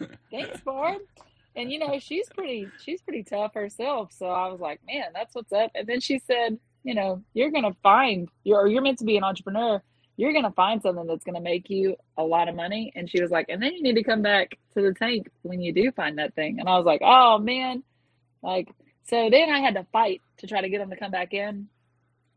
thanks, 0.30 0.60
Barb. 0.64 1.02
And 1.54 1.72
you 1.72 1.78
know, 1.78 1.98
she's 1.98 2.28
pretty 2.28 2.68
she's 2.84 3.00
pretty 3.00 3.22
tough 3.22 3.54
herself. 3.54 4.12
So 4.12 4.26
I 4.26 4.48
was 4.48 4.60
like, 4.60 4.80
man, 4.86 5.06
that's 5.14 5.34
what's 5.34 5.52
up. 5.52 5.70
And 5.74 5.86
then 5.86 6.00
she 6.00 6.18
said, 6.18 6.58
you 6.84 6.94
know, 6.94 7.22
you're 7.32 7.50
gonna 7.50 7.74
find 7.82 8.28
you're 8.44 8.66
you're 8.66 8.82
meant 8.82 8.98
to 8.98 9.04
be 9.04 9.16
an 9.16 9.24
entrepreneur 9.24 9.82
you're 10.16 10.32
going 10.32 10.44
to 10.44 10.50
find 10.52 10.80
something 10.80 11.06
that's 11.06 11.24
going 11.24 11.34
to 11.34 11.40
make 11.40 11.68
you 11.68 11.96
a 12.16 12.22
lot 12.22 12.48
of 12.48 12.54
money. 12.54 12.92
And 12.96 13.08
she 13.08 13.20
was 13.20 13.30
like, 13.30 13.46
and 13.48 13.62
then 13.62 13.74
you 13.74 13.82
need 13.82 13.96
to 13.96 14.02
come 14.02 14.22
back 14.22 14.58
to 14.74 14.82
the 14.82 14.94
tank 14.94 15.30
when 15.42 15.60
you 15.60 15.72
do 15.72 15.92
find 15.92 16.18
that 16.18 16.34
thing. 16.34 16.58
And 16.58 16.68
I 16.68 16.76
was 16.76 16.86
like, 16.86 17.02
oh 17.04 17.38
man. 17.38 17.82
Like, 18.42 18.68
so 19.04 19.28
then 19.30 19.50
I 19.50 19.60
had 19.60 19.74
to 19.74 19.86
fight 19.92 20.22
to 20.38 20.46
try 20.46 20.60
to 20.60 20.68
get 20.68 20.78
them 20.78 20.90
to 20.90 20.96
come 20.96 21.10
back 21.10 21.34
in. 21.34 21.68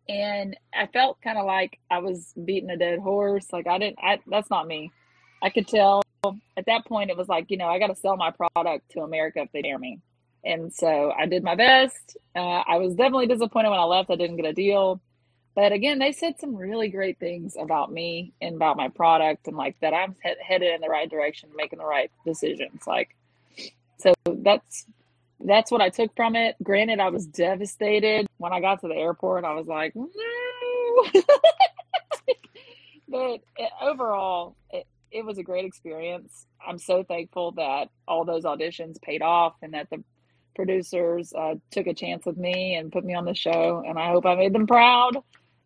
And 0.08 0.58
I 0.74 0.88
felt 0.88 1.22
kind 1.22 1.38
of 1.38 1.46
like 1.46 1.80
I 1.90 2.00
was 2.00 2.34
beating 2.44 2.70
a 2.70 2.78
dead 2.78 3.00
horse. 3.00 3.46
Like 3.54 3.68
I 3.68 3.78
didn't, 3.78 4.00
I, 4.02 4.20
that's 4.28 4.50
not 4.50 4.68
me. 4.68 4.92
I 5.42 5.50
could 5.50 5.68
tell 5.68 6.02
at 6.58 6.66
that 6.66 6.86
point 6.86 7.12
it 7.12 7.18
was 7.18 7.30
like, 7.30 7.50
you 7.50 7.58
know, 7.58 7.68
I 7.68 7.80
got 7.80 7.88
to 7.88 7.96
sell 7.96 8.18
my 8.18 8.32
product 8.32 8.92
to 8.92 9.02
America 9.02 9.42
if 9.42 9.52
they 9.54 9.62
dare 9.62 9.80
me. 9.80 10.00
And 10.44 10.74
so 10.74 11.12
I 11.18 11.28
did 11.28 11.44
my 11.44 11.56
best. 11.56 12.18
Uh, 12.36 12.64
I 12.68 12.78
was 12.78 12.96
definitely 12.96 13.28
disappointed 13.28 13.70
when 13.70 13.80
I 13.80 13.84
left. 13.84 14.10
I 14.10 14.16
didn't 14.16 14.38
get 14.38 14.46
a 14.46 14.54
deal 14.54 15.02
but 15.56 15.72
again, 15.72 16.00
they 16.00 16.12
said 16.12 16.40
some 16.40 16.56
really 16.56 16.90
great 16.90 17.20
things 17.20 17.56
about 17.60 17.92
me 17.92 18.34
and 18.42 18.56
about 18.56 18.78
my 18.78 18.88
product 18.90 19.48
and 19.48 19.58
like 19.58 19.76
that 19.82 19.94
I'm 19.94 20.16
he- 20.24 20.36
headed 20.42 20.74
in 20.74 20.82
the 20.82 20.90
right 20.90 21.10
direction, 21.10 21.50
making 21.56 21.80
the 21.80 21.86
right 21.86 22.12
decisions. 22.26 22.86
Like, 22.88 23.16
so 23.98 24.14
that's 24.26 24.86
that's 25.42 25.72
what 25.72 25.82
I 25.82 25.90
took 25.90 26.16
from 26.16 26.36
it. 26.36 26.56
Granted, 26.62 27.00
I 27.00 27.10
was 27.10 27.26
devastated 27.26 28.28
when 28.38 28.54
I 28.54 28.60
got 28.60 28.82
to 28.82 28.88
the 28.88 28.96
airport. 28.96 29.46
I 29.46 29.54
was 29.54 29.68
like, 29.68 29.96
no. 29.96 31.22
but 33.08 33.40
it, 33.58 33.72
overall, 33.82 34.56
it, 34.72 34.86
it 35.12 35.26
was 35.26 35.38
a 35.38 35.44
great 35.44 35.66
experience. 35.66 36.46
I'm 36.66 36.78
so 36.78 37.04
thankful 37.04 37.52
that 37.54 37.90
all 38.08 38.26
those 38.26 38.44
auditions 38.44 39.02
paid 39.02 39.22
off 39.22 39.56
and 39.62 39.74
that 39.74 39.90
the 39.90 40.04
producers 40.56 41.32
uh, 41.34 41.56
took 41.72 41.88
a 41.88 41.94
chance 41.94 42.26
with 42.26 42.38
me 42.38 42.76
and 42.76 42.92
put 42.92 43.06
me 43.06 43.14
on 43.14 43.26
the 43.26 43.34
show. 43.34 43.84
And 43.88 43.98
I 43.98 44.10
hope 44.10 44.26
I 44.26 44.36
made 44.36 44.54
them 44.54 44.68
proud. 44.68 45.18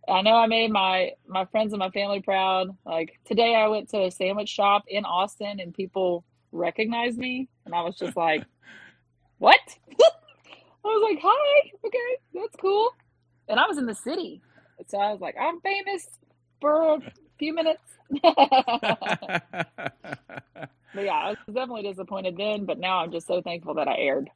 I 0.08 0.22
know 0.22 0.36
I 0.36 0.48
made 0.48 0.72
my 0.72 1.12
my 1.28 1.46
friends 1.46 1.74
and 1.74 1.80
my 1.80 1.89
family 1.89 2.22
proud. 2.22 2.76
Like 2.86 3.20
today, 3.26 3.56
I 3.56 3.68
went 3.68 3.89
to 3.89 4.06
a 4.06 4.12
sandwich 4.12 4.50
shop 4.50 4.84
in 4.88 5.06
Austin, 5.06 5.60
and 5.60 5.74
people 5.74 6.26
recognized 6.52 7.18
me, 7.18 7.48
and 7.66 7.74
I 7.74 7.82
was 7.82 7.96
just 7.96 8.18
like, 8.18 8.44
"What?" 9.38 9.60
I 10.86 10.88
was 10.88 11.10
like, 11.12 11.20
"Hi, 11.24 11.72
okay, 11.86 12.18
that's 12.34 12.56
cool." 12.60 12.92
And 13.48 13.60
I 13.60 13.68
was 13.68 13.78
in 13.78 13.86
the 13.86 13.96
city, 13.96 14.42
so 14.88 14.98
I 14.98 15.12
was 15.12 15.22
like, 15.22 15.36
"I'm 15.39 15.62
famous 15.62 16.08
for 16.60 16.96
a 16.96 17.00
few 17.39 17.54
minutes." 17.54 17.84
but 18.22 18.34
yeah, 20.96 21.12
I 21.13 21.30
was 21.30 21.38
definitely 21.48 21.84
disappointed 21.84 22.36
then, 22.38 22.66
but 22.66 22.78
now 22.78 23.00
I'm 23.00 23.12
just 23.12 23.28
so 23.28 23.42
thankful 23.42 23.76
that 23.76 23.88
I 23.88 23.96
aired. 23.98 24.30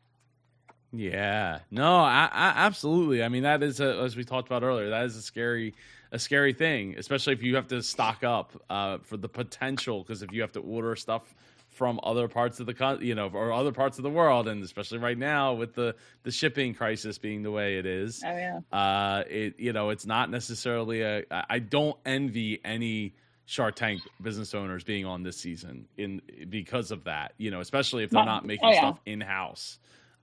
Yeah, 0.91 1.60
no, 1.69 1.97
I, 1.97 2.30
I, 2.32 2.54
absolutely. 2.65 3.23
I 3.23 3.30
mean, 3.30 3.43
that 3.43 3.62
is 3.62 3.80
a, 3.80 4.00
as 4.00 4.15
we 4.15 4.23
talked 4.23 4.47
about 4.47 4.63
earlier. 4.63 4.89
That 4.89 5.06
is 5.06 5.17
a 5.17 5.21
scary, 5.21 5.73
a 6.12 6.19
scary 6.19 6.54
thing, 6.54 6.95
especially 6.97 7.34
if 7.34 7.43
you 7.43 7.56
have 7.56 7.67
to 7.67 7.84
stock 7.84 8.23
up 8.23 8.54
uh, 8.69 9.00
for 9.00 9.17
the 9.17 9.28
potential. 9.28 10.02
Because 10.02 10.23
if 10.23 10.32
you 10.32 10.41
have 10.41 10.54
to 10.54 10.62
order 10.62 10.95
stuff 10.95 11.36
from 11.78 12.00
other 12.02 12.28
parts 12.28 12.60
of 12.60 12.65
the 12.65 12.73
con- 12.73 13.00
you 13.02 13.13
know 13.13 13.30
or 13.32 13.54
other 13.54 13.71
parts 13.71 14.00
of 14.00 14.04
the 14.04 14.10
world 14.10 14.47
and 14.47 14.63
especially 14.63 14.97
right 14.97 15.17
now 15.17 15.54
with 15.54 15.76
the 15.76 15.95
the 16.23 16.32
shipping 16.32 16.73
crisis 16.73 17.19
being 17.19 17.43
the 17.43 17.52
way 17.52 17.78
it 17.78 17.86
is 17.86 18.23
oh 18.26 18.32
yeah 18.32 18.60
uh 18.71 19.23
it 19.30 19.60
you 19.60 19.71
know 19.73 19.91
it's 19.91 20.06
not 20.06 20.32
necessarily 20.32 21.02
a 21.02 21.23
i 21.50 21.60
don't 21.60 21.95
envy 22.04 22.60
any 22.65 23.13
shark 23.45 23.76
tank 23.76 24.02
business 24.21 24.56
owners 24.56 24.84
being 24.84 25.06
on 25.06 25.21
this 25.21 25.38
season 25.38 25.86
in 25.97 26.19
because 26.50 26.89
of 26.89 27.04
that 27.04 27.34
you 27.38 27.52
know 27.52 27.60
especially 27.60 28.04
if 28.04 28.10
they're 28.10 28.26
not 28.26 28.43
making 28.43 28.67
oh, 28.67 28.71
yeah. 28.71 28.80
stuff 28.80 29.00
in 29.06 29.21
house 29.21 29.78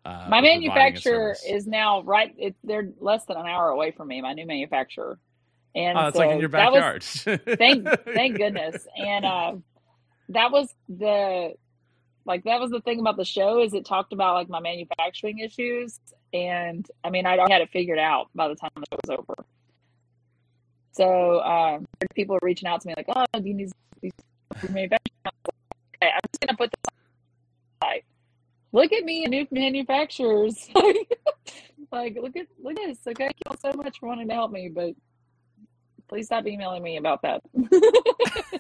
uh, 0.04 0.26
my 0.28 0.38
or 0.38 0.42
providing 0.42 0.64
a 0.64 0.68
manufacturer 0.68 1.36
is 1.48 1.66
now 1.66 2.02
right 2.02 2.34
it, 2.36 2.54
they're 2.62 2.90
less 3.00 3.24
than 3.24 3.36
an 3.38 3.46
hour 3.46 3.70
away 3.70 3.90
from 3.90 4.08
me 4.08 4.20
my 4.20 4.34
new 4.34 4.46
manufacturer. 4.46 5.18
And 5.74 5.98
oh 5.98 6.08
it's 6.08 6.16
so 6.16 6.22
like 6.24 6.34
in 6.34 6.40
your 6.40 6.50
that 6.50 6.72
was- 6.72 7.24
backyard. 7.24 7.58
thank 7.58 7.88
thank 8.04 8.36
goodness. 8.36 8.86
And 8.96 9.24
uh 9.24 9.52
that 10.30 10.52
was 10.52 10.68
the 10.88 11.54
like 12.26 12.44
that 12.44 12.60
was 12.60 12.70
the 12.70 12.80
thing 12.80 13.00
about 13.00 13.16
the 13.16 13.24
show 13.24 13.62
is 13.62 13.72
it 13.72 13.84
talked 13.86 14.12
about 14.12 14.34
like 14.34 14.48
my 14.48 14.60
manufacturing 14.60 15.38
issues. 15.38 15.98
And 16.34 16.86
i 17.02 17.08
mean 17.10 17.24
i 17.24 17.36
had 17.50 17.62
it 17.62 17.70
figured 17.72 17.98
out 17.98 18.28
by 18.34 18.48
the 18.48 18.56
time 18.56 18.70
the 18.76 18.84
show 18.92 18.98
was 19.06 19.18
over. 19.18 19.46
So 20.92 21.40
um 21.40 21.86
people 22.14 22.36
are 22.36 22.40
reaching 22.42 22.68
out 22.68 22.82
to 22.82 22.88
me 22.88 22.94
like 22.96 23.06
oh 23.08 23.24
do 23.40 23.48
you 23.48 23.54
need 23.54 23.70
these 24.02 24.12
manufacturing 24.68 25.10
like, 25.24 25.34
okay 25.96 26.10
i'm 26.12 26.20
just 26.30 26.40
gonna 26.40 26.56
put 26.58 26.70
this 26.70 26.92
on 26.92 26.94
the 27.80 27.86
site. 27.86 28.04
Look 28.74 28.92
at 28.92 29.04
me 29.04 29.24
new 29.24 29.46
manufacturers 29.50 30.68
like 31.92 32.16
look 32.20 32.36
at 32.36 32.46
look 32.62 32.78
at 32.78 32.88
this 32.88 32.98
like 33.06 33.16
thank 33.16 33.32
you 33.32 33.50
all 33.50 33.56
so 33.56 33.72
much 33.76 33.98
for 33.98 34.08
wanting 34.08 34.28
to 34.28 34.34
help 34.34 34.50
me 34.50 34.68
but 34.68 34.94
please 36.08 36.26
stop 36.26 36.46
emailing 36.46 36.82
me 36.82 36.98
about 36.98 37.22
that 37.22 37.42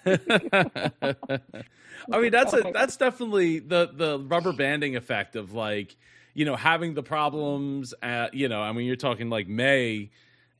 I 2.12 2.20
mean, 2.20 2.30
that's 2.30 2.52
a 2.52 2.70
that's 2.74 2.96
definitely 2.96 3.60
the 3.60 3.90
the 3.92 4.18
rubber 4.18 4.52
banding 4.52 4.96
effect 4.96 5.36
of 5.36 5.52
like 5.52 5.96
you 6.34 6.44
know 6.44 6.56
having 6.56 6.94
the 6.94 7.02
problems. 7.02 7.94
At, 8.02 8.34
you 8.34 8.48
know, 8.48 8.60
I 8.60 8.72
mean, 8.72 8.86
you're 8.86 8.96
talking 8.96 9.30
like 9.30 9.48
May, 9.48 10.10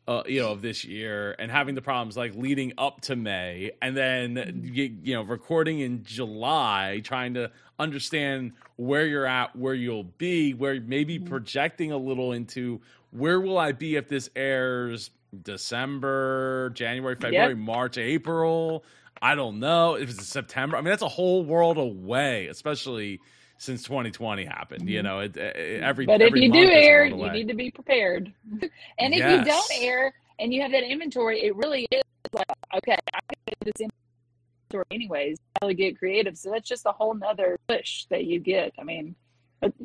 uh, 0.07 0.23
you 0.27 0.41
know, 0.41 0.53
of 0.53 0.63
this 0.63 0.85
year, 0.85 1.35
and 1.39 1.51
having 1.51 1.75
the 1.75 1.83
problems 1.83 2.17
like 2.17 2.35
leading 2.35 2.73
up 2.77 3.01
to 3.03 3.17
May, 3.17 3.73
and 3.81 3.97
then 3.97 4.71
you, 4.73 4.97
you 5.03 5.15
know 5.15 5.23
recording 5.23 5.81
in 5.81 6.05
July, 6.05 7.01
trying 7.05 7.35
to 7.35 7.51
understand 7.79 8.53
where 8.77 9.07
you're 9.07 9.27
at, 9.27 9.57
where 9.57 9.75
you'll 9.75 10.05
be, 10.05 10.53
where 10.53 10.81
maybe 10.81 11.19
projecting 11.19 11.93
a 11.93 11.97
little 11.97 12.33
into 12.33 12.81
where 13.11 13.41
will 13.41 13.59
I 13.59 13.73
be 13.73 13.97
if 13.97 14.09
this 14.09 14.29
airs 14.37 15.11
December, 15.43 16.71
January, 16.75 17.17
February, 17.17 17.55
March, 17.55 17.99
April. 17.99 18.85
I 19.23 19.35
don't 19.35 19.59
know 19.59 19.95
if 19.95 20.11
it's 20.11 20.27
September. 20.27 20.77
I 20.77 20.81
mean, 20.81 20.91
that's 20.91 21.03
a 21.03 21.09
whole 21.09 21.45
world 21.45 21.79
away, 21.79 22.47
especially 22.49 23.21
since 23.59 23.83
2020 23.85 24.45
happened. 24.45 24.89
You 24.89 24.99
mm-hmm. 24.99 25.07
know, 25.07 25.19
it, 25.21 25.37
it, 25.37 25.57
mm-hmm. 25.57 25.85
every 25.85 26.07
But 26.07 26.21
if 26.21 26.29
every 26.29 26.43
you 26.43 26.53
do 26.53 26.69
air, 26.71 27.05
you 27.05 27.31
need 27.31 27.49
to 27.49 27.55
be 27.55 27.71
prepared. 27.71 28.33
and 28.99 29.15
if 29.15 29.19
Yes. 29.19 29.39
you 29.39 29.45
don't 29.45 29.83
air 29.83 30.13
and 30.39 30.53
you 30.53 30.63
have 30.63 30.73
that 30.73 30.83
inventory, 30.83 31.43
it 31.43 31.55
really 31.57 31.87
is 31.91 32.03
like, 32.33 32.47
okay, 32.77 32.99
I 33.15 33.21
can 33.29 33.39
get 33.47 33.59
this 33.61 33.81
inventory 33.81 34.85
anyways. 34.91 35.39
Really 35.63 35.75
get 35.75 35.99
creative. 35.99 36.37
So 36.37 36.51
that's 36.51 36.69
just 36.69 36.87
a 36.87 36.93
whole 36.93 37.15
nother 37.15 37.59
push 37.69 38.07
that 38.07 38.25
you 38.25 38.41
get. 38.41 38.73
I 38.79 38.83
mean, 38.83 39.15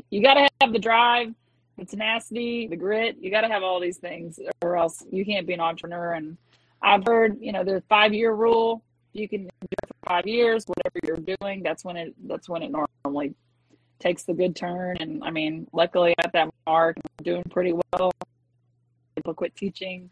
you 0.09 0.21
got 0.21 0.33
to 0.33 0.49
have 0.61 0.73
the 0.73 0.79
drive, 0.79 1.33
the 1.77 1.85
tenacity, 1.85 2.67
the 2.67 2.75
grit. 2.75 3.17
You 3.21 3.31
got 3.31 3.41
to 3.41 3.47
have 3.47 3.63
all 3.63 3.79
these 3.79 3.97
things, 3.97 4.39
or 4.61 4.77
else 4.77 5.03
you 5.11 5.25
can't 5.25 5.47
be 5.47 5.53
an 5.53 5.59
entrepreneur. 5.59 6.13
And 6.13 6.37
I've 6.81 7.05
heard, 7.05 7.37
you 7.39 7.51
know, 7.51 7.63
the 7.63 7.83
five 7.87 8.13
year 8.13 8.33
rule. 8.33 8.83
You 9.13 9.27
can 9.27 9.43
do 9.43 9.49
it 9.71 9.87
for 9.87 10.09
five 10.09 10.27
years, 10.27 10.65
whatever 10.65 10.99
you're 11.03 11.35
doing. 11.37 11.63
That's 11.63 11.83
when 11.83 11.97
it. 11.97 12.13
That's 12.27 12.49
when 12.49 12.61
it 12.61 12.71
normally 12.71 13.33
takes 13.99 14.23
the 14.23 14.33
good 14.33 14.55
turn. 14.55 14.97
And 14.99 15.23
I 15.23 15.31
mean, 15.31 15.67
luckily 15.73 16.15
at 16.19 16.33
that 16.33 16.49
mark, 16.65 16.97
I'm 16.97 17.23
doing 17.23 17.43
pretty 17.49 17.73
well. 17.73 18.11
People 19.15 19.33
quit 19.33 19.55
teaching, 19.55 20.09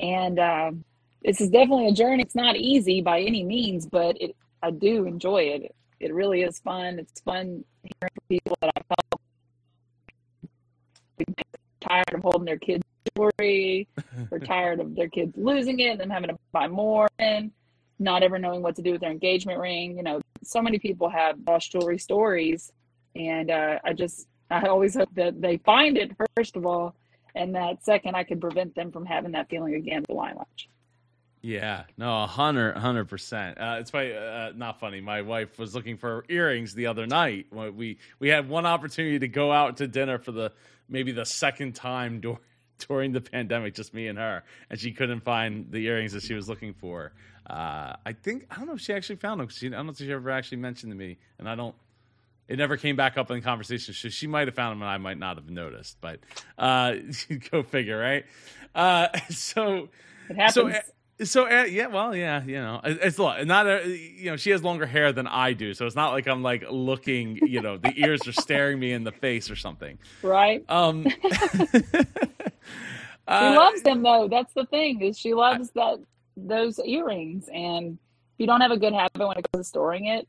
and 0.00 0.38
um, 0.38 0.84
this 1.22 1.40
is 1.40 1.50
definitely 1.50 1.88
a 1.88 1.92
journey. 1.92 2.22
It's 2.22 2.34
not 2.34 2.56
easy 2.56 3.02
by 3.02 3.20
any 3.20 3.44
means, 3.44 3.86
but 3.86 4.20
it 4.20 4.34
I 4.62 4.70
do 4.70 5.04
enjoy 5.06 5.42
it. 5.42 5.74
It 6.00 6.14
really 6.14 6.42
is 6.42 6.58
fun. 6.60 6.98
It's 6.98 7.20
fun 7.20 7.64
hearing 7.82 8.12
from 8.14 8.24
people 8.28 8.56
that 8.60 8.72
I've 8.76 8.84
helped. 8.88 9.24
Tired 11.80 12.14
of 12.14 12.22
holding 12.22 12.44
their 12.44 12.58
kids' 12.58 12.84
jewelry. 13.14 13.88
They're 14.30 14.38
tired 14.38 14.80
of 14.80 14.94
their 14.94 15.08
kids 15.08 15.32
losing 15.36 15.80
it 15.80 16.00
and 16.00 16.10
having 16.10 16.30
to 16.30 16.36
buy 16.52 16.68
more 16.68 17.08
and 17.18 17.50
not 17.98 18.22
ever 18.22 18.38
knowing 18.38 18.62
what 18.62 18.76
to 18.76 18.82
do 18.82 18.92
with 18.92 19.00
their 19.00 19.10
engagement 19.10 19.58
ring. 19.58 19.96
You 19.96 20.02
know, 20.02 20.20
so 20.42 20.62
many 20.62 20.78
people 20.78 21.08
have 21.08 21.36
lost 21.46 21.72
jewelry 21.72 21.98
stories 21.98 22.72
and 23.14 23.50
uh, 23.50 23.78
I 23.84 23.92
just 23.92 24.26
I 24.50 24.66
always 24.66 24.94
hope 24.94 25.14
that 25.14 25.40
they 25.40 25.58
find 25.58 25.96
it 25.96 26.12
first 26.36 26.56
of 26.56 26.66
all, 26.66 26.94
and 27.34 27.54
that 27.54 27.84
second 27.84 28.14
I 28.14 28.24
can 28.24 28.40
prevent 28.40 28.74
them 28.74 28.92
from 28.92 29.06
having 29.06 29.32
that 29.32 29.48
feeling 29.48 29.74
again 29.74 30.04
the 30.08 30.14
wine 30.14 30.36
lunch. 30.36 30.68
Yeah, 31.40 31.84
no, 31.96 32.26
hundred, 32.26 32.76
hundred 32.76 33.06
percent. 33.06 33.58
Uh, 33.58 33.76
it's 33.78 33.90
funny, 33.90 34.12
uh, 34.12 34.50
not 34.56 34.80
funny. 34.80 35.00
My 35.00 35.22
wife 35.22 35.58
was 35.58 35.74
looking 35.74 35.96
for 35.96 36.24
earrings 36.28 36.74
the 36.74 36.86
other 36.86 37.06
night. 37.06 37.46
We 37.52 37.98
we 38.18 38.28
had 38.28 38.48
one 38.48 38.66
opportunity 38.66 39.20
to 39.20 39.28
go 39.28 39.52
out 39.52 39.76
to 39.76 39.86
dinner 39.86 40.18
for 40.18 40.32
the 40.32 40.52
maybe 40.88 41.12
the 41.12 41.24
second 41.24 41.74
time 41.74 42.20
during 42.20 42.38
during 42.86 43.12
the 43.12 43.20
pandemic, 43.20 43.74
just 43.74 43.92
me 43.92 44.06
and 44.08 44.18
her, 44.18 44.44
and 44.70 44.78
she 44.78 44.92
couldn't 44.92 45.20
find 45.20 45.70
the 45.70 45.84
earrings 45.86 46.12
that 46.12 46.22
she 46.22 46.34
was 46.34 46.48
looking 46.48 46.74
for. 46.74 47.12
Uh, 47.48 47.94
I 48.04 48.12
think 48.12 48.46
I 48.50 48.56
don't 48.56 48.66
know 48.66 48.74
if 48.74 48.80
she 48.80 48.92
actually 48.92 49.16
found 49.16 49.40
them. 49.40 49.48
She, 49.48 49.68
I 49.68 49.70
don't 49.70 49.86
know 49.86 49.92
if 49.92 49.98
she 49.98 50.12
ever 50.12 50.30
actually 50.30 50.58
mentioned 50.58 50.92
to 50.92 50.96
me, 50.98 51.18
and 51.38 51.48
I 51.48 51.54
don't. 51.54 51.74
It 52.48 52.56
never 52.56 52.76
came 52.76 52.96
back 52.96 53.18
up 53.18 53.30
in 53.30 53.42
conversation. 53.42 53.92
So 53.94 54.08
she 54.08 54.26
might 54.26 54.48
have 54.48 54.54
found 54.54 54.72
them, 54.72 54.82
and 54.82 54.90
I 54.90 54.96
might 54.98 55.18
not 55.18 55.36
have 55.36 55.50
noticed. 55.50 55.98
But 56.00 56.20
uh, 56.56 56.94
go 57.50 57.62
figure, 57.62 57.98
right? 57.98 58.24
Uh, 58.74 59.08
so 59.30 59.88
It 60.30 60.36
happens. 60.36 60.54
so, 60.54 60.68
uh, 60.68 60.80
so 61.24 61.46
uh, 61.46 61.64
yeah, 61.64 61.88
well, 61.88 62.14
yeah, 62.14 62.42
you 62.44 62.54
know, 62.54 62.80
it's 62.84 63.18
a 63.18 63.22
lot. 63.22 63.44
Not 63.46 63.66
a, 63.66 63.88
you 63.88 64.30
know, 64.30 64.36
she 64.36 64.50
has 64.50 64.62
longer 64.62 64.86
hair 64.86 65.12
than 65.12 65.26
I 65.26 65.52
do, 65.52 65.74
so 65.74 65.84
it's 65.84 65.96
not 65.96 66.12
like 66.12 66.26
I'm 66.26 66.42
like 66.42 66.64
looking. 66.70 67.36
You 67.46 67.60
know, 67.60 67.76
the 67.76 67.92
ears 67.96 68.26
are 68.28 68.32
staring 68.32 68.78
me 68.78 68.92
in 68.92 69.04
the 69.04 69.12
face 69.12 69.50
or 69.50 69.56
something. 69.56 69.98
right? 70.22 70.64
Um, 70.68 71.06
She 73.30 73.34
uh, 73.44 73.54
loves 73.56 73.82
them 73.82 74.02
though. 74.02 74.26
That's 74.26 74.54
the 74.54 74.64
thing 74.64 75.02
is 75.02 75.18
she 75.18 75.34
loves 75.34 75.70
that 75.72 75.98
those 76.34 76.78
earrings. 76.78 77.46
And 77.52 77.98
if 77.98 78.38
you 78.38 78.46
don't 78.46 78.62
have 78.62 78.70
a 78.70 78.78
good 78.78 78.94
habit 78.94 79.18
when 79.18 79.36
it 79.36 79.46
comes 79.52 79.66
to 79.66 79.68
storing 79.68 80.06
it, 80.06 80.26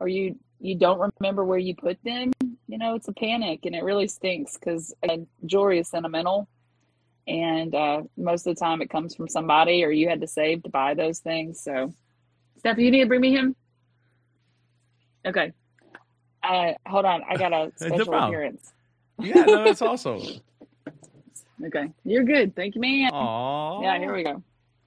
or 0.00 0.08
you 0.08 0.36
you 0.60 0.74
don't 0.76 1.12
remember 1.20 1.44
where 1.44 1.58
you 1.58 1.74
put 1.74 2.02
them, 2.02 2.32
you 2.68 2.78
know, 2.78 2.94
it's 2.94 3.08
a 3.08 3.12
panic 3.12 3.60
and 3.64 3.74
it 3.74 3.84
really 3.84 4.08
stinks 4.08 4.56
because 4.56 4.94
jewelry 5.44 5.78
is 5.78 5.88
sentimental. 5.88 6.48
And 7.28 7.74
uh, 7.74 8.02
most 8.16 8.46
of 8.46 8.54
the 8.54 8.60
time 8.60 8.80
it 8.82 8.90
comes 8.90 9.14
from 9.14 9.28
somebody 9.28 9.84
or 9.84 9.90
you 9.90 10.08
had 10.08 10.20
to 10.20 10.26
save 10.26 10.62
to 10.62 10.70
buy 10.70 10.94
those 10.94 11.18
things. 11.18 11.60
So, 11.60 11.92
Steph, 12.58 12.78
you 12.78 12.90
need 12.90 13.00
to 13.00 13.06
bring 13.06 13.20
me 13.20 13.32
him. 13.32 13.56
Okay. 15.26 15.52
Uh, 16.42 16.72
hold 16.86 17.04
on. 17.04 17.22
I 17.28 17.36
got 17.36 17.52
a 17.52 17.72
special 17.76 18.06
problem. 18.06 18.30
appearance. 18.30 18.72
yeah, 19.20 19.44
no, 19.44 19.64
that's 19.64 19.82
awesome. 19.82 20.22
Okay. 21.64 21.90
You're 22.04 22.24
good. 22.24 22.54
Thank 22.54 22.76
you, 22.76 22.80
man. 22.80 23.10
Aww. 23.10 23.82
Yeah, 23.82 23.98
here 23.98 24.14
we 24.14 24.22
go. 24.22 24.42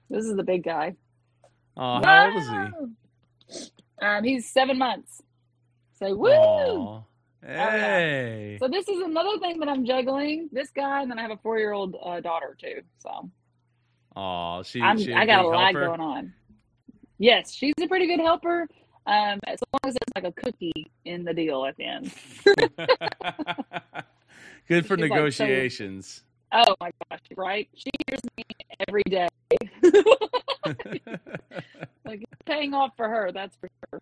This 0.08 0.24
is 0.24 0.34
the 0.34 0.42
big 0.42 0.64
guy. 0.64 0.96
Aw, 1.76 2.02
how 2.02 2.26
old 2.26 2.42
is 2.42 2.48
he? 3.60 3.70
Um, 4.02 4.24
he's 4.24 4.50
seven 4.50 4.78
months. 4.78 5.22
So 6.00 6.14
woo! 6.14 6.28
Aw. 6.30 7.02
yeah. 7.44 7.70
Hey. 7.70 8.56
So 8.60 8.68
this 8.68 8.88
is 8.88 9.00
another 9.02 9.38
thing 9.38 9.60
that 9.60 9.68
I'm 9.68 9.84
juggling. 9.84 10.48
This 10.52 10.70
guy, 10.70 11.02
and 11.02 11.10
then 11.10 11.18
I 11.18 11.22
have 11.22 11.30
a 11.30 11.36
four 11.36 11.58
year 11.58 11.72
old 11.72 11.94
uh, 12.02 12.20
daughter 12.20 12.56
too. 12.60 12.80
So 12.98 13.30
Aw, 14.16 14.62
she, 14.62 14.80
I'm, 14.80 14.98
she 14.98 15.12
I 15.12 15.26
got 15.26 15.44
a 15.44 15.48
lot 15.48 15.74
helper? 15.74 15.86
going 15.86 16.00
on. 16.00 16.32
Yes, 17.18 17.52
she's 17.52 17.74
a 17.80 17.86
pretty 17.86 18.06
good 18.06 18.20
helper. 18.20 18.66
Um, 19.06 19.40
as 19.46 19.58
long 19.72 19.80
as 19.86 19.94
there's 19.94 20.12
like 20.14 20.24
a 20.24 20.32
cookie 20.40 20.90
in 21.04 21.24
the 21.24 21.34
deal 21.34 21.64
at 21.66 21.76
the 21.76 21.84
end. 21.84 22.12
Good 24.68 24.86
for 24.86 24.96
She's 24.96 25.02
like, 25.02 25.10
so- 25.10 25.14
negotiations. 25.16 26.22
Oh 26.52 26.74
my 26.80 26.90
gosh! 27.08 27.20
Right? 27.36 27.68
She 27.74 27.90
hears 28.08 28.20
me 28.36 28.44
every 28.88 29.04
day. 29.04 29.28
like 32.04 32.24
paying 32.44 32.74
off 32.74 32.92
for 32.96 33.08
her. 33.08 33.30
That's 33.32 33.56
for 33.56 33.68
sure. 33.90 34.00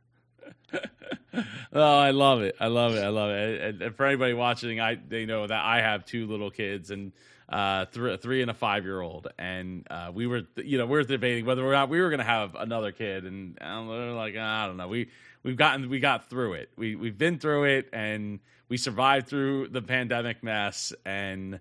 oh, 1.73 1.99
I 1.99 2.11
love 2.11 2.43
it. 2.43 2.57
I 2.61 2.67
love 2.69 2.95
it. 2.95 3.03
I 3.03 3.09
love 3.09 3.31
it. 3.31 3.63
And, 3.63 3.83
and 3.83 3.97
for 3.97 4.07
anybody 4.07 4.35
watching, 4.35 4.81
I 4.81 4.97
they 4.97 5.27
know 5.27 5.47
that 5.47 5.65
I 5.65 5.81
have 5.81 6.05
two 6.05 6.27
little 6.27 6.51
kids 6.51 6.91
and 6.91 7.13
uh, 7.49 7.87
three, 7.87 8.43
and 8.43 8.51
a 8.51 8.55
five 8.55 8.85
year 8.85 9.01
old, 9.01 9.29
and 9.39 9.87
uh, 9.91 10.11
we 10.13 10.27
were 10.27 10.43
you 10.57 10.77
know 10.77 10.87
we 10.87 10.99
are 10.99 11.03
debating 11.03 11.47
whether 11.47 11.65
or 11.65 11.73
not 11.73 11.89
we 11.89 12.01
were 12.01 12.11
going 12.11 12.19
to 12.19 12.25
have 12.25 12.55
another 12.55 12.93
kid, 12.93 13.25
and 13.25 13.59
I'm 13.61 13.89
like 14.15 14.37
I 14.37 14.67
don't 14.67 14.77
know. 14.77 14.89
We 14.89 15.09
we've 15.43 15.57
gotten 15.57 15.89
we 15.89 16.01
got 16.01 16.29
through 16.29 16.55
it. 16.55 16.71
We 16.77 16.95
we've 16.95 17.17
been 17.17 17.39
through 17.39 17.65
it, 17.65 17.89
and 17.93 18.41
we 18.69 18.77
survived 18.77 19.29
through 19.29 19.69
the 19.69 19.81
pandemic 19.81 20.43
mess, 20.43 20.93
and 21.07 21.61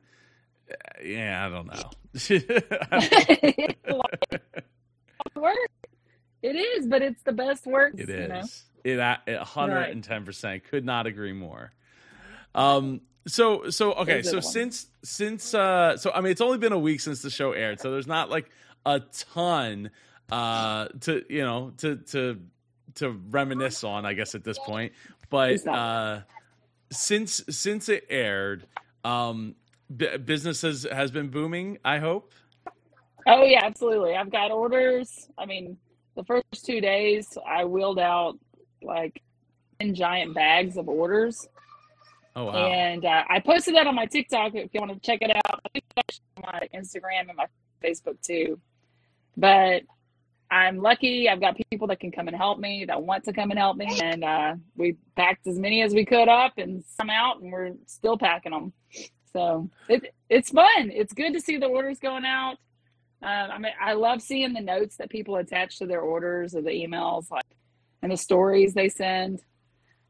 yeah, 1.03 1.45
I 1.45 1.49
don't 1.49 1.67
know. 1.67 1.89
Lot 3.95 4.13
of 4.33 5.41
work. 5.41 5.76
It 6.47 6.55
is, 6.55 6.87
but 6.87 7.01
it's 7.01 7.21
the 7.23 7.33
best 7.33 7.65
work. 7.65 7.93
It 7.97 8.09
is. 8.09 8.63
You 8.83 8.95
know? 8.95 9.13
It 9.25 9.27
a- 9.27 9.43
110% 9.45 10.63
could 10.63 10.85
not 10.85 11.07
agree 11.07 11.33
more. 11.33 11.73
Um 12.55 13.01
so 13.27 13.69
so 13.69 13.91
okay, 13.95 14.21
so 14.23 14.39
since 14.39 14.87
since 15.03 15.53
uh 15.53 15.97
so 15.97 16.11
I 16.11 16.21
mean 16.21 16.31
it's 16.31 16.39
only 16.41 16.57
been 16.57 16.71
a 16.71 16.79
week 16.79 17.01
since 17.01 17.21
the 17.21 17.29
show 17.29 17.51
aired, 17.51 17.81
so 17.81 17.91
there's 17.91 18.07
not 18.07 18.29
like 18.29 18.49
a 18.85 19.01
ton 19.33 19.89
uh 20.31 20.87
to 21.01 21.23
you 21.29 21.41
know 21.43 21.73
to 21.77 21.97
to 21.97 22.39
to 22.95 23.09
reminisce 23.29 23.83
on 23.83 24.05
I 24.05 24.13
guess 24.13 24.33
at 24.33 24.43
this 24.45 24.57
point. 24.59 24.93
But 25.29 25.67
uh 25.67 26.21
since 26.91 27.43
since 27.49 27.89
it 27.89 28.05
aired, 28.09 28.65
um 29.03 29.55
b- 29.93 30.17
business 30.17 30.61
has 30.61 30.87
has 30.89 31.11
been 31.11 31.27
booming, 31.27 31.79
I 31.83 31.99
hope. 31.99 32.31
Oh 33.27 33.43
yeah, 33.43 33.65
absolutely. 33.65 34.15
I've 34.15 34.31
got 34.31 34.51
orders. 34.51 35.27
I 35.37 35.45
mean, 35.45 35.77
the 36.17 36.23
first 36.25 36.65
two 36.65 36.81
days 36.81 37.37
I 37.47 37.63
wheeled 37.63 37.99
out 37.99 38.37
like 38.81 39.21
ten 39.79 39.95
giant 39.95 40.33
bags 40.35 40.75
of 40.75 40.89
orders, 40.89 41.47
Oh 42.35 42.45
wow. 42.45 42.55
and 42.55 43.05
uh, 43.05 43.23
I 43.29 43.39
posted 43.39 43.75
that 43.75 43.87
on 43.87 43.95
my 43.95 44.05
TikTok 44.07 44.55
if 44.55 44.73
you 44.73 44.81
want 44.81 44.91
to 44.93 44.99
check 44.99 45.19
it 45.21 45.33
out. 45.33 45.61
I 45.65 45.69
think 45.71 45.85
it's 45.95 46.19
on 46.37 46.43
my 46.51 46.67
Instagram 46.75 47.29
and 47.29 47.37
my 47.37 47.45
Facebook 47.83 48.19
too. 48.21 48.59
But 49.37 49.83
I'm 50.49 50.77
lucky. 50.77 51.29
I've 51.29 51.41
got 51.41 51.55
people 51.69 51.87
that 51.87 51.99
can 51.99 52.11
come 52.11 52.27
and 52.27 52.35
help 52.35 52.57
me, 52.57 52.85
that 52.85 53.01
want 53.01 53.23
to 53.25 53.33
come 53.33 53.51
and 53.51 53.59
help 53.59 53.77
me, 53.77 53.99
and 54.01 54.23
uh, 54.23 54.55
we 54.75 54.97
packed 55.15 55.45
as 55.45 55.59
many 55.59 55.81
as 55.83 55.93
we 55.93 56.03
could 56.05 56.27
up 56.27 56.53
and 56.57 56.83
some 56.85 57.09
out, 57.09 57.41
and 57.41 57.51
we're 57.51 57.73
still 57.85 58.17
packing 58.17 58.51
them. 58.53 58.73
So 59.33 59.69
it 59.87 60.13
it's 60.29 60.49
fun. 60.49 60.89
It's 60.91 61.13
good 61.13 61.33
to 61.33 61.39
see 61.41 61.57
the 61.57 61.67
orders 61.67 61.99
going 61.99 62.25
out. 62.25 62.57
Uh, 63.23 63.25
I 63.25 63.57
mean, 63.57 63.73
I 63.81 63.93
love 63.93 64.21
seeing 64.21 64.53
the 64.53 64.61
notes 64.61 64.97
that 64.97 65.09
people 65.09 65.37
attach 65.37 65.79
to 65.79 65.87
their 65.87 66.01
orders 66.01 66.55
or 66.55 66.61
the 66.61 66.69
emails, 66.69 67.31
like 67.31 67.45
and 68.01 68.11
the 68.11 68.17
stories 68.17 68.73
they 68.73 68.89
send. 68.89 69.41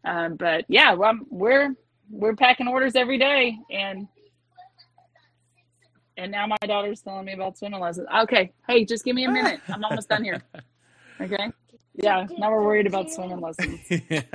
Um, 0.03 0.35
but 0.35 0.65
yeah, 0.67 0.93
well, 0.93 1.17
we're 1.29 1.73
we're 2.09 2.35
packing 2.35 2.67
orders 2.67 2.95
every 2.95 3.17
day, 3.17 3.57
and 3.71 4.07
and 6.17 6.31
now 6.31 6.47
my 6.47 6.57
daughter's 6.65 7.01
telling 7.01 7.25
me 7.25 7.33
about 7.33 7.57
swimming 7.57 7.79
lessons. 7.79 8.07
Okay, 8.23 8.51
hey, 8.67 8.85
just 8.85 9.05
give 9.05 9.15
me 9.15 9.25
a 9.25 9.31
minute. 9.31 9.61
I'm 9.69 9.83
almost 9.83 10.09
done 10.09 10.23
here. 10.23 10.41
Okay. 11.19 11.51
Yeah. 11.97 12.25
Now 12.37 12.51
we're 12.51 12.63
worried 12.63 12.87
about 12.87 13.11
swimming 13.11 13.39
lessons. 13.41 13.79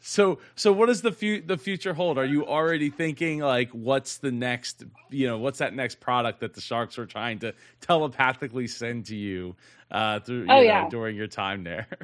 so 0.00 0.38
so 0.54 0.72
what 0.72 0.86
does 0.86 1.02
the 1.02 1.12
fu- 1.12 1.42
the 1.42 1.56
future 1.56 1.94
hold? 1.94 2.18
Are 2.18 2.24
you 2.24 2.46
already 2.46 2.90
thinking 2.90 3.40
like 3.40 3.70
what's 3.70 4.18
the 4.18 4.30
next 4.30 4.84
you 5.10 5.26
know 5.26 5.38
what's 5.38 5.58
that 5.58 5.74
next 5.74 6.00
product 6.00 6.40
that 6.40 6.54
the 6.54 6.60
sharks 6.60 6.98
are 6.98 7.06
trying 7.06 7.38
to 7.40 7.54
telepathically 7.80 8.66
send 8.66 9.06
to 9.06 9.16
you 9.16 9.56
uh 9.90 10.20
through 10.20 10.40
you 10.42 10.46
Oh, 10.50 10.56
know, 10.56 10.60
yeah. 10.62 10.88
during 10.88 11.16
your 11.16 11.28
time 11.28 11.64
there? 11.64 11.86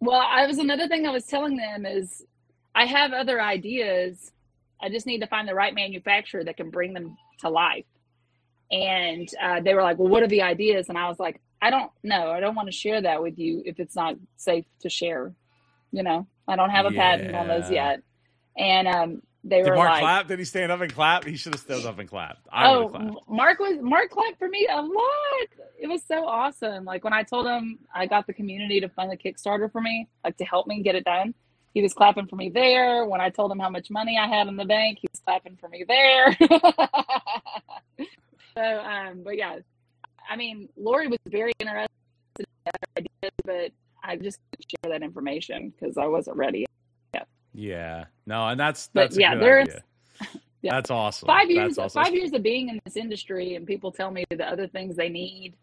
Well, 0.00 0.22
I 0.24 0.46
was 0.46 0.58
another 0.58 0.86
thing 0.86 1.08
I 1.08 1.10
was 1.10 1.26
telling 1.26 1.56
them 1.56 1.84
is 1.84 2.24
I 2.72 2.84
have 2.84 3.12
other 3.12 3.42
ideas. 3.42 4.30
I 4.80 4.90
just 4.90 5.06
need 5.06 5.18
to 5.22 5.26
find 5.26 5.48
the 5.48 5.56
right 5.56 5.74
manufacturer 5.74 6.44
that 6.44 6.56
can 6.56 6.70
bring 6.70 6.94
them 6.94 7.16
to 7.40 7.48
life. 7.48 7.84
And 8.70 9.28
uh, 9.42 9.58
they 9.60 9.74
were 9.74 9.82
like, 9.82 9.98
"Well, 9.98 10.06
what 10.06 10.22
are 10.22 10.28
the 10.28 10.42
ideas?" 10.42 10.88
And 10.88 10.96
I 10.96 11.08
was 11.08 11.18
like, 11.18 11.40
"I 11.60 11.70
don't 11.70 11.90
know. 12.02 12.30
I 12.30 12.40
don't 12.40 12.54
want 12.54 12.68
to 12.68 12.72
share 12.72 13.00
that 13.02 13.22
with 13.22 13.38
you 13.38 13.62
if 13.64 13.80
it's 13.80 13.96
not 13.96 14.16
safe 14.36 14.64
to 14.80 14.88
share. 14.88 15.32
You 15.92 16.02
know, 16.02 16.26
I 16.46 16.56
don't 16.56 16.70
have 16.70 16.86
a 16.86 16.90
patent 16.90 17.34
on 17.34 17.48
those 17.48 17.70
yet." 17.70 18.02
And 18.56 18.88
um, 18.88 19.22
they 19.44 19.62
Did 19.62 19.70
were 19.70 19.76
Mark 19.76 19.90
like, 19.90 20.00
clap? 20.00 20.28
Did 20.28 20.38
he 20.40 20.44
stand 20.44 20.72
up 20.72 20.80
and 20.80 20.92
clap? 20.92 21.24
He 21.24 21.36
should 21.36 21.54
have 21.54 21.60
stood 21.60 21.86
up 21.86 21.98
and 21.98 22.08
clapped. 22.08 22.46
I 22.52 22.68
oh, 22.68 22.86
would 22.86 22.94
have 22.94 23.10
clapped. 23.10 23.28
Mark 23.28 23.58
was 23.60 23.78
Mark 23.80 24.10
clapped 24.10 24.38
for 24.38 24.48
me 24.48 24.66
a 24.70 24.82
lot. 24.82 25.48
It 25.78 25.86
was 25.86 26.02
so 26.02 26.26
awesome. 26.26 26.84
Like 26.84 27.04
when 27.04 27.12
I 27.12 27.22
told 27.22 27.46
him 27.46 27.78
I 27.94 28.06
got 28.06 28.26
the 28.26 28.32
community 28.32 28.80
to 28.80 28.88
fund 28.88 29.10
the 29.10 29.16
Kickstarter 29.16 29.70
for 29.70 29.80
me, 29.80 30.08
like 30.24 30.36
to 30.38 30.44
help 30.44 30.66
me 30.66 30.82
get 30.82 30.96
it 30.96 31.04
done. 31.04 31.34
He 31.72 31.82
was 31.82 31.94
clapping 31.94 32.26
for 32.26 32.36
me 32.36 32.50
there. 32.50 33.04
When 33.04 33.20
I 33.20 33.30
told 33.30 33.52
him 33.52 33.58
how 33.60 33.70
much 33.70 33.90
money 33.90 34.18
I 34.18 34.26
had 34.26 34.48
in 34.48 34.56
the 34.56 34.64
bank, 34.64 34.98
he 35.00 35.08
was 35.12 35.20
clapping 35.20 35.56
for 35.56 35.68
me 35.68 35.84
there. 35.86 36.36
so, 38.54 38.62
um, 38.62 39.22
but 39.22 39.36
yeah, 39.36 39.58
I 40.28 40.36
mean, 40.36 40.68
Lori 40.76 41.08
was 41.08 41.18
very 41.28 41.52
interested 41.58 41.88
in 42.38 42.44
that 42.66 42.74
idea, 42.98 43.30
but 43.44 43.72
I 44.02 44.16
just 44.16 44.38
couldn't 44.50 44.70
share 44.70 44.98
that 44.98 45.02
information 45.02 45.72
because 45.78 45.96
I 45.96 46.06
wasn't 46.06 46.36
ready. 46.36 46.66
Yet. 47.14 47.26
Yeah. 47.54 48.04
No, 48.26 48.48
and 48.48 48.60
that's 48.60 48.90
But 48.92 49.02
that's 49.02 49.16
a 49.16 49.20
yeah, 49.20 49.34
there's-. 49.34 49.68
Yeah. 50.60 50.72
That's 50.74 50.90
awesome. 50.90 51.28
five 51.28 51.48
years 51.52 51.76
That's 51.76 51.94
awesome. 51.94 52.02
five 52.02 52.14
years 52.14 52.32
of 52.32 52.42
being 52.42 52.68
in 52.68 52.80
this 52.84 52.96
industry 52.96 53.54
and 53.54 53.64
people 53.64 53.92
tell 53.92 54.10
me 54.10 54.24
the 54.28 54.44
other 54.44 54.66
things 54.66 54.96
they 54.96 55.08
need 55.08 55.54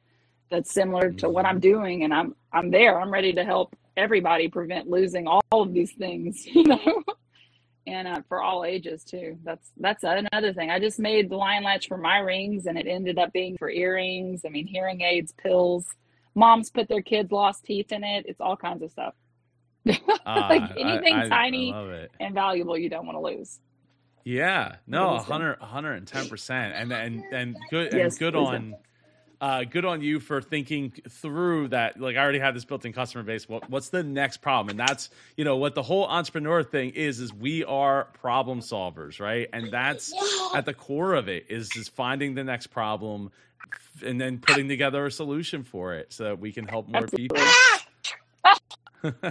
that's 0.50 0.72
similar 0.72 1.12
to 1.12 1.30
what 1.30 1.46
i'm 1.46 1.56
mm-hmm. 1.56 1.72
doing 1.72 2.04
and 2.04 2.14
i'm 2.14 2.36
i'm 2.54 2.72
there 2.72 3.00
i'm 3.02 3.12
ready 3.12 3.34
to 3.34 3.44
help 3.44 3.76
everybody 3.98 4.48
prevent 4.48 4.90
losing 4.90 5.28
all 5.28 5.42
of 5.52 5.74
these 5.74 5.92
things 5.94 6.46
you 6.56 6.64
know 6.64 7.04
and 7.88 8.08
uh, 8.08 8.22
for 8.28 8.42
all 8.42 8.66
ages 8.66 9.04
too. 9.04 9.38
That's 9.44 9.72
that's 9.78 10.04
another 10.04 10.54
thing. 10.54 10.70
I 10.72 10.80
just 10.80 11.00
made 11.00 11.30
the 11.30 11.36
lion 11.36 11.64
latch 11.64 11.88
for 11.88 11.98
my 11.98 12.18
rings 12.20 12.66
and 12.66 12.78
it 12.78 12.88
ended 12.88 13.18
up 13.20 13.32
being 13.34 13.58
for 13.58 13.70
earrings. 13.70 14.42
I 14.46 14.50
mean 14.50 14.68
hearing 14.68 15.02
aids 15.02 15.34
pills. 15.34 15.86
Moms 16.34 16.70
put 16.70 16.90
their 16.90 17.02
kids 17.02 17.32
lost 17.32 17.64
teeth 17.64 17.92
in 17.92 18.04
it. 18.04 18.26
It's 18.28 18.42
all 18.42 18.58
kinds 18.58 18.82
of 18.84 18.92
stuff. 18.92 19.14
Ah, 20.28 20.48
like 20.50 20.64
I- 20.64 20.74
anything 20.80 21.14
I- 21.16 21.26
I 21.26 21.30
tiny 21.30 21.72
it. 21.72 22.12
and 22.20 22.34
valuable 22.34 22.76
you 22.78 22.90
don't 22.90 23.06
want 23.06 23.16
to 23.18 23.22
lose. 23.22 23.60
Yeah, 24.24 24.78
no, 24.88 25.10
Please 25.20 25.30
100 25.30 25.60
110 25.60 26.28
percent, 26.30 26.74
and 26.76 26.92
and 26.92 27.24
and 27.32 27.56
good 27.70 27.90
and 27.94 28.00
Yes, 28.00 28.18
good 28.18 28.34
please 28.34 28.50
do. 28.50 28.76
Uh, 29.42 29.64
good 29.64 29.86
on 29.86 30.02
you 30.02 30.20
for 30.20 30.42
thinking 30.42 30.94
through 31.10 31.70
that. 31.70 32.00
Like 32.00 32.16
I 32.16 32.20
already 32.22 32.40
have 32.40 32.54
this 32.54 32.66
built-in 32.66 32.94
customer 32.94 33.24
base. 33.24 33.48
What 33.48 33.70
what's 33.70 33.90
the 33.90 34.04
next 34.04 34.38
problem? 34.38 34.70
And 34.70 34.80
that's 34.80 35.10
you 35.36 35.46
know 35.46 35.58
what 35.58 35.76
the 35.76 35.84
whole 35.84 36.06
entrepreneur 36.06 36.64
thing 36.64 36.92
is 36.92 37.20
is 37.20 37.34
we 37.34 37.64
are 37.66 38.06
problem 38.22 38.60
solvers, 38.60 39.20
right? 39.20 39.48
And 39.54 39.72
that's 39.72 40.14
at 40.54 40.66
the 40.66 40.74
core 40.74 41.14
of 41.14 41.28
it 41.28 41.46
is 41.50 41.76
is 41.76 41.88
finding 41.88 42.36
the 42.36 42.44
next 42.44 42.68
problem, 42.68 43.32
and 44.04 44.20
then 44.20 44.40
putting 44.40 44.68
together 44.68 45.06
a 45.06 45.12
solution 45.12 45.64
for 45.64 45.94
it 45.94 46.14
so 46.14 46.26
that 46.26 46.40
we 46.40 46.52
can 46.52 46.68
help 46.68 46.88
more 46.88 47.04
Absolutely. 47.04 47.40
people. 47.40 47.48
there's 49.22 49.24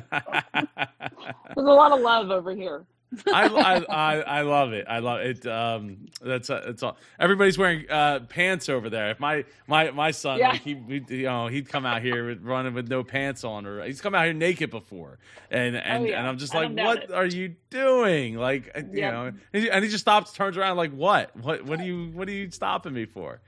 a 1.56 1.62
lot 1.62 1.92
of 1.92 2.00
love 2.00 2.30
over 2.30 2.54
here 2.54 2.84
I, 3.26 3.46
I, 3.48 3.74
I 3.88 4.20
I 4.20 4.40
love 4.42 4.72
it. 4.72 4.86
I 4.88 4.98
love 5.00 5.20
it. 5.20 5.46
Um, 5.46 6.06
that's 6.20 6.50
uh, 6.50 6.64
it's 6.66 6.82
all. 6.82 6.96
Everybody's 7.18 7.56
wearing 7.58 7.88
uh, 7.90 8.20
pants 8.28 8.68
over 8.68 8.88
there. 8.90 9.10
If 9.10 9.20
my 9.20 9.44
my 9.66 9.90
my 9.90 10.10
son, 10.10 10.38
Yeah. 10.38 10.50
like 10.50 10.62
he, 10.62 10.70
you 11.08 11.22
know, 11.24 11.46
he'd 11.48 11.68
come 11.68 11.84
out 11.86 12.02
here 12.02 12.26
with, 12.28 12.42
running 12.42 12.74
with 12.74 12.88
no 12.88 13.04
pants 13.04 13.44
on, 13.44 13.66
or 13.66 13.84
he's 13.84 14.00
come 14.00 14.14
out 14.14 14.24
here 14.24 14.32
naked 14.34 14.70
before, 14.70 15.18
and 15.50 15.76
and, 15.76 16.04
Oh, 16.04 16.06
yeah. 16.06 16.18
and 16.18 16.28
I'm 16.28 16.38
just 16.38 16.54
like, 16.54 16.70
what 16.72 17.04
it. 17.04 17.12
are 17.12 17.26
you 17.26 17.54
doing? 17.70 18.36
Like, 18.36 18.70
uh, 18.74 18.82
you 18.92 19.02
know, 19.02 19.26
and 19.52 19.62
he, 19.62 19.70
and 19.70 19.84
he 19.84 19.90
just 19.90 20.02
stops, 20.04 20.32
turns 20.32 20.56
around, 20.56 20.76
like, 20.76 20.92
what, 20.92 21.34
what, 21.36 21.64
what 21.64 21.80
are 21.80 21.84
you, 21.84 22.10
what 22.14 22.28
are 22.28 22.32
you 22.32 22.50
stopping 22.50 22.92
me 22.92 23.04
for? 23.06 23.40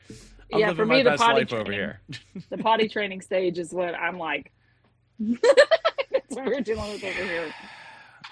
I'm 0.53 0.61
Yeah, 0.61 0.69
living 0.69 0.77
for 0.77 0.87
my 0.87 0.97
me, 0.97 1.03
the 1.03 1.11
best 1.11 1.23
potty 1.23 1.41
life 1.41 1.53
over 1.53 1.65
training- 1.65 1.73
here. 1.81 2.01
the 2.51 2.59
potty 2.59 2.89
training 2.89 3.21
stage 3.21 3.59
is 3.59 3.73
what 3.73 3.95
I'm 3.95 4.19
like. 4.19 4.53
That's 5.21 6.35
what 6.37 6.47
we're 6.47 6.61
dealing 6.61 6.93
with 6.93 7.05
over 7.05 7.25
here. 7.25 7.55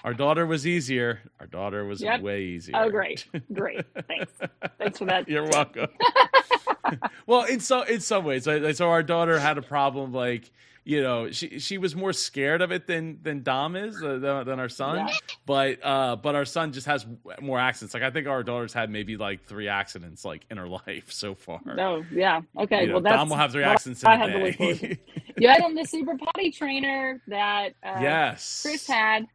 Our 0.05 0.13
daughter 0.13 0.45
was 0.45 0.67
easier. 0.67 1.19
Our 1.39 1.47
daughter 1.47 1.83
was 1.83 1.99
Yep. 1.99 2.21
way 2.21 2.43
easier. 2.43 2.75
Oh, 2.77 2.89
great, 2.91 3.25
great. 3.51 3.83
Thanks, 4.07 4.31
thanks 4.77 4.99
for 4.99 5.05
that. 5.05 5.27
You're 5.27 5.47
welcome. 5.47 5.87
well, 7.25 7.43
in 7.45 7.59
some 7.59 7.87
in 7.87 7.99
some 8.01 8.23
ways, 8.23 8.45
like, 8.45 8.75
so 8.75 8.89
our 8.89 9.01
daughter 9.01 9.39
had 9.39 9.57
a 9.57 9.63
problem. 9.63 10.13
Like 10.13 10.51
you 10.83 11.01
know, 11.01 11.31
she 11.31 11.57
she 11.57 11.79
was 11.79 11.95
more 11.95 12.13
scared 12.13 12.61
of 12.61 12.71
it 12.71 12.85
than 12.85 13.17
than 13.23 13.41
Dom 13.41 13.75
is 13.75 13.95
uh, 14.03 14.19
than, 14.19 14.45
than 14.45 14.59
our 14.59 14.69
son. 14.69 15.07
Yeah. 15.07 15.13
But 15.47 15.83
uh, 15.83 16.15
but 16.17 16.35
our 16.35 16.45
son 16.45 16.71
just 16.71 16.85
has 16.85 17.07
more 17.41 17.57
accidents. 17.57 17.95
Like 17.95 18.03
I 18.03 18.11
think 18.11 18.27
our 18.27 18.43
daughter's 18.43 18.73
had 18.73 18.91
maybe 18.91 19.17
like 19.17 19.43
three 19.45 19.67
accidents 19.67 20.23
like 20.23 20.45
in 20.51 20.57
her 20.57 20.67
life 20.87 21.11
so 21.11 21.33
far. 21.33 21.61
No, 21.65 22.05
yeah, 22.11 22.41
okay. 22.59 22.81
You 22.81 22.87
know, 22.87 22.93
well, 22.93 23.01
that's 23.01 23.15
Dom 23.15 23.29
will 23.29 23.37
have 23.37 23.51
three 23.51 23.63
accidents 23.63 24.03
in 24.03 24.09
I 24.09 24.13
a 24.13 24.17
had 24.19 24.27
to 24.33 24.37
look 24.37 24.55
forward 24.55 24.79
day. 24.79 24.87
to. 24.89 24.97
You 25.41 25.47
had 25.49 25.61
on 25.61 25.73
the 25.73 25.83
super 25.83 26.15
potty 26.15 26.51
trainer 26.51 27.19
that 27.27 27.73
uh, 27.83 27.97
yes, 27.99 28.61
Chris 28.61 28.85
had. 28.87 29.25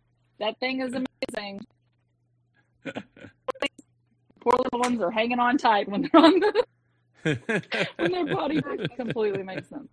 That 0.41 0.59
thing 0.59 0.81
is 0.81 0.95
amazing. 0.95 1.65
Poor 4.41 4.55
little 4.57 4.81
ones 4.81 5.01
are 5.03 5.11
hanging 5.11 5.39
on 5.39 5.59
tight 5.59 5.87
when 5.89 6.03
they're 6.03 6.21
on 6.21 6.41
the 6.41 6.65
when 7.97 8.13
they're 8.13 8.35
potty. 8.35 8.61
Completely 8.97 9.43
makes 9.43 9.69
sense. 9.69 9.89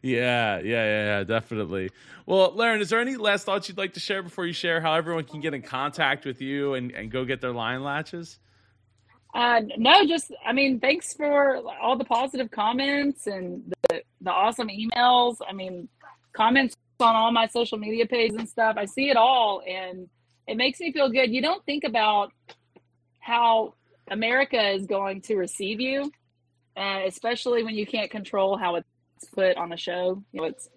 Yeah, 0.00 0.58
yeah, 0.58 0.64
yeah, 0.64 1.04
yeah, 1.18 1.24
definitely. 1.24 1.90
Well, 2.26 2.52
Lerin, 2.56 2.80
is 2.80 2.90
there 2.90 3.00
any 3.00 3.16
last 3.16 3.44
thoughts 3.44 3.68
you'd 3.68 3.78
like 3.78 3.94
to 3.94 4.00
share 4.00 4.22
before 4.22 4.46
you 4.46 4.52
share 4.52 4.80
how 4.80 4.94
everyone 4.94 5.24
can 5.24 5.40
get 5.40 5.54
in 5.54 5.62
contact 5.62 6.24
with 6.24 6.40
you 6.40 6.74
and, 6.74 6.90
and 6.92 7.10
go 7.10 7.24
get 7.24 7.40
their 7.40 7.52
lion 7.52 7.82
latches? 7.82 8.38
Uh, 9.34 9.60
no, 9.78 10.04
just 10.06 10.32
I 10.44 10.52
mean, 10.52 10.80
thanks 10.80 11.14
for 11.14 11.62
all 11.80 11.96
the 11.96 12.04
positive 12.04 12.50
comments 12.50 13.26
and 13.26 13.72
the 13.88 14.02
the 14.20 14.30
awesome 14.30 14.68
emails. 14.68 15.36
I 15.48 15.52
mean, 15.52 15.88
comments 16.32 16.74
on 17.02 17.14
all 17.14 17.30
my 17.32 17.46
social 17.46 17.78
media 17.78 18.06
pages 18.06 18.36
and 18.36 18.48
stuff. 18.48 18.76
I 18.78 18.86
see 18.86 19.10
it 19.10 19.16
all, 19.16 19.62
and 19.66 20.08
it 20.46 20.56
makes 20.56 20.80
me 20.80 20.92
feel 20.92 21.10
good. 21.10 21.30
You 21.30 21.42
don't 21.42 21.64
think 21.64 21.84
about 21.84 22.32
how 23.20 23.74
America 24.08 24.70
is 24.70 24.86
going 24.86 25.22
to 25.22 25.36
receive 25.36 25.80
you, 25.80 26.10
uh, 26.76 27.00
especially 27.06 27.62
when 27.62 27.74
you 27.74 27.86
can't 27.86 28.10
control 28.10 28.56
how 28.56 28.76
it's 28.76 28.86
put 29.34 29.56
on 29.56 29.72
a 29.72 29.76
show. 29.76 30.22
You 30.32 30.40
know, 30.40 30.46
it's 30.46 30.68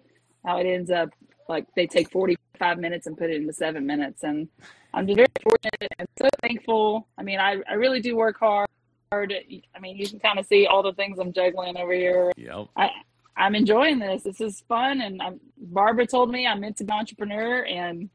how 0.44 0.58
it 0.58 0.66
ends 0.66 0.90
up 0.90 1.10
like 1.48 1.66
they 1.74 1.86
take 1.86 2.10
45 2.10 2.78
minutes 2.78 3.06
and 3.06 3.16
put 3.16 3.30
it 3.30 3.36
into 3.36 3.52
seven 3.52 3.86
minutes. 3.86 4.22
And 4.22 4.48
I'm 4.94 5.06
just 5.06 5.16
very 5.16 5.28
fortunate 5.42 5.92
and 5.98 6.08
so 6.18 6.28
thankful. 6.40 7.08
I 7.18 7.22
mean, 7.22 7.38
I, 7.38 7.56
I 7.68 7.74
really 7.74 8.00
do 8.00 8.16
work 8.16 8.38
hard. 8.38 8.68
I 9.12 9.78
mean, 9.80 9.96
you 9.96 10.08
can 10.08 10.18
kind 10.18 10.38
of 10.38 10.46
see 10.46 10.66
all 10.66 10.82
the 10.82 10.92
things 10.92 11.18
I'm 11.18 11.32
juggling 11.32 11.76
over 11.76 11.92
here. 11.92 12.32
Yep. 12.36 12.66
I, 12.76 12.90
I'm 13.36 13.54
enjoying 13.54 13.98
this. 13.98 14.22
This 14.22 14.40
is 14.40 14.62
fun. 14.68 15.00
And 15.00 15.20
I'm, 15.20 15.40
Barbara 15.58 16.06
told 16.06 16.30
me 16.30 16.46
I'm 16.46 16.60
meant 16.60 16.76
to 16.78 16.84
be 16.84 16.92
an 16.92 16.98
entrepreneur 16.98 17.64
and 17.64 18.08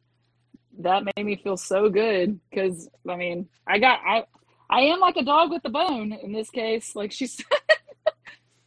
that 0.79 1.03
made 1.03 1.25
me 1.25 1.35
feel 1.35 1.57
so 1.57 1.89
good 1.89 2.39
because 2.49 2.89
I 3.07 3.15
mean, 3.15 3.47
I 3.67 3.77
got, 3.77 3.99
I, 4.07 4.23
I 4.69 4.81
am 4.81 4.99
like 4.99 5.17
a 5.17 5.23
dog 5.23 5.51
with 5.51 5.63
a 5.65 5.69
bone 5.69 6.13
in 6.13 6.31
this 6.31 6.49
case, 6.49 6.95
like 6.95 7.11
she 7.11 7.27
said, 7.27 7.45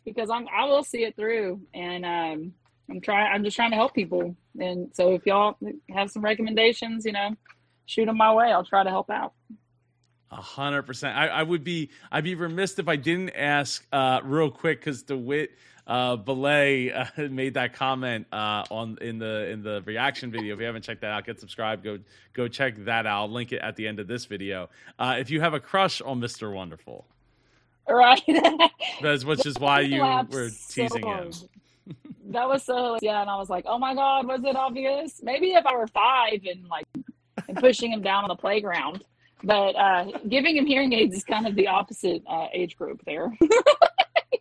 because 0.05 0.31
I'm, 0.31 0.47
I 0.55 0.67
will 0.67 0.85
see 0.85 1.05
it 1.05 1.17
through 1.17 1.61
and, 1.73 2.05
um, 2.05 2.53
I'm 2.91 3.01
trying, 3.01 3.33
I'm 3.33 3.43
just 3.43 3.57
trying 3.57 3.71
to 3.71 3.77
help 3.77 3.95
people. 3.95 4.37
And 4.61 4.91
so 4.95 5.15
if 5.15 5.25
y'all 5.27 5.57
have 5.91 6.11
some 6.11 6.23
recommendations, 6.23 7.07
you 7.07 7.13
know, 7.13 7.35
shoot 7.87 8.07
them 8.07 8.17
my 8.17 8.33
way. 8.33 8.53
I'll 8.53 8.65
try 8.65 8.83
to 8.83 8.91
help 8.91 9.11
out. 9.11 9.33
A 10.31 10.37
hundred 10.37 10.83
percent. 10.83 11.17
I, 11.17 11.43
would 11.43 11.65
be, 11.65 11.91
I'd 12.11 12.25
be 12.25 12.35
remiss 12.35 12.79
if 12.79 12.89
I 12.89 12.97
didn't 12.97 13.31
ask, 13.31 13.87
uh, 13.93 14.21
real 14.25 14.51
quick 14.51 14.81
because 14.81 15.03
the 15.05 15.15
DeWitt, 15.15 15.51
uh, 15.87 16.17
Belay 16.17 16.91
uh, 16.91 17.07
made 17.31 17.55
that 17.55 17.75
comment 17.75 18.27
uh, 18.33 18.65
on 18.71 18.99
in 19.01 19.19
the 19.19 19.49
in 19.51 19.63
the 19.63 19.83
reaction 19.85 20.31
video. 20.31 20.55
If 20.55 20.61
you 20.61 20.67
haven't 20.67 20.83
checked 20.83 21.03
that 21.03 21.11
out, 21.11 21.25
get 21.25 21.41
subscribed. 21.41 21.85
Go 21.85 21.99
go 22.33 22.49
check 22.49 22.77
that 22.85 23.07
out. 23.07 23.23
I'll 23.23 23.31
link 23.31 23.53
it 23.53 23.61
at 23.61 23.77
the 23.77 23.87
end 23.87 24.01
of 24.01 24.07
this 24.07 24.25
video. 24.25 24.71
Uh, 24.99 25.17
if 25.19 25.31
you 25.31 25.41
have 25.41 25.55
a 25.55 25.61
crush 25.61 26.01
on 26.01 26.21
Mister 26.21 26.51
Wonderful, 26.51 27.07
right? 27.89 28.23
That's 29.03 29.25
which 29.25 29.47
is 29.47 29.59
why 29.59 29.81
you 29.81 30.03
were 30.03 30.51
teasing 30.69 31.07
him. 31.07 31.31
that 32.29 32.49
was 32.49 32.65
so 32.65 32.97
yeah, 33.03 33.21
and 33.21 33.31
I 33.31 33.37
was 33.37 33.51
like, 33.51 33.65
oh 33.67 33.79
my 33.79 33.95
god, 33.95 34.27
was 34.27 34.43
it 34.45 34.57
obvious? 34.57 35.23
Maybe 35.23 35.53
if 35.53 35.67
I 35.67 35.77
were 35.77 35.89
five 35.89 36.41
and 36.47 36.67
like 36.69 36.87
and 37.49 37.57
pushing 37.59 37.93
him 37.93 38.03
down 38.03 38.25
on 38.25 38.29
the 38.29 38.37
playground. 38.37 39.05
But 39.43 39.77
uh, 39.77 40.07
giving 40.29 40.57
him 40.57 40.65
hearing 40.65 40.95
aids 40.95 41.15
is 41.15 41.25
kind 41.25 41.47
of 41.47 41.55
the 41.55 41.67
opposite 41.67 42.23
uh, 42.27 42.47
age 42.55 42.77
group 42.77 43.03
there. 43.05 43.31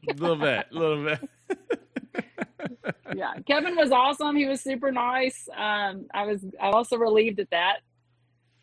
A 0.09 0.13
little 0.13 0.35
bit, 0.35 0.65
a 0.71 0.75
little 0.75 1.05
bit. 1.05 1.29
yeah, 3.15 3.33
Kevin 3.47 3.75
was 3.75 3.91
awesome. 3.91 4.35
He 4.35 4.45
was 4.45 4.61
super 4.61 4.91
nice. 4.91 5.47
Um, 5.55 6.07
I 6.13 6.25
was 6.25 6.45
I 6.61 6.69
also 6.69 6.97
relieved 6.97 7.39
at 7.39 7.49
that. 7.51 7.77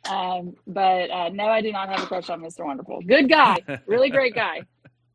Um, 0.08 0.54
but 0.66 1.10
uh, 1.10 1.28
no, 1.30 1.46
I 1.46 1.60
do 1.60 1.72
not 1.72 1.88
have 1.88 2.02
a 2.02 2.06
crush 2.06 2.30
on 2.30 2.40
Mr. 2.40 2.64
Wonderful. 2.64 3.02
Good 3.02 3.28
guy, 3.28 3.58
really 3.86 4.10
great 4.10 4.34
guy. 4.34 4.62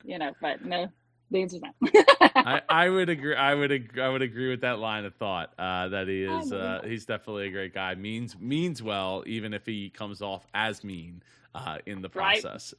You 0.03 0.19
know, 0.19 0.33
but 0.41 0.63
no, 0.63 0.87
the 1.31 1.41
answer's 1.41 1.61
no. 1.61 2.01
I, 2.35 2.61
I 2.69 2.89
would 2.89 3.09
agree. 3.09 3.35
I 3.35 3.55
would 3.55 3.71
agree, 3.71 4.01
I 4.01 4.09
would 4.09 4.21
agree 4.21 4.49
with 4.49 4.61
that 4.61 4.79
line 4.79 5.05
of 5.05 5.15
thought. 5.15 5.53
Uh, 5.57 5.89
that 5.89 6.07
he 6.07 6.23
is. 6.23 6.53
Uh, 6.53 6.81
he's 6.85 7.05
definitely 7.05 7.47
a 7.47 7.51
great 7.51 7.73
guy. 7.73 7.95
means 7.95 8.37
means 8.39 8.83
well, 8.83 9.23
even 9.25 9.53
if 9.53 9.65
he 9.65 9.89
comes 9.89 10.21
off 10.21 10.45
as 10.53 10.83
mean 10.83 11.23
uh, 11.55 11.79
in 11.85 12.01
the 12.01 12.09
process. 12.09 12.73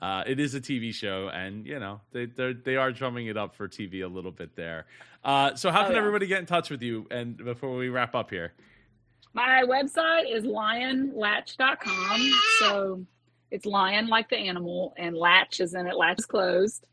Uh, 0.00 0.22
it 0.26 0.38
is 0.38 0.54
a 0.54 0.60
TV 0.60 0.92
show, 0.92 1.30
and 1.32 1.66
you 1.66 1.78
know 1.78 2.00
they 2.12 2.26
they 2.26 2.76
are 2.76 2.92
drumming 2.92 3.28
it 3.28 3.36
up 3.36 3.54
for 3.54 3.66
TV 3.66 4.04
a 4.04 4.06
little 4.06 4.30
bit 4.30 4.54
there. 4.54 4.86
Uh, 5.24 5.54
so, 5.54 5.70
how 5.70 5.82
oh, 5.82 5.84
can 5.84 5.92
yeah. 5.92 5.98
everybody 5.98 6.26
get 6.26 6.38
in 6.38 6.46
touch 6.46 6.70
with 6.70 6.82
you? 6.82 7.06
And 7.10 7.36
before 7.36 7.74
we 7.76 7.88
wrap 7.88 8.14
up 8.14 8.30
here, 8.30 8.52
my 9.32 9.64
website 9.66 10.34
is 10.34 10.44
lionlatch.com. 10.44 12.32
So 12.58 13.04
it's 13.50 13.66
lion 13.66 14.08
like 14.08 14.28
the 14.28 14.36
animal, 14.36 14.94
and 14.96 15.16
latch 15.16 15.60
is 15.60 15.74
in 15.74 15.86
it. 15.86 15.96
Latch 15.96 16.20
is 16.20 16.26
closed. 16.26 16.86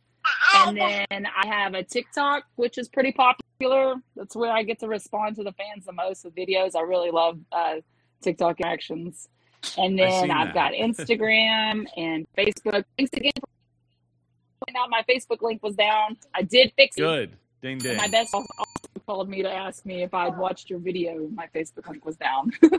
And 0.56 0.78
then 0.78 1.08
I 1.26 1.48
have 1.48 1.74
a 1.74 1.84
TikTok, 1.84 2.44
which 2.56 2.78
is 2.78 2.88
pretty 2.88 3.12
popular. 3.12 3.96
That's 4.16 4.36
where 4.36 4.52
I 4.52 4.64
get 4.64 4.80
to 4.80 4.88
respond 4.88 5.36
to 5.38 5.44
the 5.44 5.54
fans 5.54 5.86
the 5.86 5.94
most 5.94 6.24
with 6.24 6.36
videos. 6.36 6.76
I 6.76 6.82
really 6.82 7.12
love 7.12 7.40
uh, 7.52 7.76
TikTok 8.22 8.62
actions. 8.62 9.28
And 9.78 9.98
then 9.98 10.32
I've 10.32 10.54
got 10.54 10.72
Instagram 10.74 11.86
and 11.98 12.28
Facebook. 12.38 12.84
Thanks 12.98 13.12
again 13.14 13.32
for 13.40 13.48
out 14.78 14.90
my 14.90 15.04
Facebook 15.08 15.42
link 15.42 15.62
was 15.62 15.76
down. 15.76 16.18
I 16.34 16.42
did 16.42 16.74
fix 16.76 16.98
it. 16.98 17.02
Good. 17.02 17.38
Ding 17.62 17.78
ding. 17.78 17.98
My 17.98 18.08
best 18.08 18.34
also 18.34 18.48
called 19.06 19.30
me 19.30 19.42
to 19.44 19.52
ask 19.52 19.86
me 19.86 20.04
if 20.04 20.14
I'd 20.14 20.38
watched 20.38 20.70
your 20.70 20.80
video. 20.80 21.28
My 21.34 21.48
Facebook 21.54 21.88
link 21.88 22.06
was 22.06 22.18
down. 22.18 22.52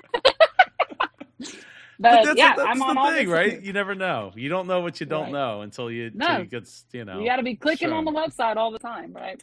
But, 1.97 2.25
but 2.25 2.37
yeah, 2.37 2.57
I'm 2.59 2.83
on 2.83 2.97
the 2.97 3.17
thing, 3.17 3.29
right? 3.29 3.63
You 3.63 3.73
never 3.73 3.95
know. 3.95 4.33
You 4.35 4.49
don't 4.49 4.67
know 4.67 4.81
what 4.81 4.99
you 4.99 5.07
don't 5.07 5.25
right. 5.25 5.33
know 5.33 5.61
until 5.61 5.91
you, 5.91 6.11
no. 6.13 6.39
you 6.39 6.45
get, 6.45 6.69
you 6.93 7.05
know. 7.05 7.21
You 7.21 7.25
got 7.25 7.37
to 7.37 7.43
be 7.43 7.55
clicking 7.55 7.89
sure. 7.89 7.97
on 7.97 8.05
the 8.05 8.11
website 8.11 8.57
all 8.57 8.73
the 8.73 8.81
time, 8.81 9.13
right? 9.13 9.43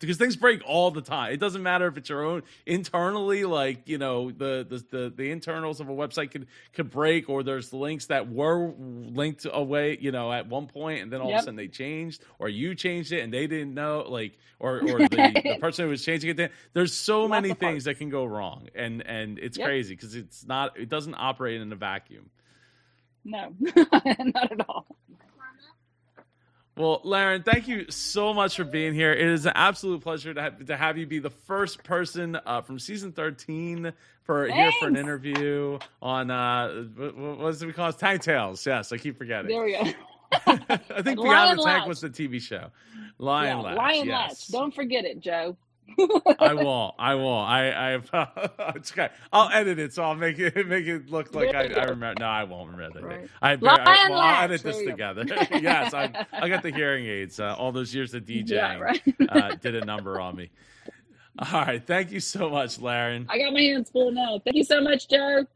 Because 0.00 0.16
things 0.16 0.34
break 0.34 0.62
all 0.66 0.90
the 0.90 1.02
time. 1.02 1.32
It 1.32 1.40
doesn't 1.40 1.62
matter 1.62 1.86
if 1.86 1.96
it's 1.96 2.08
your 2.08 2.24
own 2.24 2.42
internally, 2.66 3.44
like 3.44 3.86
you 3.86 3.98
know 3.98 4.30
the 4.30 4.66
the 4.68 4.84
the, 4.90 5.12
the 5.14 5.30
internals 5.30 5.80
of 5.80 5.88
a 5.88 5.92
website 5.92 6.30
could 6.30 6.48
could 6.72 6.90
break, 6.90 7.28
or 7.28 7.42
there's 7.42 7.72
links 7.72 8.06
that 8.06 8.30
were 8.30 8.72
linked 8.78 9.46
away, 9.50 9.98
you 10.00 10.10
know, 10.10 10.32
at 10.32 10.48
one 10.48 10.66
point, 10.66 11.02
and 11.02 11.12
then 11.12 11.20
all 11.20 11.28
yep. 11.28 11.38
of 11.38 11.42
a 11.42 11.44
sudden 11.44 11.56
they 11.56 11.68
changed, 11.68 12.22
or 12.38 12.48
you 12.48 12.74
changed 12.74 13.12
it 13.12 13.20
and 13.20 13.32
they 13.32 13.46
didn't 13.46 13.74
know, 13.74 14.04
like, 14.08 14.38
or 14.58 14.78
or 14.78 14.98
the, 14.98 15.40
the 15.44 15.58
person 15.60 15.84
who 15.84 15.90
was 15.90 16.04
changing 16.04 16.36
it. 16.38 16.52
There's 16.72 16.94
so 16.94 17.20
Lots 17.20 17.30
many 17.30 17.54
things 17.54 17.84
that 17.84 17.98
can 17.98 18.08
go 18.08 18.24
wrong, 18.24 18.68
and 18.74 19.06
and 19.06 19.38
it's 19.38 19.58
yep. 19.58 19.66
crazy 19.66 19.94
because 19.94 20.14
it's 20.14 20.46
not 20.46 20.78
it 20.78 20.88
doesn't 20.88 21.14
operate 21.14 21.60
in 21.60 21.72
a 21.72 21.76
vacuum. 21.76 22.30
No, 23.22 23.54
not 23.60 24.52
at 24.52 24.68
all. 24.68 24.86
Well, 26.80 27.02
Lerin, 27.04 27.44
thank 27.44 27.68
you 27.68 27.84
so 27.90 28.32
much 28.32 28.56
for 28.56 28.64
being 28.64 28.94
here. 28.94 29.12
It 29.12 29.26
is 29.26 29.44
an 29.44 29.52
absolute 29.54 30.00
pleasure 30.00 30.32
to 30.32 30.40
have, 30.40 30.64
to 30.64 30.76
have 30.78 30.96
you 30.96 31.06
be 31.06 31.18
the 31.18 31.28
first 31.28 31.84
person 31.84 32.38
uh, 32.46 32.62
from 32.62 32.78
season 32.78 33.12
13 33.12 33.92
for 34.22 34.48
Thanks. 34.48 34.56
here 34.56 34.72
for 34.80 34.88
an 34.88 34.96
interview 34.96 35.78
on 36.00 36.30
uh, 36.30 36.86
what, 36.96 37.16
what 37.16 37.48
is 37.48 37.62
it 37.62 37.66
we 37.66 37.74
call 37.74 37.90
it? 37.90 37.98
Tank 37.98 38.22
Tales. 38.22 38.66
Yes, 38.66 38.92
I 38.92 38.96
keep 38.96 39.18
forgetting. 39.18 39.50
There 39.50 39.62
we 39.62 39.72
go. 39.72 39.92
I 40.46 41.02
think 41.02 41.20
Beyond 41.22 41.58
the 41.58 41.64
Tank 41.64 41.86
was 41.86 42.00
the 42.00 42.08
TV 42.08 42.40
show. 42.40 42.70
Lion 43.18 43.58
yeah, 43.58 43.62
Latch. 43.62 43.76
Lion 43.76 44.06
yes. 44.06 44.46
Don't 44.46 44.74
forget 44.74 45.04
it, 45.04 45.20
Joe. 45.20 45.58
I 46.38 46.54
won't. 46.54 46.94
I 46.98 47.14
won't. 47.14 47.48
I. 47.48 47.94
I. 47.94 49.08
I'll 49.32 49.50
edit 49.50 49.78
it, 49.78 49.92
so 49.92 50.02
I'll 50.02 50.14
make 50.14 50.38
it 50.38 50.66
make 50.66 50.86
it 50.86 51.10
look 51.10 51.34
like 51.34 51.54
I, 51.54 51.66
I 51.66 51.84
remember. 51.84 52.20
No, 52.20 52.26
I 52.26 52.44
won't 52.44 52.70
remember. 52.70 53.00
Right. 53.00 53.28
I, 53.42 53.52
I, 53.52 53.56
well, 53.56 54.18
I'll 54.18 54.44
edit 54.44 54.62
this 54.62 54.78
together. 54.78 55.24
yes, 55.26 55.94
I, 55.94 56.26
I 56.32 56.48
got 56.48 56.62
the 56.62 56.72
hearing 56.72 57.06
aids. 57.06 57.40
Uh, 57.40 57.54
all 57.58 57.72
those 57.72 57.94
years 57.94 58.14
of 58.14 58.24
DJing 58.24 58.48
yeah, 58.48 58.78
right. 58.78 59.02
uh, 59.28 59.54
did 59.56 59.74
a 59.74 59.84
number 59.84 60.20
on 60.20 60.36
me. 60.36 60.50
All 61.38 61.62
right. 61.62 61.84
Thank 61.84 62.10
you 62.10 62.20
so 62.20 62.50
much, 62.50 62.78
Lerin. 62.78 63.26
I 63.28 63.38
got 63.38 63.52
my 63.52 63.60
hands 63.60 63.90
full 63.90 64.12
now. 64.12 64.40
Thank 64.44 64.56
you 64.56 64.64
so 64.64 64.80
much, 64.80 65.08
Joe. 65.08 65.46